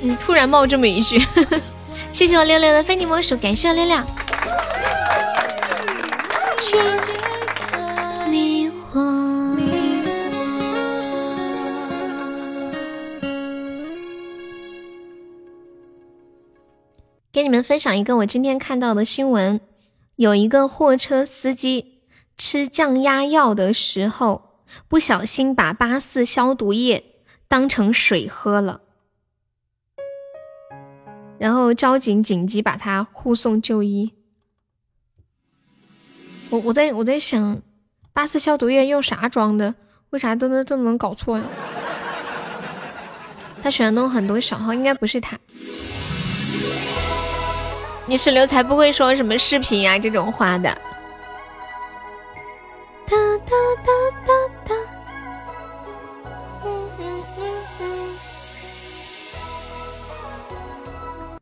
[0.01, 1.21] 嗯，突然冒这么一句，
[2.13, 3.97] 谢谢我六六的非你莫属，感谢我六六。
[17.35, 19.59] 给你们分享一个我今天看到的新闻，
[20.15, 21.99] 有一个货车司机
[22.37, 24.61] 吃降压药的时候。
[24.87, 27.03] 不小心把八四消毒液
[27.49, 28.81] 当成水喝了，
[31.37, 34.13] 然后交警紧急把他护送就医。
[36.49, 37.61] 我我在我在想，
[38.13, 39.75] 八四消毒液用啥装的？
[40.11, 41.43] 为啥都能都能搞错呀？
[43.61, 45.37] 他喜欢弄很多小号，应该不是他。
[48.07, 50.69] 你是刘才不会说什么视频呀这种话的。
[53.07, 53.15] 哒
[53.45, 53.91] 哒哒
[54.25, 54.33] 哒
[54.67, 54.75] 哒。
[56.63, 58.17] 嗯嗯嗯嗯。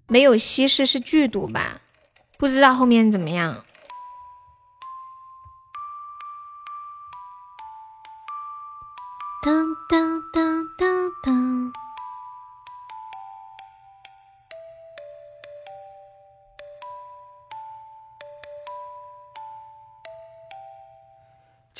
[0.07, 1.81] 没有稀释是剧毒吧？
[2.37, 3.63] 不知道后面怎么样。
[9.43, 11.73] 当当当当当。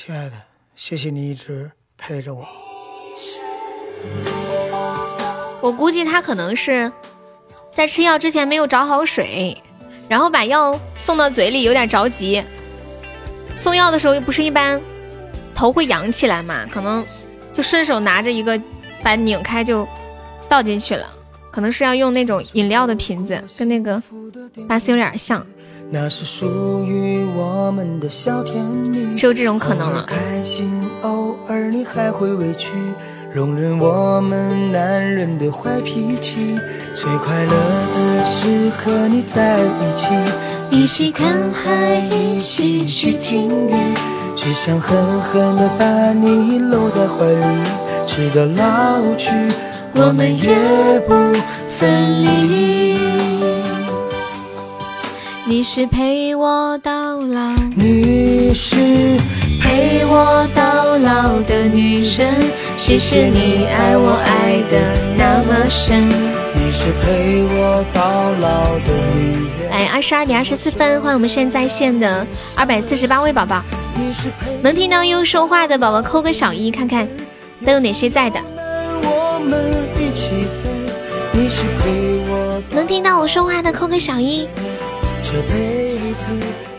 [0.06, 0.32] 亲爱的，
[0.76, 2.46] 谢谢你一直陪着我。
[5.62, 6.92] 我估计他可能是
[7.72, 9.56] 在吃药之前没有找好水，
[10.06, 12.44] 然后把药送到嘴里有点着急。
[13.56, 14.78] 送药的时候不是一般
[15.54, 16.66] 头会扬起来嘛？
[16.66, 17.02] 可能
[17.54, 18.60] 就顺手拿着一个，
[19.02, 19.88] 把拧开就
[20.50, 21.10] 倒进去了。
[21.50, 24.02] 可能是要用那种饮料的瓶子，跟那个
[24.68, 25.46] 巴斯有点像。
[25.90, 30.04] 那是属于我们的小甜蜜，只有这种可能了。
[30.08, 32.70] 开心，偶尔你还会委屈，
[33.32, 36.58] 容忍我们男人的坏脾气。
[36.94, 37.52] 最快乐
[37.92, 40.08] 的是和你在一起，
[40.70, 43.94] 一起看海，一起去听雨，
[44.34, 47.70] 只想狠狠地把你搂在怀里，
[48.06, 49.30] 直到老去，
[49.94, 51.14] 我们也不
[51.68, 53.13] 分离。
[55.46, 58.76] 你是陪我到老，你是
[59.60, 62.34] 陪我到老的女神。
[62.78, 64.80] 谢谢你爱我爱的
[65.18, 66.00] 那么深。
[66.54, 69.70] 你是陪我到老的女人。
[69.70, 72.26] 哎，二十二点二十四分，欢迎我们现在线的
[72.56, 73.62] 二百四十八位宝宝。
[74.62, 77.06] 能听到优说话的宝宝扣个小一，看看
[77.66, 78.40] 都有哪些在的。
[82.70, 84.48] 能听到我说话的扣个小一。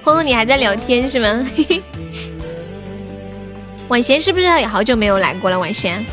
[0.04, 1.46] 欢欢，你还在聊天是吗？
[3.88, 5.58] 婉贤是不是也好久没有来过了？
[5.58, 6.06] 婉贤，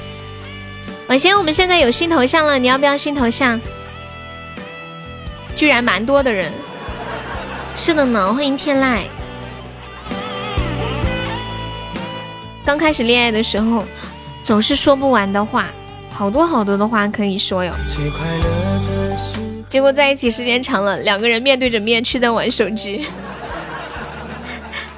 [1.08, 3.60] 婉贤，我们现在有新头像了，你要不要新头像？
[5.54, 6.50] 居然蛮多的人，
[7.76, 8.32] 是的呢。
[8.32, 9.02] 欢迎天籁。
[12.64, 13.84] 刚开始恋爱的时候，
[14.42, 15.66] 总是说不完的话，
[16.10, 17.72] 好多好多的话可以说哟。
[19.72, 23.06] 结果在一起时间长了，两个人面对着面却在玩手机。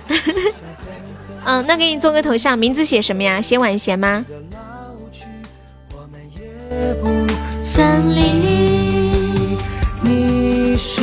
[1.47, 3.41] 嗯，那给你做个头像，名字写什么呀？
[3.41, 4.27] 写晚贤吗？
[10.03, 11.03] 你是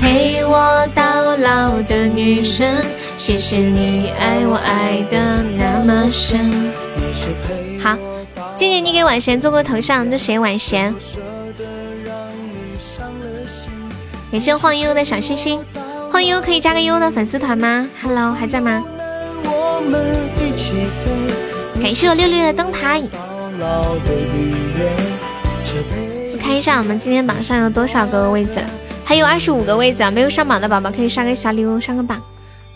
[0.00, 2.84] 陪我到老的女神，
[3.16, 6.40] 谢谢你爱我爱的那么深。
[7.80, 7.96] 好，
[8.56, 10.92] 静静，你给晚贤做个头像，就写晚贤。
[14.30, 15.60] 感谢晃悠悠的小心心，
[16.08, 18.84] 晃悠可以加个悠悠的粉丝团吗？Hello，还在吗？
[21.82, 23.02] 感谢我六六的灯牌。
[26.32, 28.60] 我看看一下我们今天榜上有多少个位子，
[29.04, 30.10] 还有二十五个位子啊！
[30.12, 32.22] 没有上榜的宝宝可以刷个小礼物上个榜。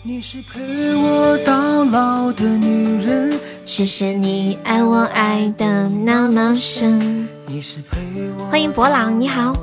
[0.03, 0.59] 你是陪
[0.93, 7.25] 我到老的女人，谢谢你爱我爱的那么深。
[7.47, 7.97] 你是陪
[8.37, 9.55] 我欢迎博朗，你好。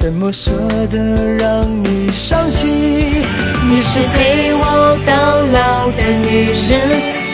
[0.00, 0.50] 怎么舍
[0.90, 0.98] 得
[1.36, 3.22] 让你伤心？
[3.68, 6.70] 你是陪我到老的女人，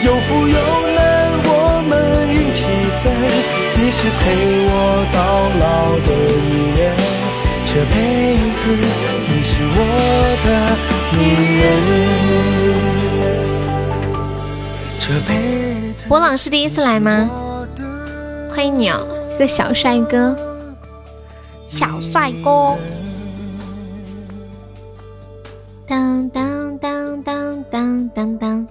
[0.03, 0.57] 有福有
[0.93, 1.95] 难我们
[2.27, 2.65] 一起
[3.01, 3.09] 分。
[3.73, 4.21] 你是陪
[4.67, 4.69] 我
[5.13, 5.17] 到
[5.63, 5.65] 老
[6.03, 6.11] 的
[6.51, 6.91] 女人，
[7.65, 7.97] 这辈
[8.57, 8.61] 子
[9.29, 9.79] 你是我
[10.43, 10.47] 的。
[11.17, 11.21] 女
[14.99, 15.07] 人，
[16.09, 17.29] 波朗是第一次来吗？
[18.53, 20.35] 欢迎你哦，一个小帅哥，
[21.67, 22.77] 小帅哥。
[25.85, 28.67] 当当当当当当当，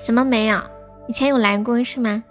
[0.00, 0.60] 什么没有？
[1.08, 2.24] 以前有来过是吗？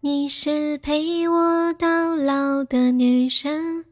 [0.00, 3.84] 你是陪我到老的女神。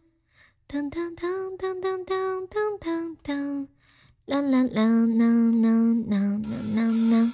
[0.67, 1.29] 当当当
[1.59, 2.47] 当当当
[2.79, 3.67] 当当。
[4.27, 5.27] 啦啦啦啦
[5.61, 5.69] 啦
[6.09, 6.17] 啦
[6.77, 7.33] 啦啦！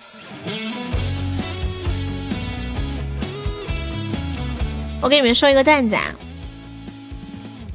[5.02, 6.14] 我给你们说一个段子啊，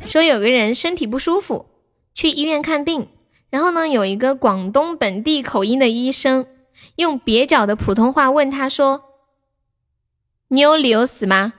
[0.05, 1.67] 说有个人身体不舒服，
[2.13, 3.07] 去医院看病，
[3.49, 6.47] 然后呢，有一个广东本地口音的医生，
[6.95, 9.03] 用蹩脚的普通话问他说
[10.49, 11.53] ：“你有理由死吗？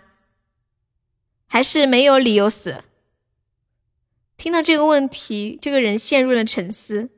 [1.47, 2.82] 还是没有理由死？”
[4.36, 7.10] 听到这个问题，这个人陷入了沉思。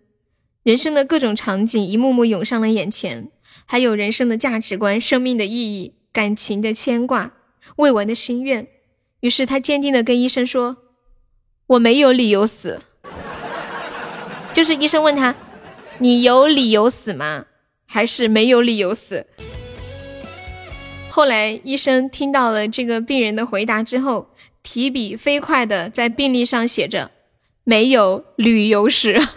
[0.62, 3.30] 人生的各种场景一幕幕涌上了眼前，
[3.64, 7.32] 还有人生的价值观、生命的意义、感情的牵挂、
[7.76, 8.68] 未完的心愿。
[9.20, 10.76] 于是他坚定的跟医生说
[11.66, 12.80] ：“我没有理由死。”
[14.54, 15.34] 就是医生问他
[15.98, 17.46] ：“你有理由死吗？
[17.86, 19.26] 还是没有理由死？”
[21.10, 24.28] 后来医生听到了这个病人的回答之后，
[24.62, 27.12] 提笔飞快的在病历上写着
[27.64, 29.20] ：“没有旅游史。”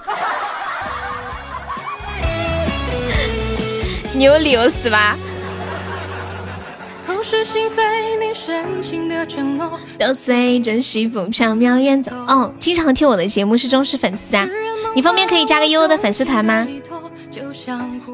[4.14, 5.16] 你有理由死吧？
[9.98, 12.12] 都随着西风飘渺远走。
[12.28, 14.48] 哦，经常听我的节目是忠实粉丝啊！
[14.94, 16.68] 你方便可以加个悠悠的粉丝团吗？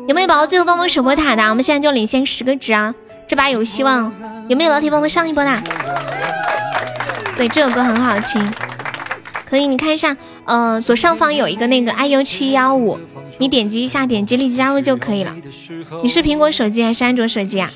[0.07, 1.43] 有没有宝宝最后帮我守波塔的？
[1.49, 2.93] 我们现在就领先十个值啊！
[3.27, 4.13] 这把有希望。
[4.47, 5.63] 有没有老铁帮我上一波的？
[7.35, 8.53] 对，这首歌很好听，
[9.49, 10.15] 可以你看一下，
[10.45, 12.99] 呃，左上方有一个那个 iu 七幺五。
[13.39, 15.33] 你点击一下，点击立即加入就可以了。
[16.03, 17.67] 你是苹果手机还是安卓手机啊？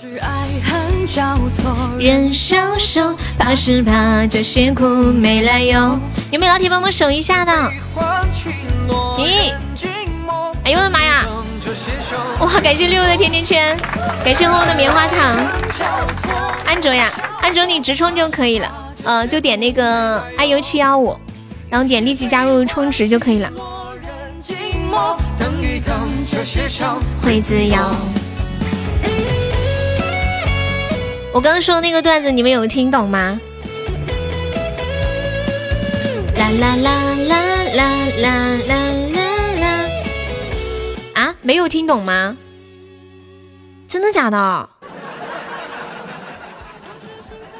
[1.97, 5.97] 人消瘦，怕是怕这些苦没来由。
[6.31, 7.51] 有没有老铁帮我守一下的？
[9.17, 9.53] 咦，
[10.65, 11.25] 哎呦我的妈呀！
[12.39, 13.77] 哇，感谢六六的甜甜圈，
[14.23, 15.17] 感谢红红的棉花糖。
[16.65, 17.09] 安卓呀，
[17.41, 18.67] 安卓你直充就可以了。
[19.03, 21.17] 呃，就点那个 iu 七幺五，
[21.69, 23.49] 然后点立即加入充值就可以了。
[27.23, 27.77] 会自由。
[31.37, 33.39] 我刚刚说的那个段子，你们有听懂吗？
[36.35, 39.21] 啦啦啦啦啦啦啦啦
[39.59, 39.89] 啦！
[41.13, 42.35] 啊，没有听懂吗？
[43.87, 44.67] 真的假的？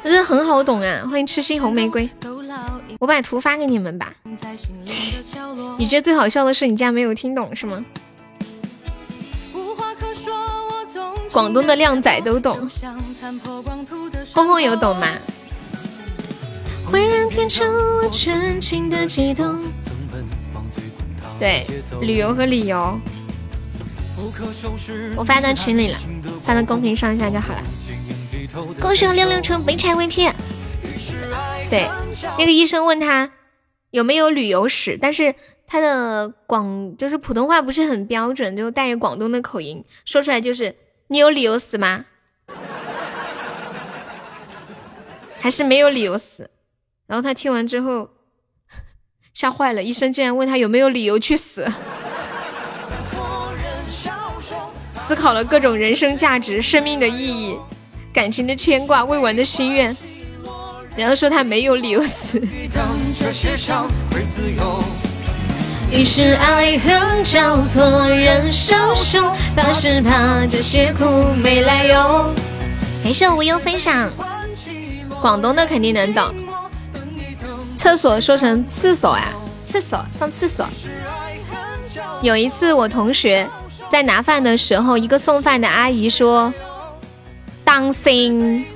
[0.02, 1.06] 我觉得很好懂啊！
[1.08, 2.10] 欢迎痴心红玫瑰，
[2.98, 4.12] 我把图发给你们吧。
[5.78, 7.84] 你觉得最好笑的是你竟然没有听懂是吗？
[11.30, 12.68] 广东的靓仔都懂，
[14.34, 15.06] 轰轰有懂吗？
[16.90, 17.68] 会让天成
[18.02, 19.58] 我全情的悸动
[21.38, 21.66] 对，
[22.00, 22.98] 旅游和理由，
[25.16, 25.98] 我发到群里了，
[26.42, 27.62] 发到公屏上一下就好了。
[28.80, 30.32] 恭喜我六六成北柴 VP。
[31.68, 31.88] 对，
[32.38, 33.30] 那个医生问他
[33.90, 35.34] 有没有旅游史，但是
[35.66, 40.74] 他的广就是普通话不是很标准，就带着广东的口音，说出来就是。
[41.10, 42.04] 你有理由死吗？
[45.38, 46.50] 还是没有理由死？
[47.06, 48.08] 然后他听完之后
[49.32, 51.66] 吓坏了，医生竟然问他有没有理由去死。
[54.90, 57.58] 思考了各种人生价值、生命的意义、
[58.12, 59.96] 感情的牵挂、未完的心愿，
[60.94, 62.38] 然后说他没有理由死。
[65.90, 72.34] 于是爱恨交错，人消瘦，怕是怕这些苦没来由。
[73.02, 74.10] 感谢无忧分享，
[75.20, 76.34] 广东的肯定能懂。
[77.76, 79.32] 厕所说成厕所啊，
[79.66, 80.66] 厕所上厕所。
[82.22, 83.48] 有一次我同学
[83.88, 86.52] 在拿饭的时候，一个送饭的阿姨说
[87.64, 88.66] ：“当心。”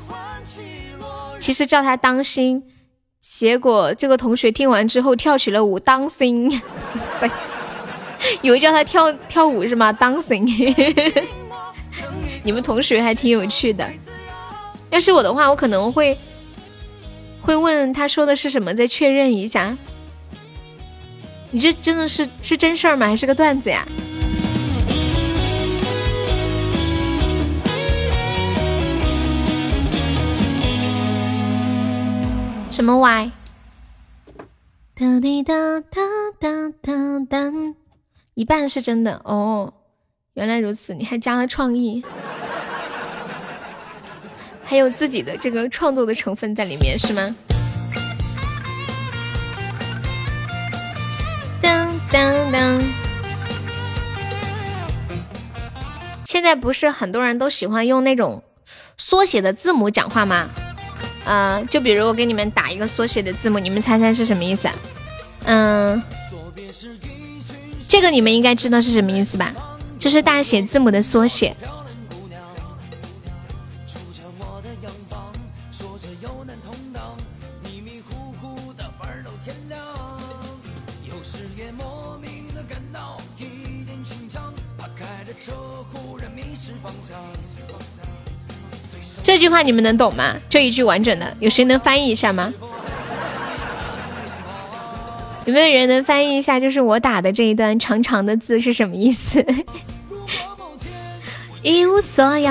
[1.39, 2.63] 其实叫他当心，
[3.21, 6.61] 结果这个同学听完之后跳起了舞，dancing，
[8.43, 11.23] 有人叫他跳跳舞是吗？dancing，
[12.45, 13.85] 你们同学还挺有趣的。
[14.91, 16.17] 要是我的话，我可能会
[17.43, 19.77] 会问他说的是什么，再确认一下。
[21.51, 23.07] 你这真的是是真事儿吗？
[23.07, 23.87] 还是个段子呀？
[32.71, 33.33] 什么 Y？
[34.95, 36.01] 哒滴哒哒
[36.41, 36.93] 哒哒
[37.29, 37.53] 哒，
[38.35, 39.75] 一半是真的哦。
[40.35, 42.03] 原来如此，你还加了创意，
[44.73, 47.37] 还有自己的这个创作的成分在里面是吗？
[51.61, 52.83] 当当当！
[56.25, 58.43] 现在不是很多人都喜欢用那种
[58.97, 60.49] 缩写的字母讲话吗？
[61.27, 64.71] 呃，就比如我给你们打一个缩写的字母，你们猜猜是什么意思？
[65.45, 66.03] 嗯，
[67.87, 69.53] 这个你们应该知道是什么意思吧？
[69.99, 71.55] 就是大写字母的缩写。
[89.53, 90.35] 话你们能懂吗？
[90.49, 92.53] 这一句完整的，有谁能翻译一下吗？
[95.45, 96.59] 有没有人能翻译一下？
[96.59, 99.45] 就是我打的这一段长长的字是什么意思？
[101.63, 102.51] 一无所有，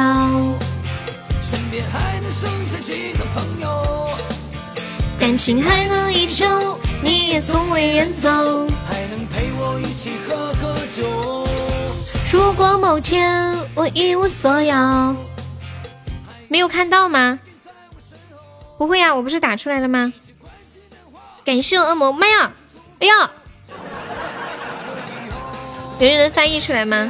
[1.42, 4.10] 身边还能剩下几个朋友
[5.20, 6.46] 感情还能依旧，
[7.02, 8.30] 你也从未远走。
[8.90, 11.46] 还能陪我一起喝喝酒
[12.32, 14.74] 如果某天我一无所有。
[16.52, 17.40] 没有看到吗？
[18.78, 20.12] 不会呀，我不是打出来了吗？
[21.46, 22.52] 感谢恶魔，妈呀！
[23.00, 23.32] 哎呀，
[25.98, 27.10] 有人能翻译出来吗？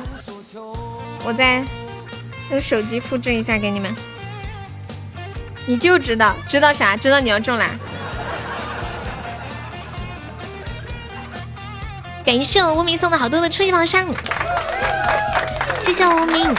[1.26, 1.66] 我再
[2.52, 3.96] 用手机复制一下给你们。
[5.66, 6.96] 你就知道知道啥？
[6.96, 7.66] 知道你要中啦！
[12.24, 14.08] 感谢我无名送的好多的初级宝箱，
[15.80, 16.56] 谢谢无名。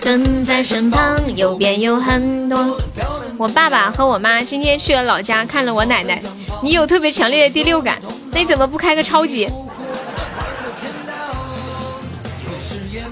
[0.00, 2.78] 跟在身旁，右边有很多。
[3.36, 6.20] 我爸爸和我妈今天去了老家看了我奶奶。
[6.62, 7.98] 你有特别强烈的第六感，
[8.32, 9.48] 那你怎么不开个超级？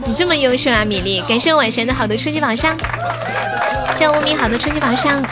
[0.04, 1.22] 你这么优秀啊，米粒！
[1.28, 2.76] 感谢晚神的好多初级宝箱，
[3.96, 5.22] 谢无名好多初级宝箱。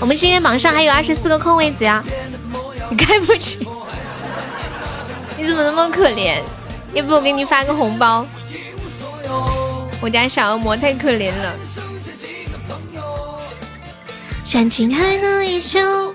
[0.00, 2.02] 我们今天榜上还有二十四个空位子呀，
[2.90, 3.66] 你开不起？
[5.36, 6.40] 你怎么那么可怜？
[6.92, 8.26] 要不我给你发个红包？
[10.00, 11.56] 我家小恶魔太可怜了。
[14.52, 16.14] 感情还能依旧。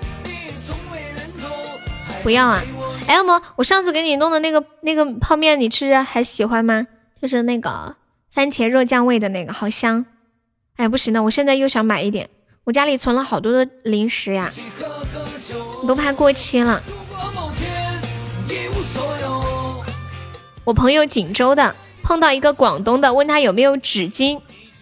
[2.24, 2.62] 不要啊！
[3.06, 6.86] 哎，恶魔，我上次给你弄的那个那个泡面，你吃着还喜欢吗？
[7.20, 7.94] 就是那个
[8.30, 10.04] 番茄肉酱味的那个，好香。
[10.76, 12.28] 哎，不行了，我现在又想买一点。
[12.64, 14.50] 我家里存了好多的零食呀，
[15.86, 16.82] 都怕过期了。
[20.64, 21.76] 我朋友锦州的。
[22.12, 24.38] 碰到一个广东的，问他有没有纸巾，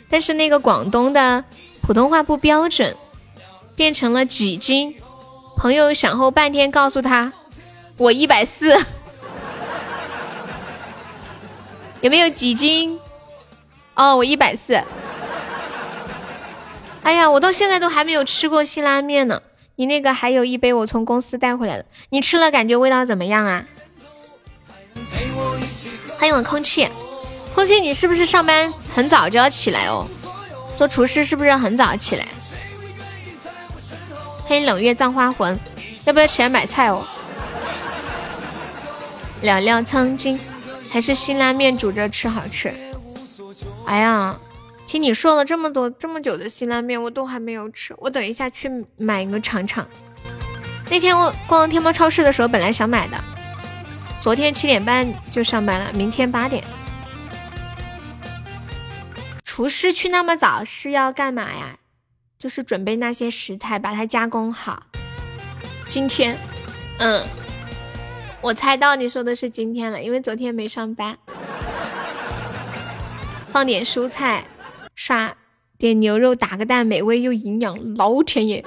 [0.08, 1.44] 但是那个广东的
[1.80, 2.96] 普通话不标准，
[3.76, 4.96] 变成了几斤。
[5.56, 7.32] 朋友想后半天，告诉他
[7.98, 8.76] 我一百四，
[12.02, 12.98] 有没有几斤？
[13.94, 14.82] 哦，我一百四。
[17.04, 19.40] 哎呀，我到现在都还没有吃过辛拉面呢。
[19.76, 23.64] 你那个还有一杯，我从公司带回来的，你吃了感觉味道怎么样啊？
[26.18, 26.88] 欢迎我空气。
[27.60, 30.08] 空气，你是不是上班很早就要起来哦？
[30.78, 32.26] 做厨师是不是很早起来？
[34.46, 35.60] 欢迎冷月葬花魂，
[36.06, 37.04] 要不要起来买菜哦？
[39.42, 40.40] 聊聊曾经，
[40.88, 42.72] 还是辛拉面煮着吃好吃。
[43.84, 44.38] 哎呀，
[44.86, 49.86] 听你说了这么多这么久的辛拉面，我都还没有吃，我等一下去买一个尝尝。
[50.88, 53.22] 那天我逛天猫超市的时候，本来想买的，
[54.18, 56.64] 昨天七点半就上班了，明天八点。
[59.60, 61.76] 厨师去那么早是要干嘛呀？
[62.38, 64.84] 就是准备那些食材，把它加工好。
[65.86, 66.34] 今天，
[66.98, 67.22] 嗯，
[68.40, 71.18] 我猜到你说的是今天了，因为昨天没上班。
[73.50, 74.46] 放点蔬菜，
[74.94, 75.36] 刷
[75.76, 78.64] 点牛肉，打个蛋，美味又营养，老天爷！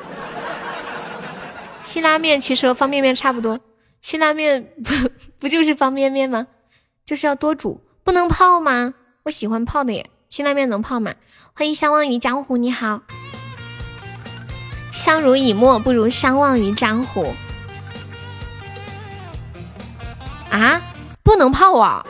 [1.82, 3.60] 辛拉面其实和方便面差不多，
[3.99, 5.10] 辛拉面不
[5.41, 6.45] 不就是方便面吗？
[7.03, 8.94] 就是要多煮，不能泡吗？
[9.24, 10.11] 我喜欢泡的耶。
[10.34, 11.14] 去那边能泡吗？
[11.54, 13.02] 欢迎相忘于江湖，你好。
[14.92, 17.36] 相濡以沫不如相忘于江湖。
[20.50, 20.82] 啊，
[21.22, 22.04] 不能泡啊！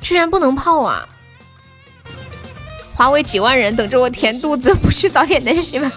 [0.00, 1.06] 居然不能泡啊！
[2.92, 5.92] 华为几万人等着我填肚子，不去早点的是吗？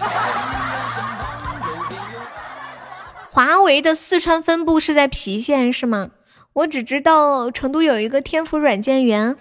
[3.24, 6.10] 华为的四川分部是在郫县是吗？
[6.52, 9.36] 我只知道成都有一个天府软件园。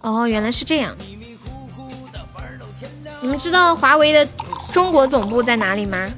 [0.00, 0.96] 哦，原来是这样。
[3.22, 4.26] 你们知道华为的
[4.72, 6.10] 中国总部在哪里吗？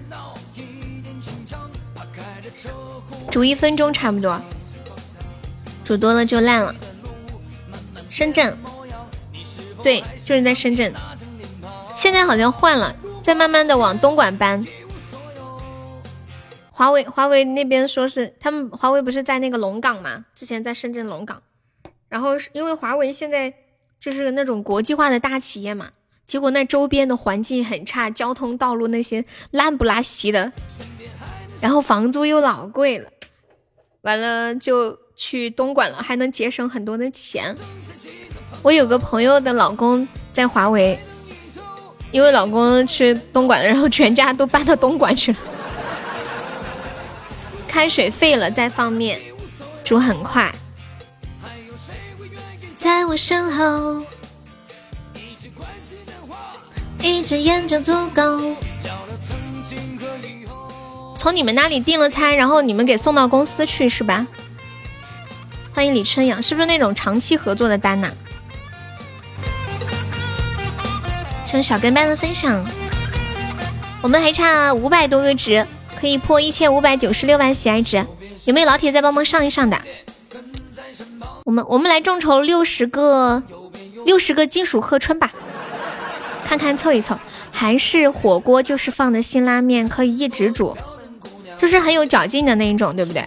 [3.30, 4.40] 煮一分钟差不多，
[5.84, 6.74] 煮多了就烂了。
[8.08, 8.56] 深圳，
[9.82, 10.92] 对，就是在深圳。
[11.94, 14.64] 现在好像换了，在慢慢的往东莞搬。
[16.82, 20.24] 华为华为那边说是他们华为不是在那个龙岗吗？
[20.34, 21.40] 之前在深圳龙岗，
[22.08, 23.54] 然后因为华为现在
[24.00, 25.90] 就是那种国际化的大企业嘛，
[26.26, 30.50] 结果那周边的环境很差，交通道路那些烂不拉稀的，
[31.60, 33.08] 然后房租又老贵了，
[34.00, 37.54] 完了就去东莞了，还能节省很多的钱。
[38.60, 40.98] 我有个朋友的老公在华为。
[42.10, 45.38] 因为老公去东莞了，然后全家都搬到东莞去了。
[47.72, 49.18] 开水沸了再放面，
[49.82, 50.52] 煮很快。
[52.76, 54.02] 在我身后，
[57.00, 58.54] 一只眼就足够。
[61.16, 64.26] 从你们那里订了餐，然后你们给送到公司去是吧？
[65.72, 68.10] 欢迎李春阳，是不是那种长期合作的单呐？
[71.62, 72.66] 小跟班的分享，
[74.02, 75.66] 我们还差五百多个值，
[76.02, 78.04] 可以破一千五百九十六万喜爱值。
[78.44, 79.80] 有没有老铁再帮忙上一上的？
[81.44, 83.40] 我们我们来众筹六十个
[84.04, 85.30] 六十个金属贺春吧，
[86.44, 87.16] 看看凑一凑。
[87.52, 90.76] 韩式火锅就是放的辛拉面，可以一直煮，
[91.56, 93.24] 就是很有嚼劲的那一种，对不对？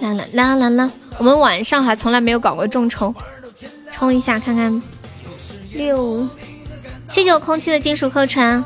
[0.00, 0.90] 啦啦啦啦啦！
[1.18, 3.14] 我们晚上还从来没有搞过众筹，
[3.92, 4.82] 冲一下看看。
[5.74, 6.26] 六，
[7.06, 8.64] 谢谢我空气的金属鹤春，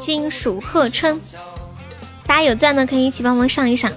[0.00, 1.20] 金属鹤春，
[2.26, 3.92] 大家有钻的可以一起帮忙上一上。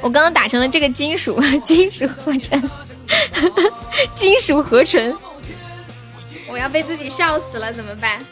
[0.00, 2.70] 我刚刚打成了这个金属 金属合成，
[4.16, 5.16] 金属合成，
[6.48, 8.24] 我要被自己笑死了，怎么办？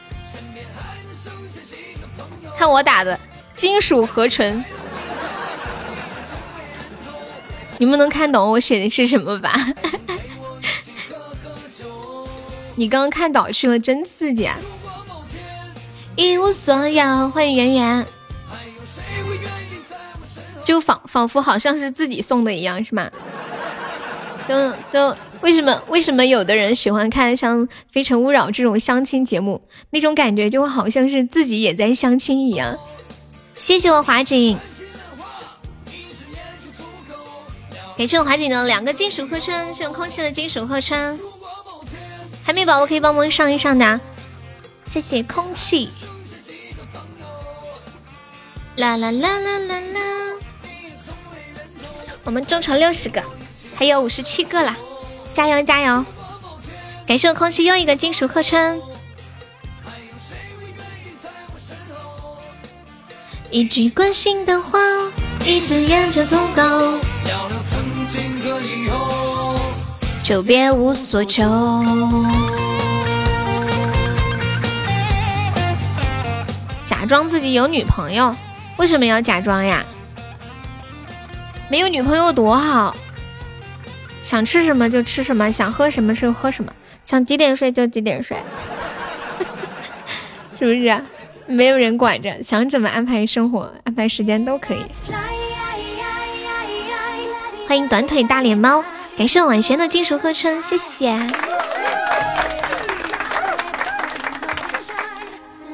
[2.57, 3.19] 看我打的
[3.55, 4.65] 金属合成，
[7.79, 9.53] 你们能看懂我写的是什么吧？
[12.75, 14.57] 你刚刚看倒去了，真刺激啊！
[16.15, 18.07] 一无所有，欢迎圆圆，
[20.63, 23.11] 就仿仿佛好像是自己送的一样，是吗？
[24.47, 32.77] 就就为什么为什么有的人喜欢看像《非诚勿扰》这种相亲节目，那种感觉就好像是自己也在相亲一样。
[33.59, 34.59] 谢谢我华锦，
[37.97, 41.19] 感谢我华锦的两个金属贺春，是用空气的金属贺春。
[42.45, 44.01] 海绵宝宝可以帮忙上一上的，
[44.93, 45.89] 谢谢空气。
[48.77, 50.01] 啦啦啦啦啦啦！
[52.25, 53.23] 我们众筹六十个，
[53.75, 54.77] 还有五十七个啦，
[55.33, 56.05] 加油加油！
[57.07, 58.79] 感谢我空气又一个金属贺春。
[63.51, 64.79] 一句关心的话，
[65.47, 66.63] 一支烟就足够。
[67.25, 69.55] 聊聊曾经和以后
[70.23, 71.43] 就别无所求。
[77.03, 78.33] 假装自己有女朋友，
[78.77, 79.85] 为什么要假装呀？
[81.69, 82.95] 没有女朋友多好，
[84.21, 86.73] 想吃什么就吃什么，想喝什么就喝什么，
[87.03, 88.37] 想几点睡就几点睡，
[90.61, 91.03] 是不是？
[91.47, 94.87] 没有人管着，想怎么安排生活、安排时间都可以。
[97.67, 98.85] 欢迎短腿大脸猫。
[99.19, 101.19] 感谢晚贤的金属合成，谢谢。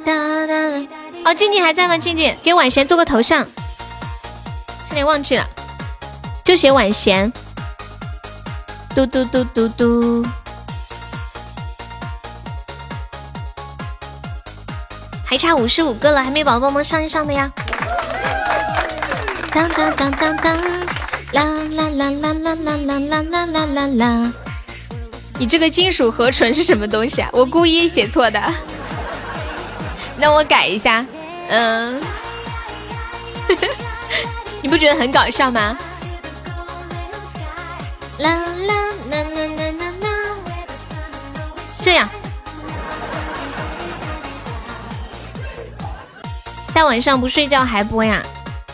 [0.06, 0.98] 哒哒哒！
[1.28, 1.98] 哦，静静还在吗？
[1.98, 3.46] 静静，给晚贤做个头像。
[4.88, 5.46] 差点忘记了，
[6.42, 7.30] 就写晚贤。
[8.94, 10.26] 嘟嘟嘟嘟嘟。
[15.22, 17.52] 还差五十五个了，还没宝宝帮忙上一上的呀。
[19.52, 20.56] 当当当当当。
[21.32, 21.44] 啦
[21.74, 24.32] 啦啦啦啦啦啦啦啦啦啦啦！
[25.38, 27.28] 你这个金属合成是什么东西啊？
[27.34, 28.42] 我故意写错的，
[30.16, 31.05] 那我改一下。
[31.49, 32.01] 嗯，
[34.62, 35.79] 你不觉得很搞笑吗？
[38.19, 38.75] 啦啦
[39.11, 40.09] 啦啦啦啦，
[41.81, 42.09] 这样。
[46.75, 48.23] 大晚上不睡觉还播呀？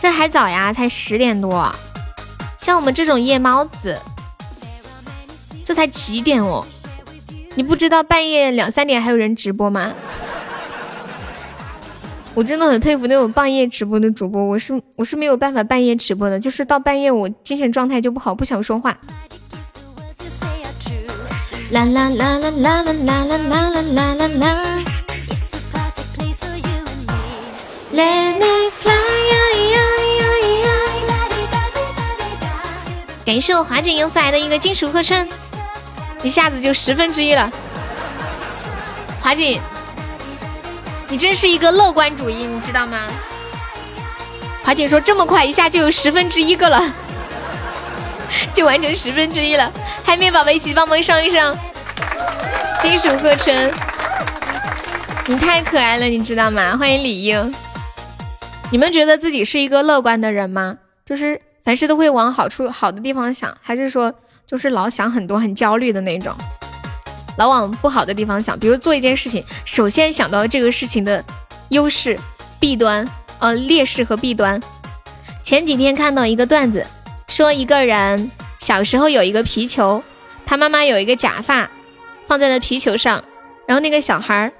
[0.01, 1.71] 这还早呀，才十点多。
[2.57, 3.99] 像我们这种夜猫子，
[5.63, 6.65] 这才几点哦？
[7.55, 9.93] 你不知道半夜两三点还有人直播吗？
[12.35, 18.95] 我真的很佩服那种半夜直播的主播，我是我是没有办法半夜直播的，就是到半夜我精神状态就不好，不想说话。
[21.71, 24.83] 啦啦啦啦啦啦啦啦啦啦啦啦。
[27.93, 28.91] Let me fly，
[33.25, 35.25] 感谢我华锦又送来的一个金属合成，
[36.21, 37.49] 一下子就十分之一了。
[39.21, 39.57] 华锦。
[41.07, 42.97] 你真是一个乐观主义，你知道吗？
[44.63, 46.81] 华姐说这么快，一下就有十分之一个了，
[48.53, 49.71] 就完成十分之一了。
[50.03, 51.55] 海绵宝宝一起帮忙上一上
[52.81, 53.71] 金属合成，
[55.27, 56.75] 你太可爱了，你知道吗？
[56.77, 57.53] 欢迎李英。
[58.71, 60.77] 你们觉得自己是一个乐观的人吗？
[61.05, 64.11] 就是凡事都会往好处、好的地方想，还是说
[64.47, 66.35] 就是老想很多、很焦虑的那种？
[67.37, 71.23] 老往不好的地方想，比如做一件事情，首先想到这个事情的
[71.69, 72.17] 优势、
[72.59, 73.07] 弊端，
[73.39, 74.61] 呃，劣势和弊端。
[75.43, 76.85] 前几天看到一个段子，
[77.27, 80.01] 说一个人小时候有一个皮球，
[80.45, 81.69] 他妈妈有一个假发
[82.25, 83.23] 放在了皮球上，
[83.67, 84.51] 然后那个小孩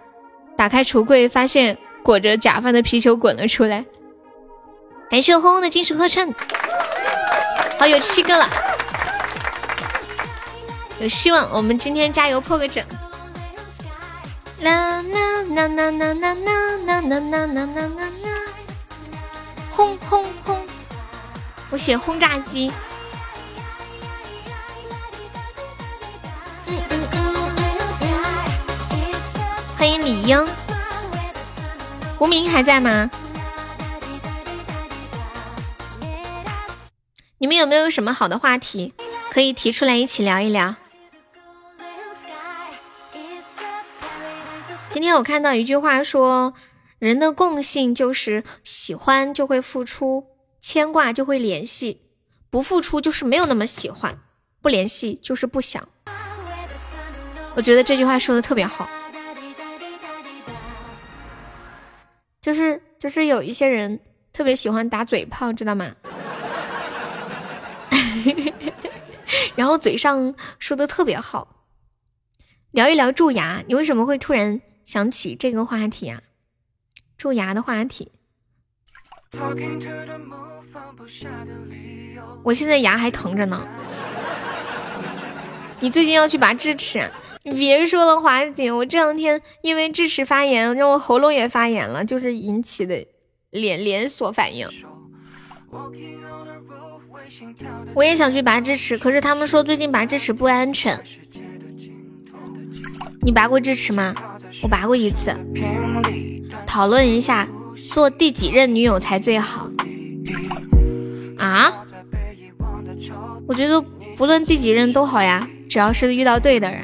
[0.57, 3.85] 打开橱柜，发现裹着假发的皮球滚了出来。
[5.09, 6.33] 感谢红红的金属合成，
[7.79, 8.47] 好，有七个了。
[10.99, 12.83] 有希望，我们今天加油破个整。
[14.61, 18.29] 啦啦啦啦啦啦啦啦啦啦啦啦啦！
[19.69, 20.65] 轰轰轰！
[21.69, 22.71] 我写轰炸机。
[29.77, 30.47] 欢迎李英，
[32.19, 33.11] 无名还在吗？
[37.37, 38.93] 你们有没有什么好的话题
[39.29, 40.75] 可以提出来一起聊一聊？
[44.95, 46.53] 今天我看到一句话说，
[46.99, 50.25] 人的共性就是喜欢就会付出，
[50.61, 52.03] 牵挂就会联系，
[52.49, 54.17] 不付出就是没有那么喜欢，
[54.61, 55.85] 不联系就是不想。
[57.57, 58.87] 我觉得这句话说的特别好，
[62.39, 63.99] 就是就是有一些人
[64.31, 65.93] 特别喜欢打嘴炮，知道吗？
[69.57, 71.65] 然后嘴上说的特别好，
[72.71, 74.61] 聊一聊蛀牙，你为什么会突然？
[74.85, 76.21] 想起这个话题啊，
[77.17, 78.11] 蛀牙的话题。
[82.43, 83.67] 我现在牙还疼着呢。
[85.79, 87.11] 你最近要去拔智齿？
[87.43, 93.05] 你别说了，华姐，我这两天因为智齿发炎，让我喉咙也发炎了，就是引起的
[93.49, 94.69] 连连锁反应。
[97.93, 101.03] 我也想去拔智齿，可是他们说最近拔智齿不安全。
[103.21, 104.13] 你拔过智齿吗？
[104.65, 105.31] 我拔过一次，
[106.65, 107.47] 讨论一下
[107.91, 109.69] 做第几任女友才最好
[111.37, 111.71] 啊？
[113.47, 113.79] 我觉得
[114.17, 116.81] 不论第几任都好呀，只要是遇到对的人。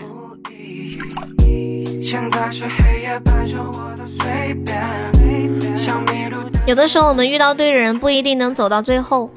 [6.68, 9.34] 有的时候我们遇到对的人不一定能走到最后。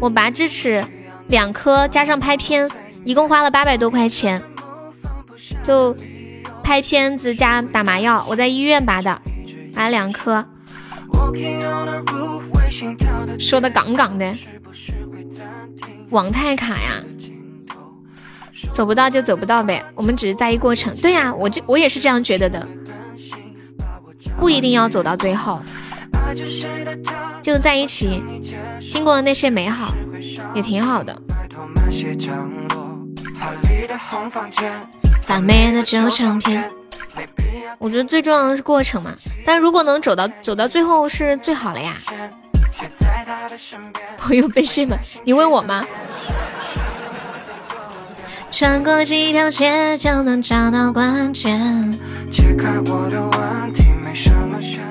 [0.00, 0.84] 我拔智齿
[1.28, 2.68] 两颗加上拍片，
[3.04, 4.42] 一共花了八百多块钱。
[5.66, 5.96] 就
[6.62, 9.20] 拍片子加打麻药，我在医院拔的，
[9.74, 10.46] 拔了两颗。
[13.38, 14.32] 说的杠杠的，
[16.10, 17.02] 网太卡呀，
[18.72, 20.94] 走不到就走不到呗，我们只是在意过程。
[20.98, 22.68] 对呀，我这我也是这样觉得的，
[24.38, 25.60] 不一定要走到最后，
[27.42, 28.22] 就在一起，
[28.88, 29.92] 经过那些美好，
[30.54, 31.20] 也挺好的。
[35.26, 36.70] 反面的旧唱片，
[37.78, 39.12] 我觉得最重要的是过程嘛。
[39.44, 41.96] 但如果能走到走到最后是最好了呀。
[44.16, 44.96] 朋友被睡吗？
[45.24, 45.84] 你问我吗？
[48.52, 51.58] 穿过几条街就能找到关键。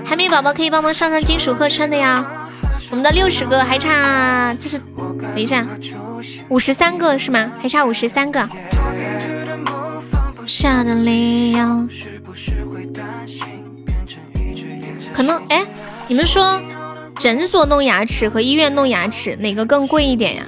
[0.03, 2.49] 海绵宝宝可以帮忙上上金属合成的呀。
[2.91, 5.65] 我们的六十个还差，就是等一下，
[6.49, 7.49] 五十三个是吗？
[7.61, 8.49] 还差五十三个。
[10.45, 11.87] 下的理由，
[15.13, 15.65] 可能哎，
[16.07, 16.61] 你们说
[17.15, 20.43] 诊所弄牙齿和医院弄牙齿哪个更贵一点呀？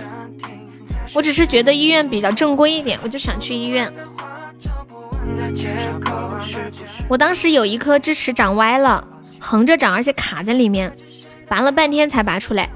[1.14, 3.92] 我只是觉得医院比较正规一点，我就想去医院。
[7.10, 9.08] 我当时有一颗智齿长歪了，
[9.40, 10.96] 横着长，而且卡在里面，
[11.48, 12.70] 拔了半天才拔出来。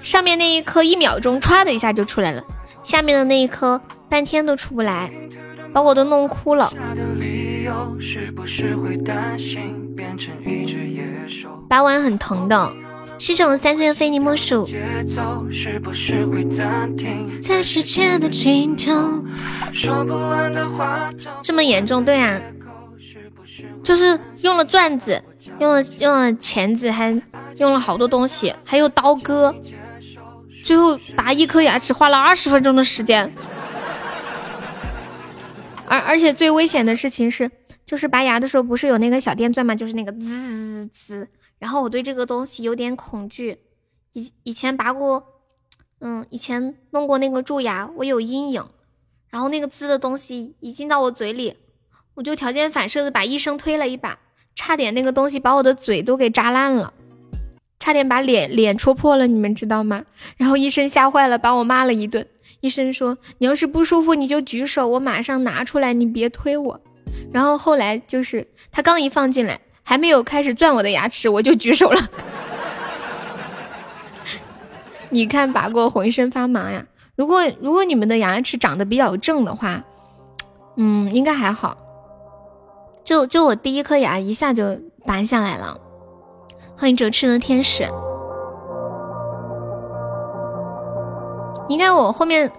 [0.00, 2.42] 上面那一颗一秒钟歘的一下就出来了，
[2.82, 5.10] 下面的那一颗半天都出不来，
[5.76, 6.72] 把我都弄哭了。
[11.68, 12.72] 拔完很疼的，
[13.18, 14.66] 是这种三岁的非你莫属。
[17.42, 19.22] 在世界的尽头，
[21.42, 22.02] 这么严重？
[22.02, 22.40] 对啊，
[23.84, 25.22] 就是用了钻子，
[25.58, 27.20] 用了用了钳子，还
[27.58, 29.54] 用了好多东西，还有刀割，
[30.64, 33.30] 最后拔一颗牙齿花了二十分钟的时间。
[35.86, 37.50] 而而且最危险的事情是。
[37.86, 39.72] 就是拔牙的时候，不是有那个小电钻吗？
[39.72, 41.28] 就是那个滋滋。
[41.60, 43.58] 然后我对这个东西有点恐惧，
[44.12, 45.24] 以以前拔过，
[46.00, 48.66] 嗯，以前弄过那个蛀牙，我有阴影。
[49.30, 51.58] 然后那个滋的东西一进到我嘴里，
[52.14, 54.18] 我就条件反射的把医生推了一把，
[54.56, 56.92] 差点那个东西把我的嘴都给扎烂了，
[57.78, 60.04] 差点把脸脸戳破了，你们知道吗？
[60.36, 62.26] 然后医生吓坏了，把我骂了一顿。
[62.60, 66.80] 医生说：“你要是不舒服，你就举手，我马上拿出来，你别推我。”
[67.32, 72.00] 然后后来就是他刚一放进来，还没有开始钻我的牙齿，我就举手了。
[75.10, 76.84] 你看拔过浑身发麻呀？
[77.14, 79.82] 如果如果你们的牙齿长得比较正的话，
[80.76, 81.76] 嗯，应该还好。
[83.04, 85.78] 就就我第一颗牙一下就拔下来了。
[86.76, 87.88] 欢迎折翅的天使。
[91.68, 92.50] 应该我后面，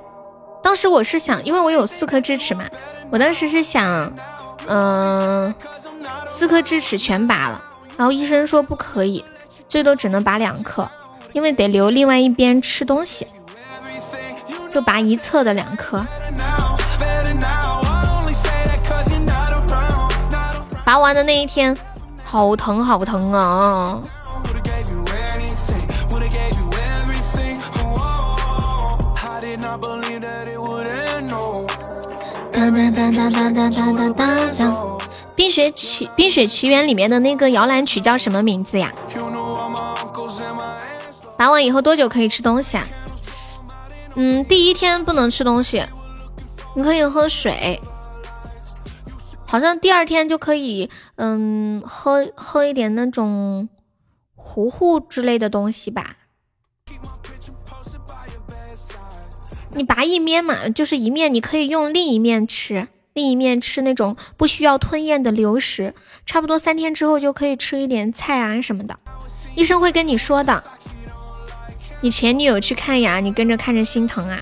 [0.61, 2.65] 当时我是想，因为我有四颗智齿嘛，
[3.09, 4.13] 我当时是想。
[4.69, 5.53] 嗯，
[6.25, 7.61] 四颗智齿全拔了，
[7.95, 9.23] 然后医生说不可以，
[9.69, 10.89] 最多只能拔两颗，
[11.31, 13.25] 因为得留另外一边吃东西，
[14.69, 16.05] 就拔一侧的两颗。
[20.84, 21.77] 拔完的那一天，
[22.25, 24.01] 好疼好疼啊！
[35.35, 38.91] 冰雪奇冰雪奇缘里面的那个摇篮曲叫什么名字呀？
[41.38, 42.88] 拔完以后多久可以吃东西啊？
[44.15, 45.85] 嗯，第一天不能吃东西，
[46.73, 47.80] 你可以喝水。
[49.45, 53.69] 好像第二天就可以，嗯，喝喝一点那种
[54.35, 56.18] 糊糊之类的东西吧。
[59.72, 65.94] 你拔一面嘛，就是一面，你可以用另一面吃，另一面吃那种不需要吞咽的流食，
[66.26, 68.98] 差不多三天之后就可以吃一点菜啊什么的，
[69.56, 70.64] 医生会跟你说的。
[72.02, 74.39] 你前女友去看牙，你跟着看着心疼啊。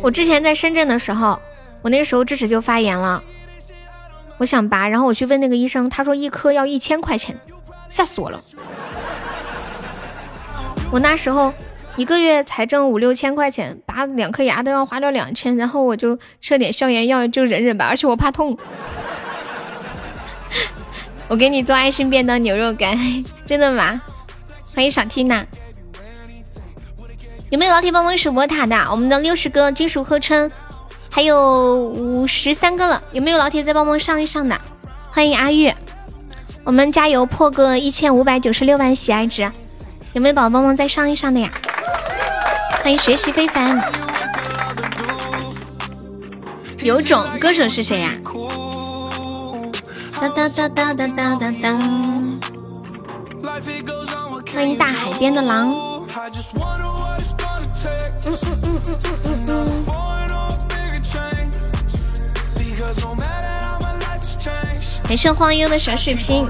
[0.00, 1.40] 我之前在深圳的时候，
[1.82, 3.22] 我那时候智齿就发炎了，
[4.38, 7.36] 我想拔，然后我去问那个医生，他说一颗要一千块钱，
[7.88, 8.40] 吓死我了。
[10.90, 11.52] 我那时候
[11.96, 18.56] 一个月才挣五六千块钱，拔两颗牙都要花掉两千，然后我就吃点消炎药就忍忍吧，而且我怕痛。
[21.28, 22.96] 我给你做爱心便当牛肉干，
[23.44, 24.00] 真的吗？
[24.74, 25.44] 欢迎小缇娜
[27.50, 28.76] 有没有老铁帮忙守波塔的？
[28.90, 30.50] 我们的六十个金属合成
[31.10, 34.58] 还有五十三个了，有没有老铁再帮忙上一上的？
[35.10, 35.72] 欢迎阿玉，
[36.64, 39.50] 我们加油破个一千五百九十六万喜爱值。
[40.18, 41.48] 有没有宝宝帮忙再上一上的呀？
[42.82, 43.80] 欢迎学习非凡，
[46.78, 48.10] 有种歌手是谁呀？
[50.20, 51.78] 哒哒哒哒哒哒哒哒！
[54.52, 55.68] 欢迎大海边的狼。
[58.26, 59.84] 嗯嗯嗯嗯嗯嗯嗯。
[65.04, 66.44] 感谢荒悠的小水瓶。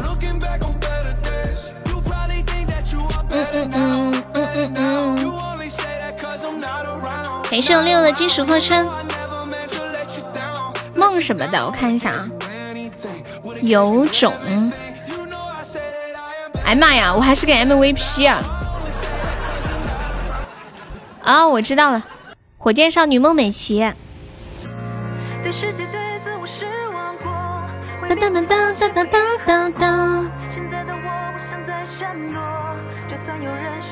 [3.53, 5.17] 嗯嗯嗯嗯嗯。
[5.17, 5.33] 嗯，
[7.51, 8.85] 感谢我六的金属破圈，
[10.95, 12.29] 梦什么的，我看一下啊，
[13.63, 14.33] 有种，
[16.65, 18.43] 哎妈呀，我还是个 MVP 啊！
[21.23, 22.03] 啊，我知道了，
[22.59, 23.95] 火箭少女孟美岐。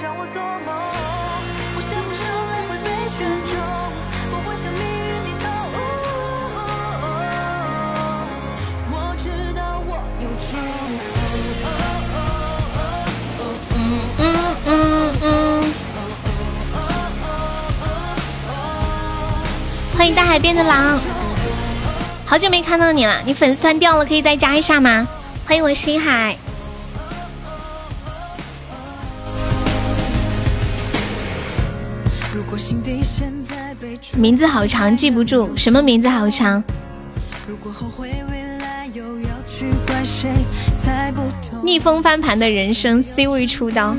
[0.02, 0.68] 让我做梦，
[1.74, 3.56] 我想不想灵魂被选中？
[4.30, 5.76] 我幻想命运你懂、哦
[6.52, 6.58] 哦
[7.02, 7.04] 哦。
[8.92, 9.24] 我知
[9.54, 10.52] 道我有种。
[19.96, 21.00] 欢迎大海边的狼，
[22.26, 25.08] 好久没看到你了，你粉丝团掉了，可以再加一下吗？
[25.46, 26.36] 欢迎我心海。
[34.16, 36.62] 名字好长，记不住，什么名字好长？
[41.62, 43.94] 逆风翻盘的人生，C 位出道。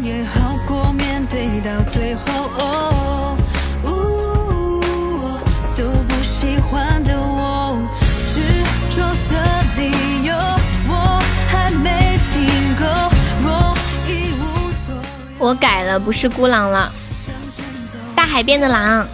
[15.40, 16.92] 我改了，不是孤狼了。
[18.28, 19.08] 海边的狼。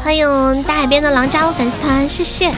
[0.00, 2.52] 欢迎大海边的狼加入粉丝团，谢谢。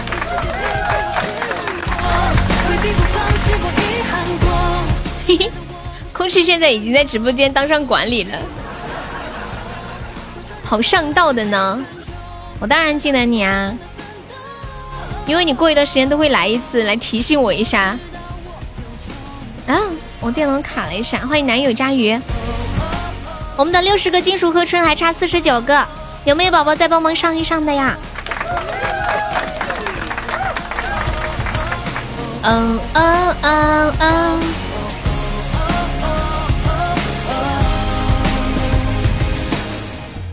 [5.26, 5.50] 嘿嘿，
[6.12, 8.38] 空气现在已经在直播间当上管理了，
[10.62, 11.82] 好上道的呢。
[12.60, 13.74] 我当然记得你啊，
[15.26, 17.96] 因为你过一段时间都会来一次，来提醒我一下。
[19.66, 19.78] 啊，
[20.20, 21.18] 我电脑卡了一下。
[21.26, 22.20] 欢迎男友渣鱼。
[23.56, 25.86] 我们的六十个金属合成还差四十九个，
[26.24, 27.96] 有没有宝宝再帮忙上一上的呀？
[32.42, 34.40] 嗯嗯嗯嗯。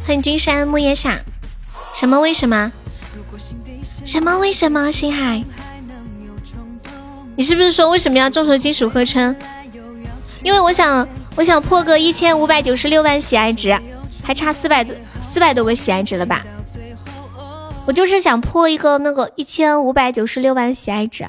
[0.05, 1.19] 欢迎君山木叶下。
[1.93, 2.19] 什么？
[2.19, 2.71] 为什么？
[4.03, 4.39] 什么？
[4.39, 4.91] 为什么？
[4.91, 5.41] 星海，
[7.35, 9.35] 你是不是说为什么要众筹金属合成？
[10.43, 11.07] 因为我想。
[11.33, 13.73] 我想破个一千五百九十六万喜爱值，
[14.21, 16.43] 还差四百多四百多个喜爱值了吧？
[17.85, 21.25] 我就是想破一个那个一千五百九十六万喜爱值。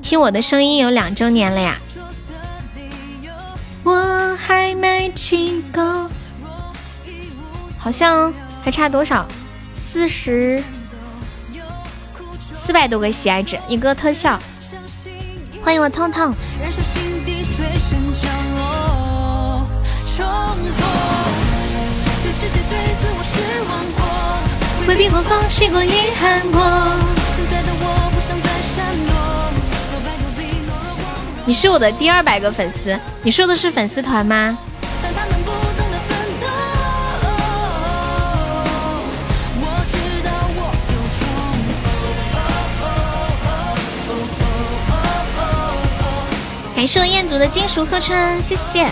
[0.00, 1.78] 听我的声音有两周年了呀！
[3.84, 6.08] 我还没听够，
[7.78, 9.28] 好像还差多少？
[9.74, 10.64] 四十
[12.68, 14.38] 四百多个喜爱值，一个特效。
[15.62, 16.34] 欢迎我痛痛。
[24.86, 26.60] 回避过，放弃过，遗憾过。
[31.46, 34.58] 你是我的第二百个粉丝，你说的是粉丝团吗？
[46.78, 48.88] 感谢彦祖的金属合成，谢谢。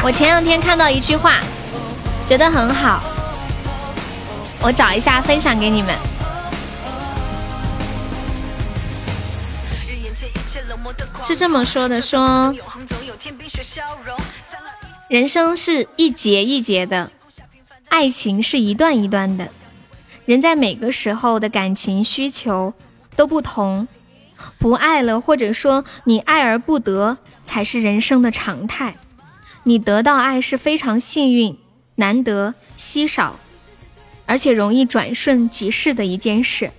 [0.00, 1.40] 我前两天看到一句话，
[2.28, 3.02] 觉得很好，
[4.60, 5.92] 我找一下分享给你们。
[11.24, 12.54] 是这么说的：说
[15.08, 17.10] 人生是一节一节的，
[17.88, 19.48] 爱情是一段一段的，
[20.26, 22.72] 人在每个时候的感情需求
[23.16, 23.88] 都不同。
[24.58, 28.96] 不爱了，或者说你爱而不得，才是人生的常态。
[29.64, 31.58] 你得到爱是非常幸运、
[31.96, 33.38] 难得、稀少，
[34.26, 36.72] 而且容易转瞬即逝的一件事。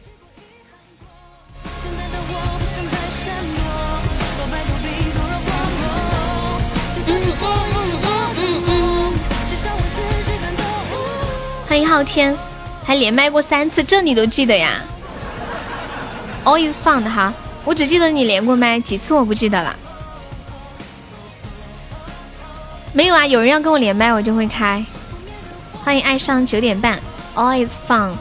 [11.65, 12.37] 欢迎昊天，
[12.83, 14.81] 还连麦过三次，这你都记得呀
[16.43, 17.33] ？Always fun 哈。
[17.65, 19.75] 我只记得你连过麦几次，我不记得了。
[22.91, 24.85] 没有啊，有人要跟我连麦，我就会开。
[25.81, 26.99] 欢迎爱上九点半
[27.35, 28.11] ，Always fun。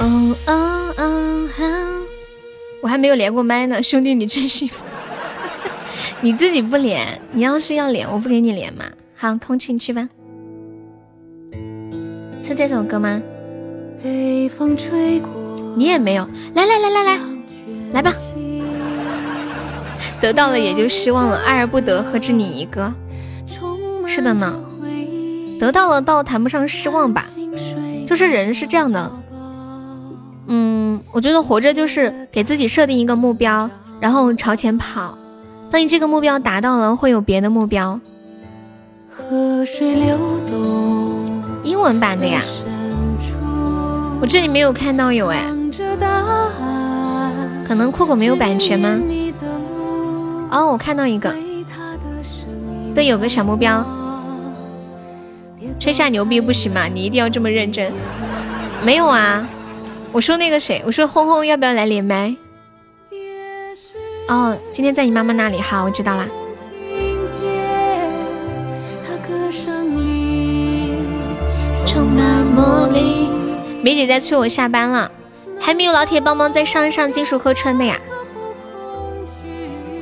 [0.00, 2.06] 嗯嗯嗯哼，
[2.82, 4.84] 我还没有连过麦呢，兄弟你真幸福。
[6.22, 8.84] 你自己不连，你要是要连，我不给你连嘛。
[9.14, 10.08] 好，空气你去吧。
[12.48, 13.20] 是这首歌吗？
[14.02, 17.18] 你也没有，来来来来来，
[17.92, 18.10] 来吧。
[20.18, 22.90] 得到了也就失望了，爱而不得，何止你一个？
[24.06, 24.58] 是的呢，
[25.60, 27.26] 得到了倒谈不上失望吧，
[28.06, 29.12] 就是人是这样的。
[30.46, 33.68] 嗯，我觉得活着就是给自己设定一个目标，
[34.00, 35.18] 然后朝前跑。
[35.70, 38.00] 当你这个目标达到了，会有别的目标。
[39.10, 41.07] 河水流动。
[41.62, 42.40] 英文版的呀，
[44.20, 45.44] 我这里没有看到有哎，
[47.66, 48.98] 可能酷狗没有版权吗？
[50.50, 51.34] 哦，我看到一个，
[52.94, 53.84] 对，有个小目标，
[55.78, 56.86] 吹下牛逼不行吗？
[56.86, 57.92] 你一定要这么认真？
[58.82, 59.46] 没有啊，
[60.12, 62.34] 我说那个谁，我说轰轰要不要来连麦？
[64.28, 66.26] 哦，今天在你妈妈那里，好，我知道啦。
[73.82, 75.10] 梅姐在催我下班了，
[75.60, 77.98] 还没有老铁帮忙再上一上金属合成的呀？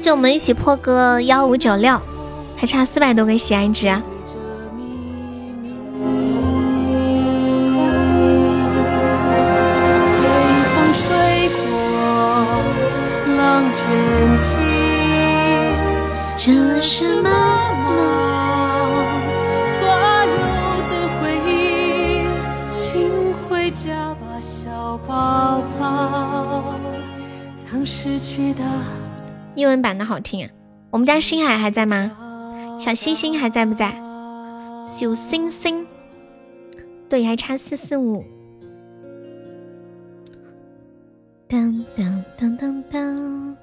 [0.03, 2.01] 就我们一起破个幺五九六，
[2.57, 3.87] 还差四百多个喜爱值。
[3.89, 4.03] 啊
[28.07, 28.63] 失去的
[29.57, 30.49] 英文版的好听。
[30.91, 32.13] 我们家星海还在吗？
[32.79, 33.91] 小星星还在不在？
[34.87, 35.85] 小星星，
[37.09, 38.25] 对，还差四四五。
[41.49, 43.57] 当当当当当。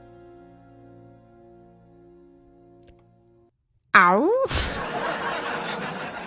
[3.93, 4.27] 嗷！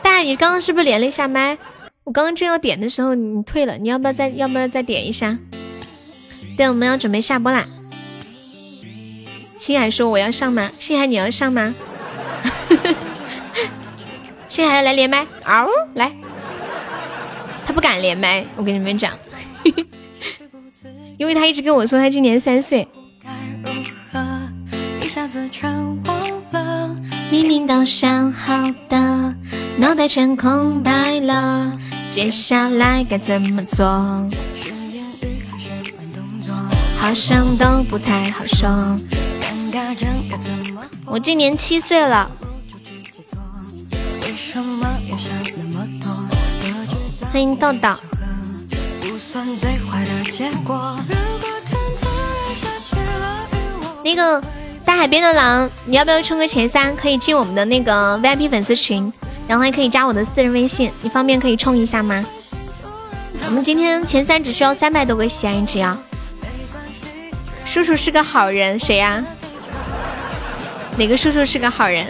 [0.03, 1.59] 大爷，你刚刚是不是连了一下麦？
[2.05, 5.37] 我刚刚正要点的时候，你退了，你要不要再要不要再点一下？
[6.57, 7.67] 对，我们要准备下播啦。
[9.67, 10.71] 星海说我要上吗？
[10.79, 11.75] 星海你要上吗？
[14.47, 15.27] 星海要来连麦？
[15.43, 15.67] 嗷！
[15.95, 16.13] 来，
[17.67, 19.13] 他不敢连麦，我跟你们讲，
[21.19, 22.87] 因为他一直跟我说他今年三岁。
[27.33, 29.35] 明明都想好的，
[29.79, 31.77] 脑袋全空白了，
[32.13, 33.85] 接下来该怎么做？
[37.01, 38.97] 好像都不太好说。
[41.05, 42.31] 我今年七岁了。
[47.33, 47.89] 欢迎豆豆。
[54.05, 54.43] 那个。
[54.85, 56.95] 大海边的狼，你要不要冲个前三？
[56.95, 59.13] 可以进我们的那个 VIP 粉丝群，
[59.49, 62.25] 然后还可以加我的私人微信，你方便可以冲一下吗？
[63.47, 65.99] 我们今天前三只需要三百多个喜爱值呀。
[67.65, 69.25] 叔叔是个好人，谁呀？
[70.99, 72.07] 哪个叔叔是个好人？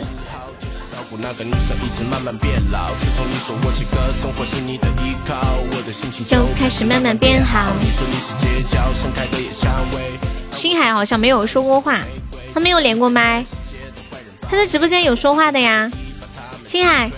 [6.29, 7.73] 就开始慢慢变好。
[10.53, 12.01] 星海好像没有说过话。
[12.55, 13.45] 他没有连过麦，
[14.49, 15.91] 他在直播间有说话的呀。
[16.67, 17.11] 星海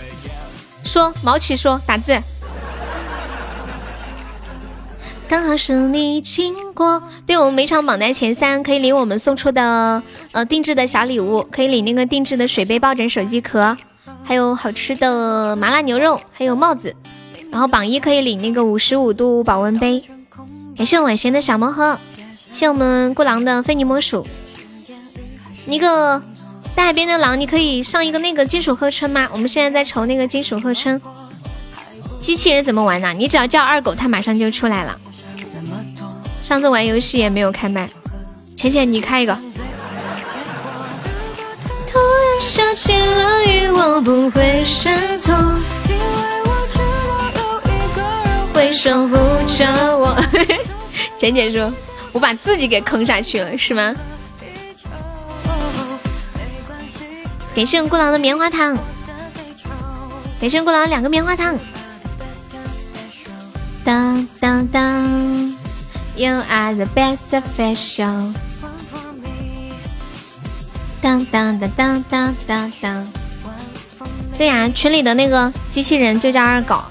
[0.83, 2.19] 说，毛奇说，打字。
[5.29, 10.01] 刚好是你经过，对我们每场榜单前三可以领我们送出的
[10.31, 13.77] 呃定制的小礼物，可以领那个定制的水杯、抱枕、手机壳，
[14.23, 16.95] 还有好吃的麻辣牛肉，还有帽子。
[17.51, 20.03] 然后榜一可以领那个五十五度保温杯。
[20.75, 21.99] 感谢我晚贤的小魔盒，
[22.51, 24.25] 谢我们孤狼的非你莫属。
[25.67, 26.19] 那个
[26.73, 29.29] 大海边的狼，你可以上一个那个金属合成吗？
[29.31, 30.99] 我们现在在筹那个金属合成。
[32.19, 33.13] 机器人怎么玩呢？
[33.13, 34.99] 你只要叫二狗，它马上就出来了。
[36.49, 37.87] 上次玩游戏也没有开麦，
[38.55, 39.35] 浅浅你开一个。
[41.85, 45.31] 突然下起了雨，我不会闪躲，
[45.87, 46.79] 因为我知
[47.35, 49.15] 道有一个人会守护
[49.47, 50.19] 着我。
[51.19, 51.71] 浅浅说，
[52.13, 53.93] 我把自己给坑下去了，是吗？
[57.53, 58.75] 感谢孤狼的棉花糖，
[60.41, 61.55] 感谢孤狼两个棉花糖。
[63.85, 65.55] 当当当
[66.19, 68.35] ，You are the best official。
[70.99, 73.13] 当当当当当当当。
[74.37, 76.83] 对呀，群里的那个机器人就叫二狗。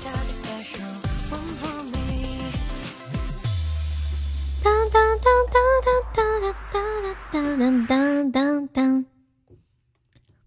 [4.62, 9.04] 当当当当当当当当当当当当。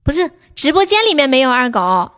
[0.02, 2.12] 不是直播间里面没有二狗，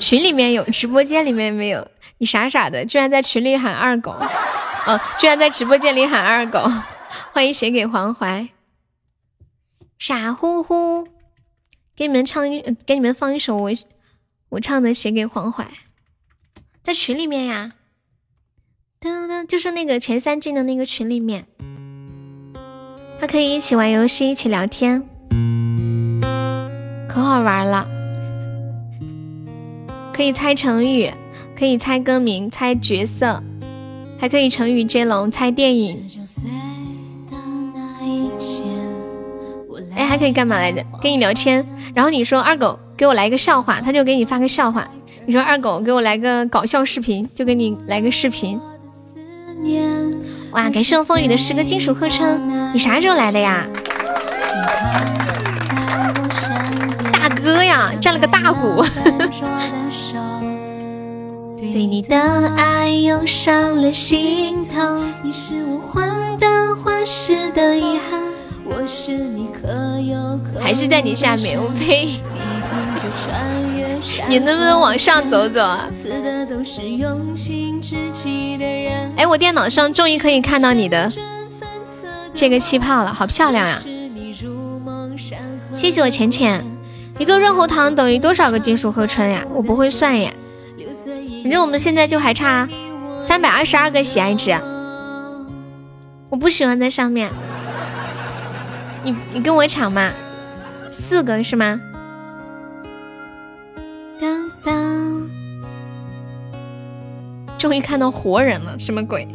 [0.00, 1.86] 群里面有，直播间里面没有。
[2.22, 6.70] 你傻傻的，居然在群里喊二狗，哦，居然在直播间里喊二狗。
[7.32, 8.46] 欢迎谁给黄淮，
[9.98, 11.08] 傻乎乎。
[11.96, 13.72] 给你们唱一，给你们放一首我
[14.50, 15.64] 我唱的《写给黄淮》，
[16.80, 17.72] 在群里面呀，
[19.00, 21.46] 噔噔，就是那个前三进的那个群里面，
[23.20, 25.02] 他可以一起玩游戏，一起聊天。
[27.08, 27.88] 可好玩了，
[30.14, 31.12] 可以猜成语，
[31.58, 33.42] 可以猜歌名，猜角色，
[34.18, 36.04] 还可以成语接龙，猜电影。
[39.94, 40.84] 哎，还可以干嘛来着？
[41.02, 41.64] 跟你聊天，
[41.94, 44.88] 然后你说二狗给我来个笑话，他就给你发个笑话。
[45.26, 48.58] 你说二狗给我来个搞笑视频，就给你来个视频。
[50.52, 53.66] 哇，感谢我风雨的十个金属合成，你啥时候来的呀？
[57.12, 58.84] 大哥呀，占了个大鼓。
[61.70, 62.18] 对你的
[62.56, 68.20] 爱涌上了心头，你是我患得患失的遗憾。
[68.64, 69.68] 我是你可
[70.00, 72.20] 有可还是在你下面，我呸！
[74.28, 75.88] 你能不能往上走走啊？
[79.16, 81.12] 哎，我电脑上终于可以看到你的
[82.34, 83.80] 这个气泡了，好漂亮呀！
[85.70, 86.64] 谢谢我浅浅，
[87.20, 89.44] 一个润喉糖等于多少个金属合成呀？
[89.54, 90.32] 我不会算呀。
[91.42, 92.68] 反正我们现在就还差
[93.20, 94.52] 三百二十二个喜爱值，
[96.28, 97.30] 我不喜欢在上面。
[99.02, 100.12] 你你跟我抢嘛？
[100.90, 101.80] 四个是吗？
[104.20, 105.28] 当当，
[107.58, 109.26] 终于看到活人了，什么鬼？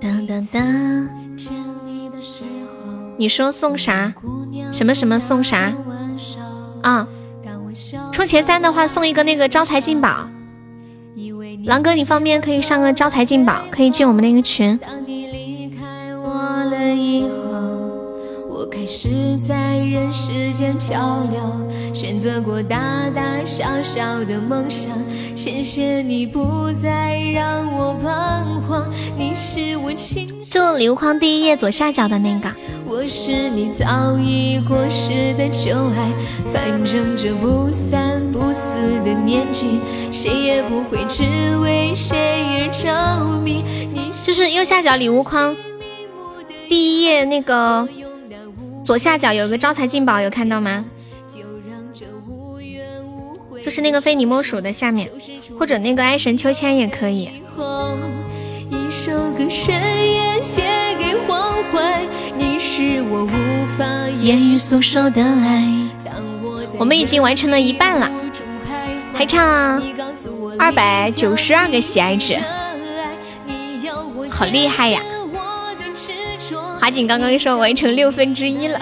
[0.00, 1.08] 当当当，
[3.16, 4.14] 你说送啥？
[4.72, 5.72] 什么什么送啥？
[6.82, 7.08] 啊，
[8.12, 10.28] 充前三的话送一个那个招财进宝。
[11.64, 14.78] 狼哥，你方便可以上个招财进宝，可以进我们那个群。
[18.90, 24.90] 始在人世间漂流，选择过大大小小的梦想。
[25.36, 30.28] 谢谢你不再让我彷徨，你是我情。
[30.44, 32.52] 就礼物框第一页左下角的那个。
[32.86, 36.12] 我是你早已过时的旧爱，
[36.52, 38.74] 反正这不三不四
[39.04, 39.78] 的年纪，
[40.10, 41.22] 谁也不会只
[41.62, 43.64] 为谁而着迷。
[44.24, 45.56] 就是右下角礼物框
[46.68, 47.88] 第一页那个。
[48.82, 50.84] 左下角有个招财进宝，有看到吗？
[53.62, 55.10] 就是那个非你莫属的下面，
[55.58, 57.30] 或者那个爱神秋千也可以。
[66.78, 68.10] 我们已经完成了一半了，
[69.12, 69.80] 还差
[70.58, 72.38] 二百九十二个喜爱值，
[74.30, 75.02] 好厉害呀！
[76.80, 78.80] 华锦刚刚说完成六分之一了。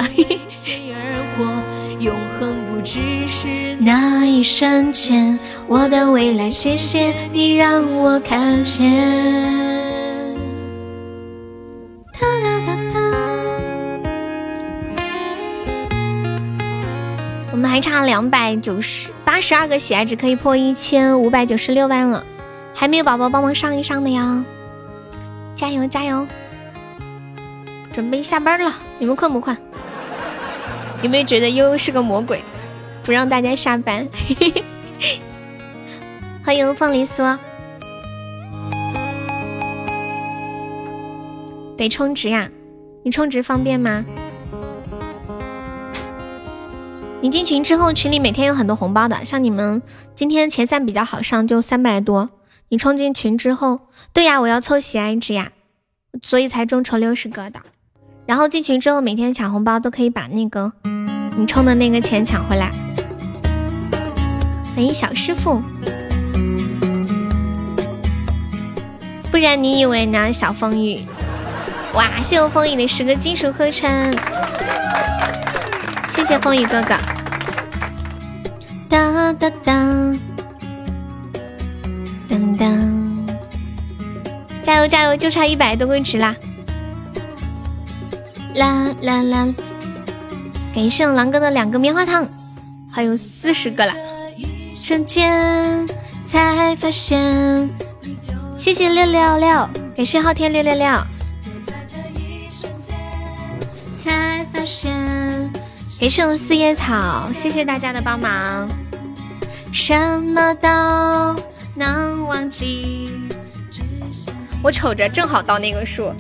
[1.98, 5.36] 永恒不只是那一瞬间，
[5.66, 8.88] 我的未来，谢谢你让我看见。
[12.12, 13.00] 哒哒哒哒。
[17.50, 22.24] 我们还差两百九十八十二个喜爱值，可以破一千五百九十六万了。
[22.76, 24.44] 还没有宝宝帮忙上一上的呀！
[25.56, 26.24] 加油加油！
[27.98, 29.58] 准备下班了，你们困不困？
[31.02, 32.40] 有没有觉得悠悠是个魔鬼，
[33.02, 34.06] 不让大家下班？
[36.46, 37.36] 欢迎凤梨酥，
[41.76, 42.48] 得充值呀？
[43.02, 44.04] 你充值方便吗？
[47.20, 49.82] 你进群之后，群里每天有很多红包的，像你们
[50.14, 52.30] 今天前三比较好上，就三百多。
[52.68, 53.80] 你冲进群之后，
[54.12, 55.50] 对呀，我要凑喜爱值呀，
[56.22, 57.58] 所以才众筹六十个的。
[58.28, 60.70] 然后进群之后，每天抢红包都可以把那个
[61.34, 62.70] 你充的那个钱抢回来。
[64.74, 65.62] 欢迎小师傅，
[69.30, 70.30] 不然你以为呢？
[70.30, 71.06] 小风雨，
[71.94, 72.22] 哇！
[72.22, 74.14] 谢我风雨的十个金属合成，
[76.06, 76.96] 谢谢风雨哥哥。
[78.90, 80.18] 当当当，
[82.28, 83.26] 当当，
[84.62, 85.16] 加油加油！
[85.16, 86.36] 就差一百多个值啦。
[88.58, 89.54] 啦啦啦！
[90.74, 92.26] 感谢我狼哥的两个棉花糖，
[92.92, 93.92] 还有四十个了。
[94.74, 95.86] 瞬间
[96.26, 97.70] 才发现，
[98.56, 100.86] 谢谢六六六，感谢昊天六六六。
[103.94, 104.92] 才发现，
[106.00, 108.68] 感谢我四叶草，谢谢大家的帮忙。
[109.70, 110.68] 什么都
[111.76, 113.12] 能忘记。
[114.64, 116.12] 我瞅着正好到那个数。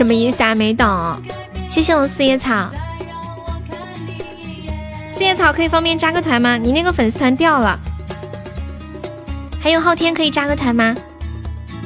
[0.00, 0.54] 什么意思啊？
[0.54, 0.86] 没懂。
[1.68, 2.70] 谢谢我四叶草。
[5.06, 6.56] 四叶草可以方便加个团吗？
[6.56, 7.78] 你那个粉丝团掉了。
[9.60, 10.96] 还有昊天可以加个团吗？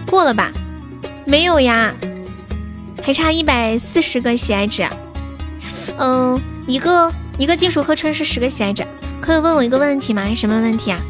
[0.08, 0.52] 过了吧？
[1.26, 1.92] 没有呀，
[3.02, 4.88] 还差一百四十个喜爱值。
[5.98, 8.86] 嗯，一个一个金属合成是十个喜爱值。
[9.20, 10.32] 可以问我一个问题吗？
[10.36, 11.00] 什么问题啊？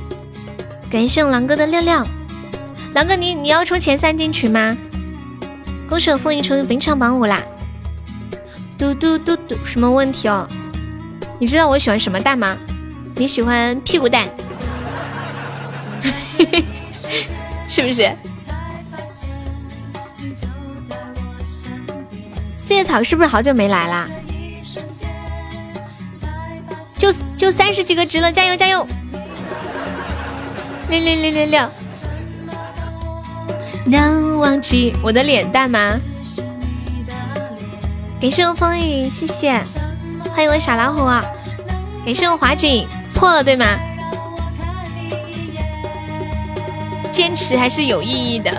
[0.91, 2.09] 感谢我狼哥的亮亮。
[2.95, 4.75] 狼哥，你你要冲前三进群吗？
[5.89, 7.43] 恭喜我风云成为本场榜五啦！
[8.77, 10.49] 嘟嘟嘟嘟，什么问题哦？
[11.39, 12.57] 你知道我喜欢什么蛋吗？
[13.17, 14.29] 你喜欢屁股蛋，
[17.69, 18.11] 是不是？
[22.57, 24.09] 四叶草是不是好久没来啦？
[26.99, 28.87] 就就三十几个值了，加油加油！
[30.89, 31.71] 六六六六六！
[33.87, 36.01] 难忘记我的脸蛋吗？
[38.21, 39.63] 感谢我风雨，谢谢，
[40.33, 41.23] 欢迎我小老虎啊！
[42.05, 43.67] 感谢我华锦破了对吗？
[47.13, 48.51] 坚持还是有意义的。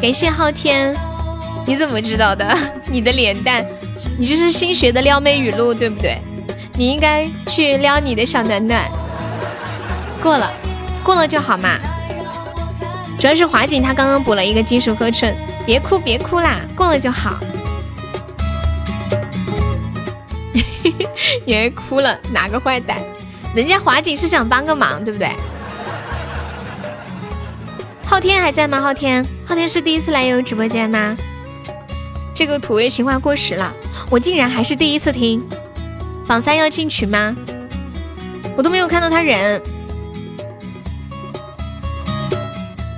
[0.00, 0.94] 感谢昊天，
[1.66, 2.56] 你怎么知道的？
[2.92, 3.66] 你的脸蛋，
[4.18, 6.18] 你这是新学的撩妹语录对不对？
[6.74, 8.86] 你应该去撩你的小暖暖。
[10.22, 10.52] 过了，
[11.02, 11.78] 过了就好嘛。
[13.20, 15.30] 主要是华锦他刚刚补了一个金属合成，
[15.66, 17.38] 别哭别哭啦，过了就好。
[21.44, 22.18] 你还哭了？
[22.32, 22.96] 哪个坏蛋？
[23.54, 25.28] 人家华锦是想帮个忙，对不对？
[28.06, 28.80] 昊天还在吗？
[28.80, 31.14] 昊天，昊天是第一次来悠直播间吗？
[32.32, 33.70] 这个土味情话过时了，
[34.08, 35.46] 我竟然还是第一次听。
[36.26, 37.36] 榜三要进群吗？
[38.56, 39.60] 我都没有看到他人。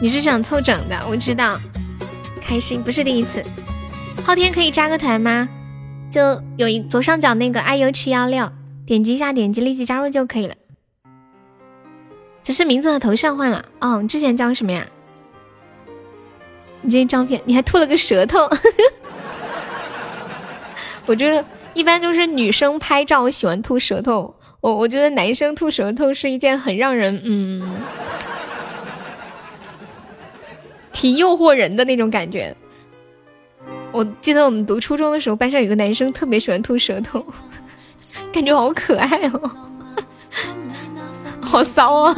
[0.02, 1.00] 你是想凑整的？
[1.08, 1.60] 我知道，
[2.40, 3.40] 开心不是第一次。
[4.24, 5.48] 昊天可以加个团吗？
[6.10, 8.50] 就有一左上角那个 i u 七幺六，
[8.84, 10.56] 点击一下，点击立即加入就可以了。
[12.42, 14.02] 只是名字和头像换了哦。
[14.02, 14.84] 你之前叫什么呀？
[16.80, 18.40] 你这照片你还吐了个舌头。
[21.06, 27.62] 我觉得一般都是女生拍照我喜欢吐舌头，我我觉得男生吐舌头是一件很让人嗯，
[31.02, 32.54] 挺诱惑人的那种感觉。
[33.90, 37.26] 我记得我们读初中的时候，班上有个男生特别喜欢吐舌头，
[38.32, 39.50] 感觉好可爱哦，
[41.42, 42.14] 好骚啊！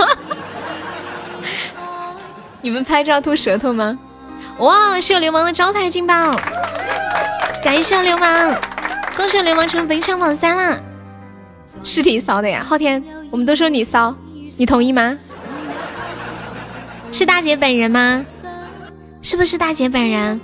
[2.61, 3.99] 你们拍照吐舌头吗？
[4.59, 6.39] 哇，是有流氓的招财进宝，
[7.65, 8.55] 感谢流氓，
[9.17, 10.79] 恭喜流氓成本场榜三了，
[11.83, 12.63] 是挺骚的呀。
[12.63, 14.15] 昊天，我们都说你骚，
[14.59, 15.17] 你同意吗？
[17.11, 18.23] 是大姐本人吗？
[19.25, 20.39] 是不是大姐本人？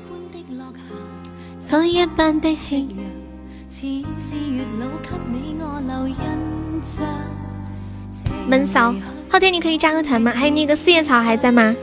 [8.49, 8.95] 闷骚，
[9.29, 10.33] 昊天，你可以加个团吗？
[10.35, 11.77] 还有那个四叶草还在吗？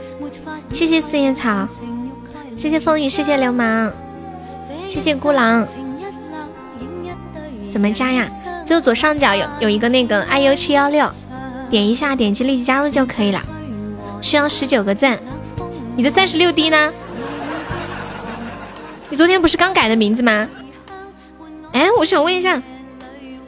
[0.72, 1.68] 谢谢四叶草，
[2.56, 3.92] 谢谢风雨，谢谢流氓，
[4.88, 5.64] 谢谢孤狼。
[7.70, 8.26] 怎么加呀？
[8.66, 11.08] 就左上角有有一个那个 i u 七幺六，
[11.70, 13.40] 点一下，点击立即加入就可以了。
[14.20, 15.16] 需要十九个钻。
[15.98, 16.92] 你的三十六 D 呢？
[19.10, 20.48] 你昨天不是刚改的名字吗？
[21.72, 22.62] 哎，我想问一下，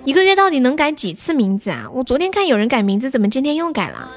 [0.05, 1.87] 一个月到底能改几次名字啊？
[1.93, 4.11] 我昨天看有人改名字，怎么今天又改了？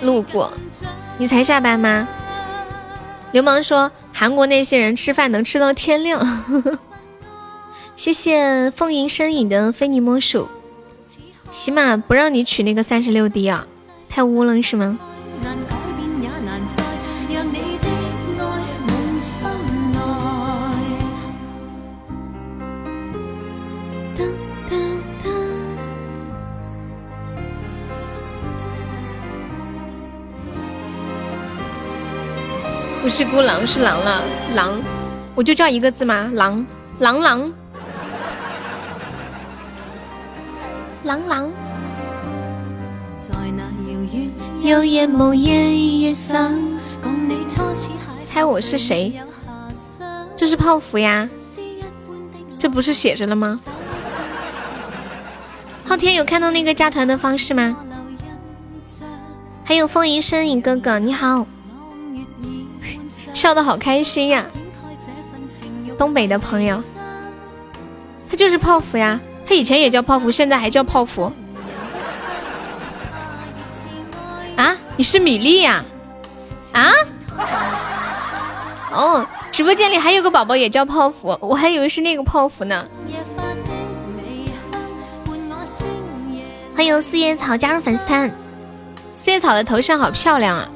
[0.00, 0.50] 路过，
[1.18, 2.08] 你才下班吗？
[3.32, 6.26] 流氓说韩国那些人吃饭能吃到天亮。
[7.94, 10.48] 谢谢凤吟身影的非你莫属。
[11.50, 13.66] 起码不让你取那个三十六 D 啊，
[14.16, 14.98] 太污了是吗？
[33.02, 34.22] 不是孤狼，是狼了。
[34.54, 34.80] 狼，
[35.34, 36.30] 我就叫一个字吗？
[36.32, 36.64] 狼，
[37.00, 37.52] 狼狼，
[41.04, 41.65] 狼狼。
[48.24, 49.12] 猜我是谁？
[50.36, 51.28] 这是泡芙呀，
[52.58, 53.60] 这不是写着了吗？
[55.84, 57.76] 昊天有看到那个加团的方式吗？
[59.62, 61.46] 还有风吟身影哥哥，你好。
[63.32, 64.46] 笑的好开心呀！
[65.96, 66.82] 东北的朋友，
[68.28, 71.32] 他就是泡芙呀，他以前也叫泡芙，现在还叫泡芙。
[74.56, 75.84] 啊，你是米粒呀？
[76.72, 76.90] 啊？
[78.90, 82.86] 哦，直播间里还有个宝宝也叫泡芙，我还以为是那个泡芙呢。
[86.74, 88.30] 欢迎四叶草加入粉丝团，
[89.14, 90.68] 四叶草的头像好漂亮啊！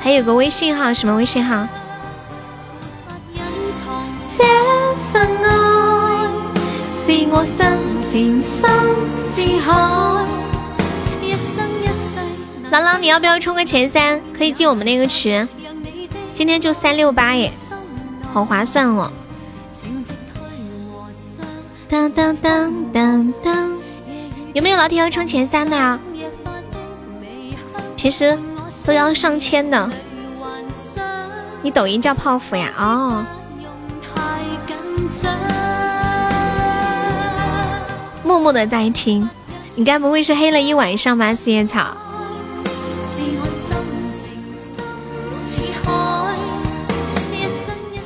[0.00, 1.66] 还有个微信号，什么微信号？
[12.72, 14.18] 郎朗，你要不要冲个前三？
[14.32, 15.46] 可以进我们那个群，
[16.32, 17.52] 今天就三六八耶，
[18.32, 19.12] 好划算哦！
[21.86, 23.72] 当当当当当，
[24.54, 26.00] 有没有老铁要冲前三的啊？
[27.94, 28.38] 平时
[28.86, 29.90] 都要上千的。
[31.60, 32.72] 你抖音叫泡芙呀？
[32.78, 33.26] 哦。
[38.24, 39.28] 默默的在听，
[39.74, 41.34] 你该不会是黑了一晚上吧？
[41.34, 41.94] 四叶草。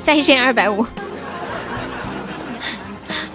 [0.06, 0.86] 在线二百五。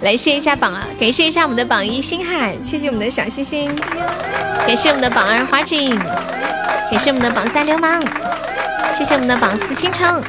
[0.00, 0.82] 来谢一下榜啊！
[0.98, 3.76] 感谢一下我们的榜一星海，谢谢我们的小星星，
[4.66, 5.94] 感谢我们的榜二花锦，
[6.90, 8.02] 感谢我们的榜三流氓，
[8.90, 10.22] 谢谢我们的榜四倾城，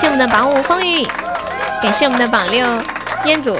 [0.00, 1.06] 谢我们的榜五风雨，
[1.82, 2.66] 感谢我们的榜六
[3.26, 3.58] 彦祖，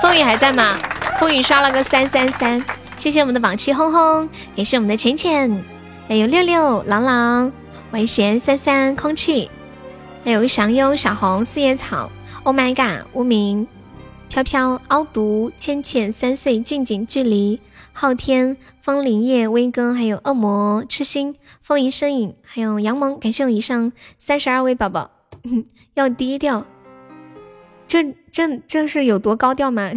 [0.00, 0.78] 风雨还在吗？
[1.18, 2.64] 风雨刷了个三三三，
[2.96, 5.60] 谢谢我们的榜七轰轰，感谢我们的浅浅，
[6.08, 7.50] 还有六六朗朗，
[7.90, 9.50] 危贤三三空气，
[10.24, 12.10] 还有祥优小红四叶草
[12.44, 13.68] ，Oh my god，无名。
[14.30, 17.60] 飘飘、凹独、浅浅、三岁、近景距离、
[17.92, 25.10] 昊天、风铃叶、威哥，还有恶魔、痴心、风吟身影，还有杨萌，感谢我以上三十二位宝宝。
[25.92, 26.64] 要低调，
[27.86, 29.92] 这这这是有多高调吗？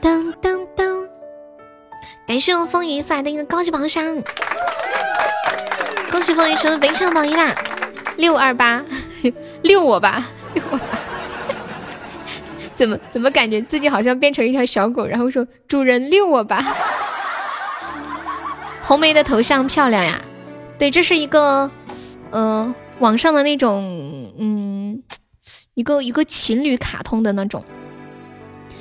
[0.00, 1.06] 当当当！
[2.26, 4.02] 感谢我风云送来的一个高级榜上，
[6.10, 7.54] 恭喜凤云成为本场榜一啦！
[8.16, 8.82] 六二八，
[9.62, 10.26] 六我吧。
[12.74, 16.64] 怎么怎么感觉自己好像变成一条小狗，然后说主人遛我吧。
[18.82, 20.20] 红梅的头像漂亮呀，
[20.78, 21.70] 对，这是一个
[22.30, 25.02] 呃网上的那种嗯
[25.74, 27.62] 一个一个情侣卡通的那种。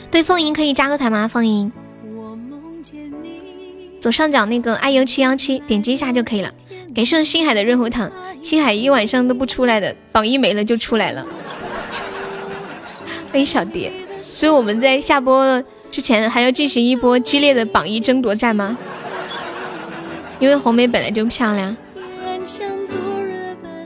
[0.09, 1.27] 对，风吟可以加个团吗？
[1.27, 1.71] 风吟，
[4.01, 6.51] 左上角那个 i u 七幺七，点击一下就可以了。
[6.93, 8.11] 感谢星海的润喉糖，
[8.41, 11.25] 星海一晚上都不出来的，榜一没了就出来了。
[13.31, 18.77] 欢 迎小蝶，所以我们在下播之前还要进行一波激烈的榜一争夺战吗？
[20.39, 21.77] 因为红梅本来就漂亮，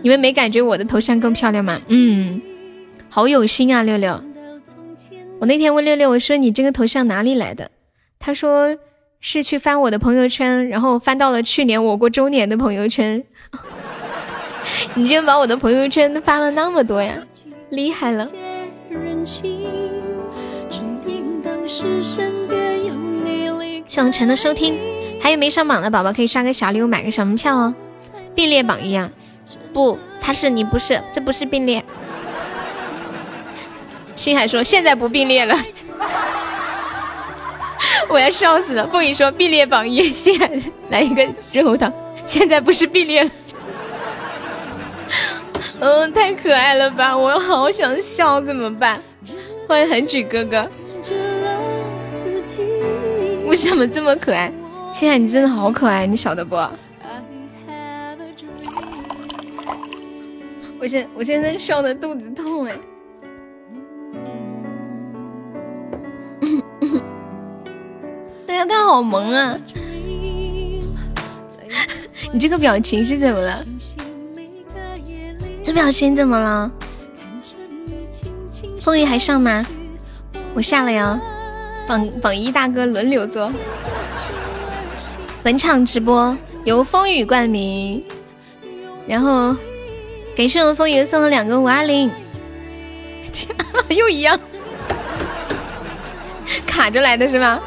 [0.02, 1.80] 你们没感觉我的头像更漂亮吗？
[1.90, 2.42] 嗯，
[3.10, 4.24] 好有心啊，六六。
[5.40, 7.70] 我那天问六六，我说你这个头像哪里来的？
[8.18, 8.78] 他说。
[9.26, 13.24] 是去翻我的朋友圈，然后翻到了去年我过周年的朋友圈。
[14.96, 17.16] 你居然把我的朋友圈都翻了那么多呀，
[17.70, 18.30] 厉害了！
[23.88, 24.78] 谢陈的收听，
[25.22, 27.74] 还有没上榜的宝宝可以刷个小礼物，买个什么票哦？
[28.36, 29.10] 并列榜一样？
[29.74, 31.82] 不，他是你不是，这不是并列。
[34.18, 35.58] 星海说现在不并列了。
[38.10, 38.88] 我要笑死了！
[38.88, 40.50] 风雨说并列榜一，现在
[40.90, 41.92] 来一个润喉糖，
[42.26, 43.32] 现在不是并列了。
[45.80, 47.18] 嗯，太可爱了吧！
[47.18, 49.02] 我好想笑，怎么办？
[49.68, 50.70] 欢迎横举哥哥，
[53.46, 54.52] 为什么这么可爱？
[54.92, 56.56] 现在你真的好可爱，你晓得不？
[60.80, 62.74] 我现我现在笑的肚子痛哎。
[68.68, 69.58] 他好萌啊！
[72.32, 73.66] 你这个表情是怎么了？
[75.64, 76.72] 这表情怎么了？
[78.80, 79.66] 风雨还上吗？
[80.54, 81.20] 我下了呀。
[81.86, 83.52] 榜榜一大哥轮流做。
[85.44, 88.02] 本场直播由风雨冠名，
[89.06, 89.54] 然后
[90.38, 92.10] 感谢我风雨送了两个五二零，
[93.90, 94.40] 又一样，
[96.66, 97.60] 卡着来的是吗？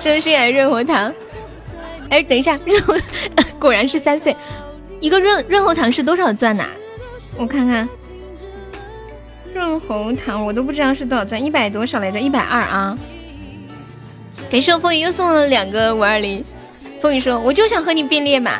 [0.00, 1.12] 真心爱润喉糖，
[2.08, 2.94] 哎，等一下， 润喉
[3.60, 4.34] 果然是三岁，
[4.98, 6.64] 一个润润喉糖是多少钻呐？
[7.36, 7.86] 我看看，
[9.54, 12.18] 润喉糖我都不知道是多少钻，一百多少来着？
[12.18, 12.96] 一百二啊！
[14.50, 16.42] 感谢我风雨又送了两个五二零，
[16.98, 18.58] 风雨说我就想和你并列嘛。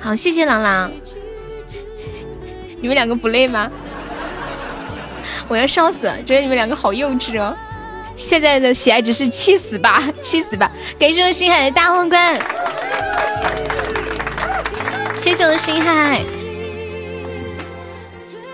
[0.00, 0.92] 好，谢谢朗朗，
[2.80, 3.70] 你们两个不累吗？
[5.48, 7.56] 我要笑死，觉得你们两个好幼稚哦！
[8.20, 10.70] 现在的喜爱值是七十八， 七十八！
[10.98, 12.38] 感谢我星海的大皇冠，
[15.16, 16.20] 谢谢我星海，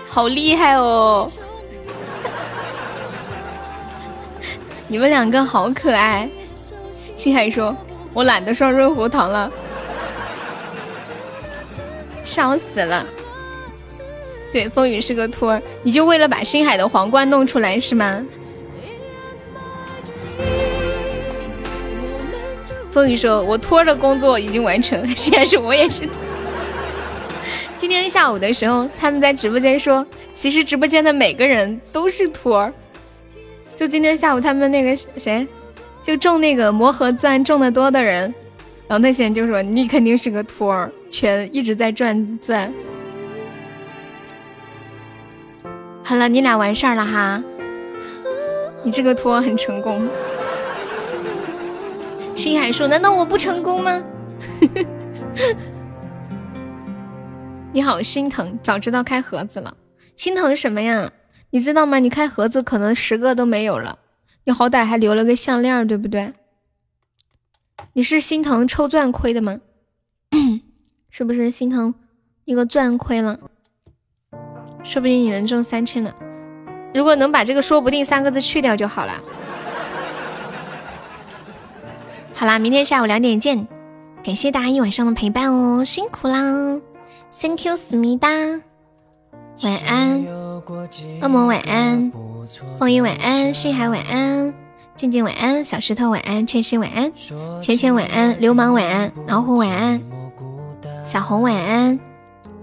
[0.09, 1.29] 好厉害哦！
[4.87, 6.29] 你们两个好可爱。
[7.17, 7.75] 星海说
[8.15, 9.51] ：“我懒得上润喉糖了，
[12.23, 13.05] 笑死了。”
[14.53, 18.23] 对，风雨是个托儿，你就为了把星海的皇冠弄出来是吗？
[22.97, 26.01] 风雨说：“我托儿的工作已经完成，现在是我也是。”
[27.77, 30.03] 今天下午的时候，他们在直播间说，
[30.33, 32.73] 其实直播间的每个人都是托儿。
[33.75, 35.47] 就今天下午，他们那个谁，
[36.01, 38.33] 就中那个魔盒钻中的多的人，
[38.87, 42.73] 然后那些人就说你肯定是个托儿，全一直在转钻。
[46.03, 47.43] 好了，你俩完事儿了哈，
[48.81, 50.09] 你这个托很成功。
[52.37, 54.03] 星海说：“难道我不成功吗？”
[57.73, 59.75] 你好心疼，早知道开盒子了。
[60.15, 61.11] 心疼什么呀？
[61.49, 61.97] 你知道吗？
[61.97, 63.97] 你开盒子可能十个都没有了，
[64.43, 66.35] 你好歹还留了个项链，对不对？
[67.93, 69.59] 你是心疼抽钻亏的吗？
[71.09, 71.95] 是不是心疼
[72.45, 73.39] 一个钻亏了？
[74.83, 76.13] 说不定你能中三千呢。
[76.93, 79.19] 如果能把这个“说不定”三个字去掉就好了。
[82.39, 83.67] 好啦，明天下午两点见。
[84.23, 86.79] 感谢大家一晚上的陪伴哦，辛苦啦
[87.31, 88.29] ！Thank you，思密达。
[89.63, 92.11] 晚安，恶魔晚安，
[92.77, 94.53] 风衣晚安，星海晚安，
[94.95, 97.11] 静静晚安，小石头晚安，晨曦晚安，
[97.59, 99.99] 浅浅晚安，流氓晚安，老虎晚安，
[101.05, 101.99] 小红晚安，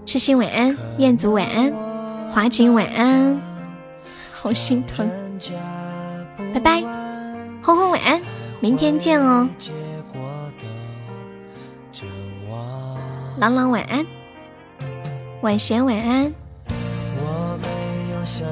[0.05, 1.73] 痴心晚安，彦祖晚安，
[2.31, 3.41] 华锦晚安，
[4.31, 5.05] 好心疼，
[6.53, 6.81] 拜拜，
[7.61, 8.21] 红红晚安，
[8.59, 9.47] 明天见哦。
[13.37, 14.05] 朗朗晚安，
[15.41, 16.33] 晚贤晚安。
[17.17, 18.47] 我没有想